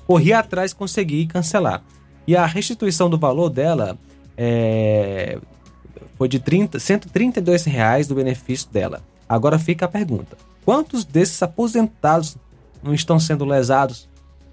[0.06, 1.82] Corri atrás consegui cancelar.
[2.26, 3.98] E a restituição do valor dela
[4.34, 5.38] é,
[6.16, 9.02] foi de 30, 132 reais do benefício dela.
[9.28, 12.38] Agora fica a pergunta: quantos desses aposentados
[12.82, 14.08] não estão sendo lesados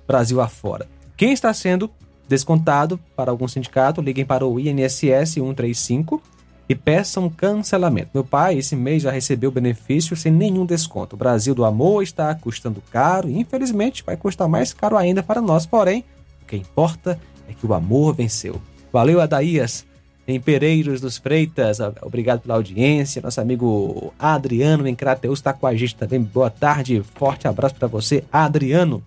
[0.05, 0.85] Brasil afora?
[1.15, 1.89] Quem está sendo
[2.31, 6.21] descontado para algum sindicato, liguem para o INSS 135
[6.69, 8.11] e peçam cancelamento.
[8.13, 11.17] Meu pai, esse mês já recebeu benefício sem nenhum desconto.
[11.17, 15.41] O Brasil do amor está custando caro e, infelizmente, vai custar mais caro ainda para
[15.41, 15.65] nós.
[15.65, 16.05] Porém,
[16.41, 18.61] o que importa é que o amor venceu.
[18.93, 19.85] Valeu, Adaías,
[20.25, 21.79] em Pereiros dos Freitas.
[22.01, 23.21] Obrigado pela audiência.
[23.21, 26.21] Nosso amigo Adriano em Crateus está com a gente também.
[26.21, 29.03] Boa tarde, forte abraço para você, Adriano.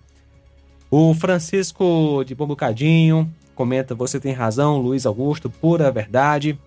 [0.97, 6.57] O Francisco de Bom Bocadinho comenta: Você tem razão, Luiz Augusto, pura verdade.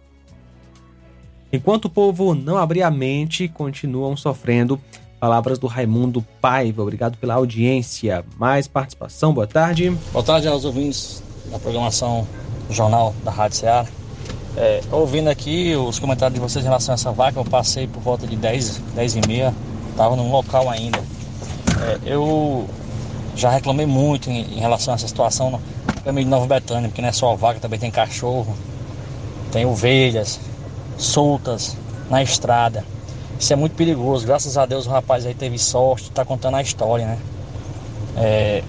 [1.51, 4.79] Enquanto o povo não abrir a mente, continuam sofrendo.
[5.19, 6.83] Palavras do Raimundo Paiva.
[6.83, 8.23] Obrigado pela audiência.
[8.37, 9.97] Mais participação, boa tarde.
[10.13, 12.29] Boa tarde aos ouvintes da programação
[12.69, 13.89] Jornal da Rádio Ceará.
[14.59, 18.03] É, ouvindo aqui os comentários de vocês em relação a essa vaca, eu passei por
[18.03, 19.55] volta de 10, 10 e meia,
[19.91, 20.99] estava num local ainda.
[21.81, 22.69] É, eu
[23.39, 25.61] já reclamei muito em, em, relação a essa situação no
[26.03, 28.55] caminho de Nova Betânia, porque não é só vaca, também tem cachorro,
[29.53, 30.41] tem ovelhas
[30.97, 31.77] soltas
[32.11, 32.85] na estrada.
[33.39, 34.27] Isso é muito perigoso.
[34.27, 37.19] Graças a Deus o rapaz aí teve sorte, está contando a história, né?
[38.17, 38.65] É,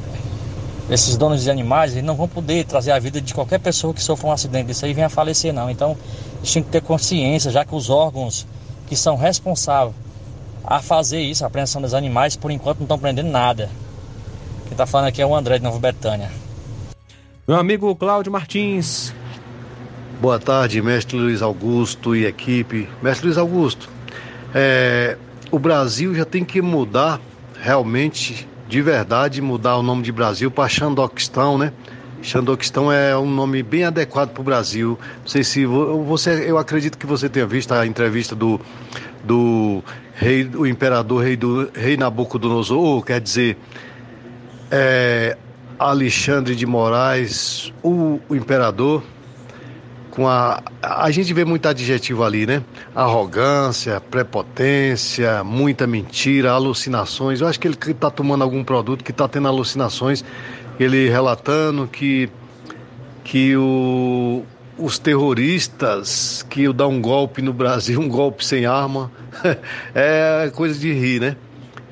[0.87, 4.03] esses donos de animais eles não vão poder trazer a vida de qualquer pessoa que
[4.03, 5.69] sofra um acidente desse aí e venha a falecer, não.
[5.71, 5.97] Então,
[6.37, 8.45] eles têm que ter consciência, já que os órgãos
[8.87, 9.95] que são responsáveis
[10.63, 13.69] a fazer isso, a apreensão dos animais, por enquanto não estão prendendo nada.
[14.69, 16.29] Quem está falando aqui é o André de Nova Betânia.
[17.47, 19.11] Meu amigo Cláudio Martins.
[20.21, 22.87] Boa tarde, mestre Luiz Augusto e equipe.
[23.01, 23.89] Mestre Luiz Augusto,
[24.53, 25.17] é,
[25.49, 27.19] o Brasil já tem que mudar
[27.59, 31.73] realmente, de verdade, mudar o nome de Brasil para Xandoquistão, né?
[32.21, 34.99] Xandoquistão é um nome bem adequado para o Brasil.
[35.21, 38.61] Não sei se você, eu acredito que você tenha visto a entrevista do,
[39.23, 39.81] do
[40.13, 43.57] rei, o imperador rei do rei Nabucodonosor, quer dizer,
[44.71, 45.37] é,
[45.77, 49.03] Alexandre de Moraes, o, o imperador,
[50.11, 50.61] com a.
[50.81, 52.61] A gente vê muito adjetivo ali, né?
[52.93, 57.39] Arrogância, prepotência, muita mentira, alucinações.
[57.39, 60.23] Eu acho que ele está tomando algum produto que está tendo alucinações.
[60.79, 62.29] Ele relatando que,
[63.23, 64.43] que o,
[64.77, 69.11] os terroristas que dão um golpe no Brasil, um golpe sem arma,
[69.95, 71.37] é coisa de rir, né?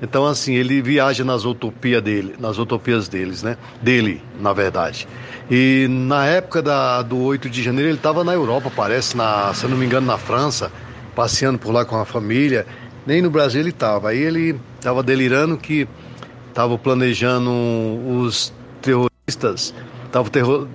[0.01, 3.57] Então, assim, ele viaja nas utopias dele, nas utopias deles, né?
[3.81, 5.07] Dele, na verdade.
[5.49, 9.63] E na época da, do 8 de janeiro, ele estava na Europa, parece, na, se
[9.63, 10.71] eu não me engano, na França,
[11.15, 12.65] passeando por lá com a família.
[13.05, 14.09] Nem no Brasil ele estava.
[14.09, 15.87] Aí ele estava delirando que
[16.49, 17.51] estava planejando
[18.19, 19.73] os terroristas,
[20.05, 20.67] estava terror,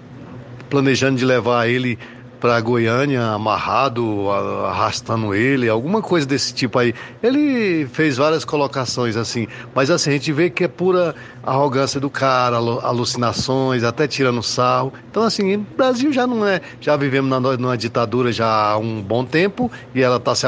[0.69, 1.99] planejando de levar ele
[2.43, 4.28] para Goiânia amarrado,
[4.66, 6.93] arrastando ele, alguma coisa desse tipo aí.
[7.23, 12.10] Ele fez várias colocações assim, mas assim, a gente vê que é pura arrogância do
[12.10, 14.93] cara, alucinações, até tirando sarro.
[15.09, 19.24] Então assim, Brasil já não é, já vivemos na, numa ditadura já há um bom
[19.24, 20.44] tempo e ela está se,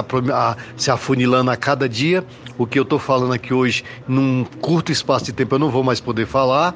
[0.77, 2.25] se afunilando a cada dia.
[2.59, 5.85] O que eu estou falando aqui hoje, num curto espaço de tempo, eu não vou
[5.85, 6.75] mais poder falar.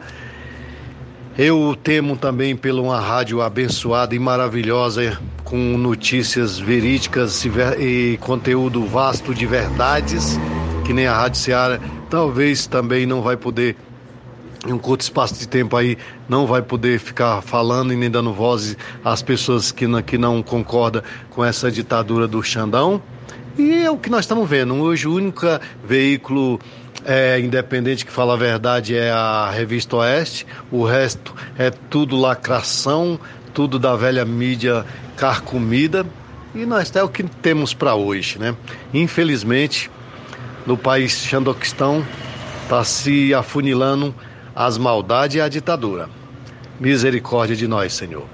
[1.39, 7.47] Eu temo também pela uma rádio abençoada e maravilhosa, com notícias verídicas
[7.79, 10.37] e conteúdo vasto de verdades,
[10.85, 11.81] que nem a Rádio Seara.
[12.11, 13.77] Talvez também não vai poder,
[14.67, 15.97] em um curto espaço de tempo aí,
[16.29, 20.43] não vai poder ficar falando e nem dando voz às pessoas que não, que não
[20.43, 23.01] concordam com essa ditadura do Xandão.
[23.57, 24.75] E é o que nós estamos vendo.
[24.75, 25.47] Hoje, o único
[25.85, 26.59] veículo
[27.05, 33.19] é, independente que fala a verdade é a Revista Oeste, o resto é tudo lacração,
[33.55, 34.85] tudo da velha mídia
[35.17, 36.07] carcomida
[36.55, 38.57] e nós é o que temos para hoje, né?
[38.93, 39.91] Infelizmente,
[40.67, 42.05] no país Xandoquistão
[42.63, 44.15] está se afunilando
[44.55, 46.09] as maldades e a ditadura.
[46.81, 48.25] Misericórdia de nós, Senhor.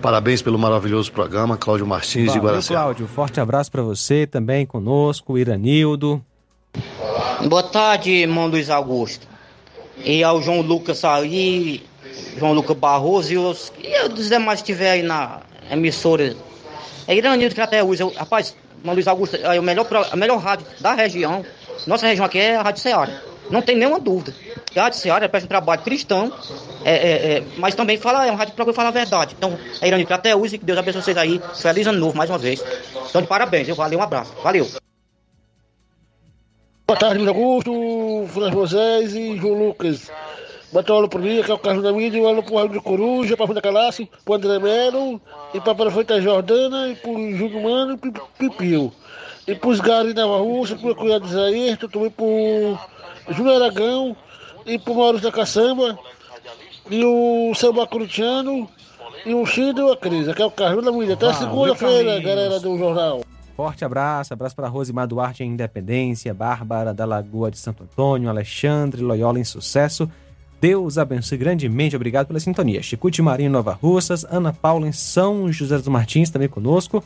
[0.00, 2.82] Parabéns pelo maravilhoso programa, Cláudio Martins Valeu, de Guaraciaba.
[2.82, 6.22] Cláudio, forte abraço para você também conosco, Iranildo.
[7.46, 9.26] Boa tarde, irmão Luiz Augusto.
[10.02, 11.84] E ao João Lucas aí,
[12.38, 16.34] João Lucas Barroso e os, e os demais que estiver aí na emissora.
[17.06, 18.10] É Iranildo que até usa.
[18.16, 21.44] Rapaz, irmão Luiz Augusto é o melhor, a melhor rádio da região.
[21.86, 23.20] Nossa região aqui é a Rádio Ceará.
[23.50, 24.34] Não tem nenhuma dúvida.
[24.74, 26.32] A Rádio Ceará presta um trabalho cristão,
[26.82, 29.34] é, é, é, mas também fala, é um rádio procura falar a verdade.
[29.36, 31.42] Então, é até usa e que Deus abençoe vocês aí.
[31.60, 32.64] Feliz ano novo mais uma vez.
[33.10, 34.32] Então, de parabéns, eu valeu, um abraço.
[34.42, 34.66] Valeu.
[36.86, 40.12] Boa tarde, Luiz Augusto, Francisco Moisés e João Lucas.
[40.70, 43.38] Bota o por mim, que é o Carlos da Mídia, o pro Rádio de Coruja,
[43.38, 45.18] pra Funda Calasse, pro André Melo,
[45.54, 48.92] e pra Prefeita Jordana, e pro Júlio Mano e pro Pipio.
[49.48, 52.78] E pros Gari Nova Rússia, pro Cunhado Isaías, também pro
[53.30, 54.14] Júlio Aragão,
[54.66, 55.98] e pro Maurício da Caçamba,
[56.90, 58.68] e o Samba Curitiano,
[59.24, 61.14] e o Chido e a Cris, que é o Carlos da Mídia.
[61.14, 63.22] Até segunda-feira, galera do jornal.
[63.56, 69.00] Forte abraço, abraço para Rosimar Duarte em Independência, Bárbara da Lagoa de Santo Antônio, Alexandre
[69.00, 70.10] Loyola em Sucesso.
[70.60, 72.82] Deus abençoe grandemente, obrigado pela sintonia.
[72.82, 77.04] Chicute Marinho Nova Russas, Ana Paula em São José dos Martins também conosco.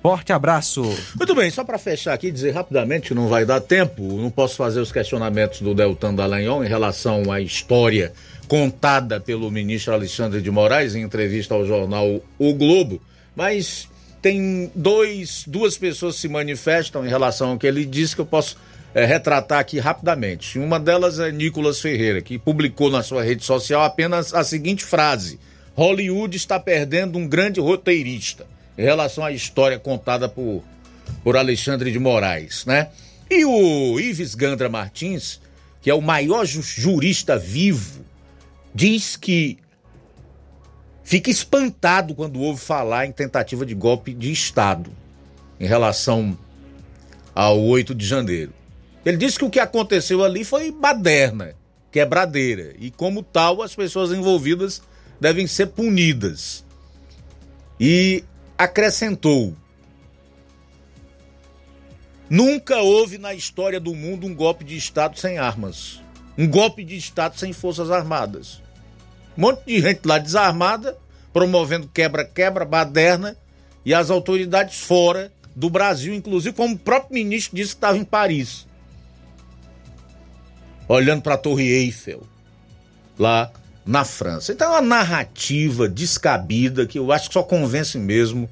[0.00, 0.82] Forte abraço.
[1.16, 4.80] Muito bem, só para fechar aqui, dizer rapidamente não vai dar tempo, não posso fazer
[4.80, 8.12] os questionamentos do Deltan Dallagnol em relação à história
[8.46, 13.00] contada pelo ministro Alexandre de Moraes em entrevista ao jornal O Globo,
[13.34, 13.88] mas
[14.24, 18.56] tem dois, duas pessoas se manifestam em relação ao que ele disse que eu posso
[18.94, 20.58] é, retratar aqui rapidamente.
[20.58, 25.38] Uma delas é Nicolas Ferreira, que publicou na sua rede social apenas a seguinte frase:
[25.74, 28.46] Hollywood está perdendo um grande roteirista
[28.78, 30.64] em relação à história contada por,
[31.22, 32.88] por Alexandre de Moraes, né?
[33.30, 35.38] E o Ives Gandra Martins,
[35.82, 38.02] que é o maior jurista vivo,
[38.74, 39.58] diz que
[41.04, 44.90] fica espantado quando ouve falar em tentativa de golpe de Estado
[45.60, 46.36] em relação
[47.34, 48.52] ao 8 de janeiro.
[49.04, 51.54] Ele disse que o que aconteceu ali foi baderna,
[51.92, 54.82] quebradeira, e como tal as pessoas envolvidas
[55.20, 56.64] devem ser punidas.
[57.78, 58.24] E
[58.56, 59.54] acrescentou:
[62.30, 66.00] Nunca houve na história do mundo um golpe de Estado sem armas.
[66.36, 68.63] Um golpe de Estado sem forças armadas.
[69.36, 70.96] Um monte de gente lá desarmada,
[71.32, 73.36] promovendo quebra-quebra, baderna,
[73.84, 78.04] e as autoridades fora do Brasil, inclusive, como o próprio ministro disse que estava em
[78.04, 78.66] Paris.
[80.88, 82.22] Olhando para a Torre Eiffel,
[83.18, 83.50] lá
[83.86, 84.52] na França.
[84.52, 88.48] Então é uma narrativa descabida que eu acho que só convence mesmo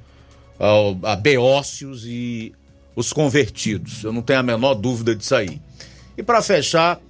[0.58, 2.52] ao, a Beócios e
[2.94, 4.04] os convertidos.
[4.04, 5.60] Eu não tenho a menor dúvida disso aí.
[6.16, 7.00] E para fechar,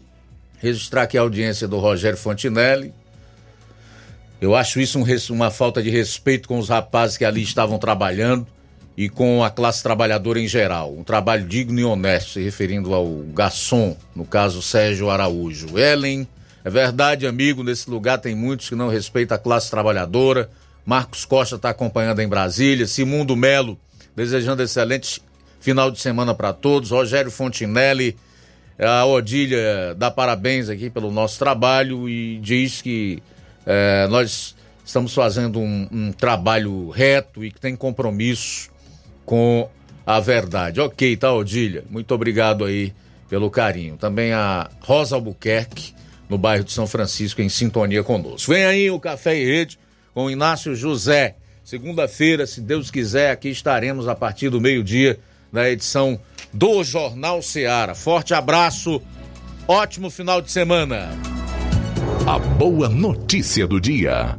[0.58, 2.94] registrar aqui a audiência do Rogério Fontinelli.
[4.42, 8.44] Eu acho isso um, uma falta de respeito com os rapazes que ali estavam trabalhando
[8.96, 10.92] e com a classe trabalhadora em geral.
[10.92, 15.78] Um trabalho digno e honesto, se referindo ao garçom, no caso Sérgio Araújo.
[15.78, 16.26] Ellen,
[16.64, 20.50] é verdade, amigo, nesse lugar tem muitos que não respeitam a classe trabalhadora.
[20.84, 22.88] Marcos Costa está acompanhando em Brasília.
[22.88, 23.78] Simundo Melo,
[24.16, 25.22] desejando excelente
[25.60, 26.90] final de semana para todos.
[26.90, 28.16] Rogério Fontinelli,
[28.76, 33.22] a Odília dá parabéns aqui pelo nosso trabalho e diz que
[33.66, 38.70] é, nós estamos fazendo um, um trabalho reto e que tem compromisso
[39.24, 39.68] com
[40.06, 40.80] a verdade.
[40.80, 41.84] Ok, tá, Odília?
[41.88, 42.92] Muito obrigado aí
[43.28, 43.96] pelo carinho.
[43.96, 45.94] Também a Rosa Albuquerque,
[46.28, 48.52] no bairro de São Francisco, em sintonia conosco.
[48.52, 49.78] Vem aí o Café e Rede
[50.14, 51.36] com Inácio José.
[51.64, 55.18] Segunda-feira, se Deus quiser, aqui estaremos a partir do meio-dia
[55.52, 56.18] na edição
[56.52, 57.94] do Jornal Seara.
[57.94, 59.00] Forte abraço,
[59.68, 61.10] ótimo final de semana.
[62.24, 64.38] A boa notícia do dia.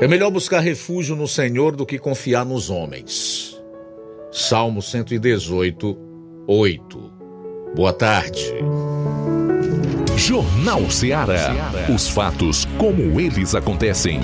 [0.00, 3.56] É melhor buscar refúgio no Senhor do que confiar nos homens.
[4.32, 5.96] Salmo 118,
[6.48, 7.12] 8.
[7.76, 8.52] Boa tarde.
[10.16, 11.54] Jornal Ceará.
[11.94, 14.20] Os fatos como eles acontecem.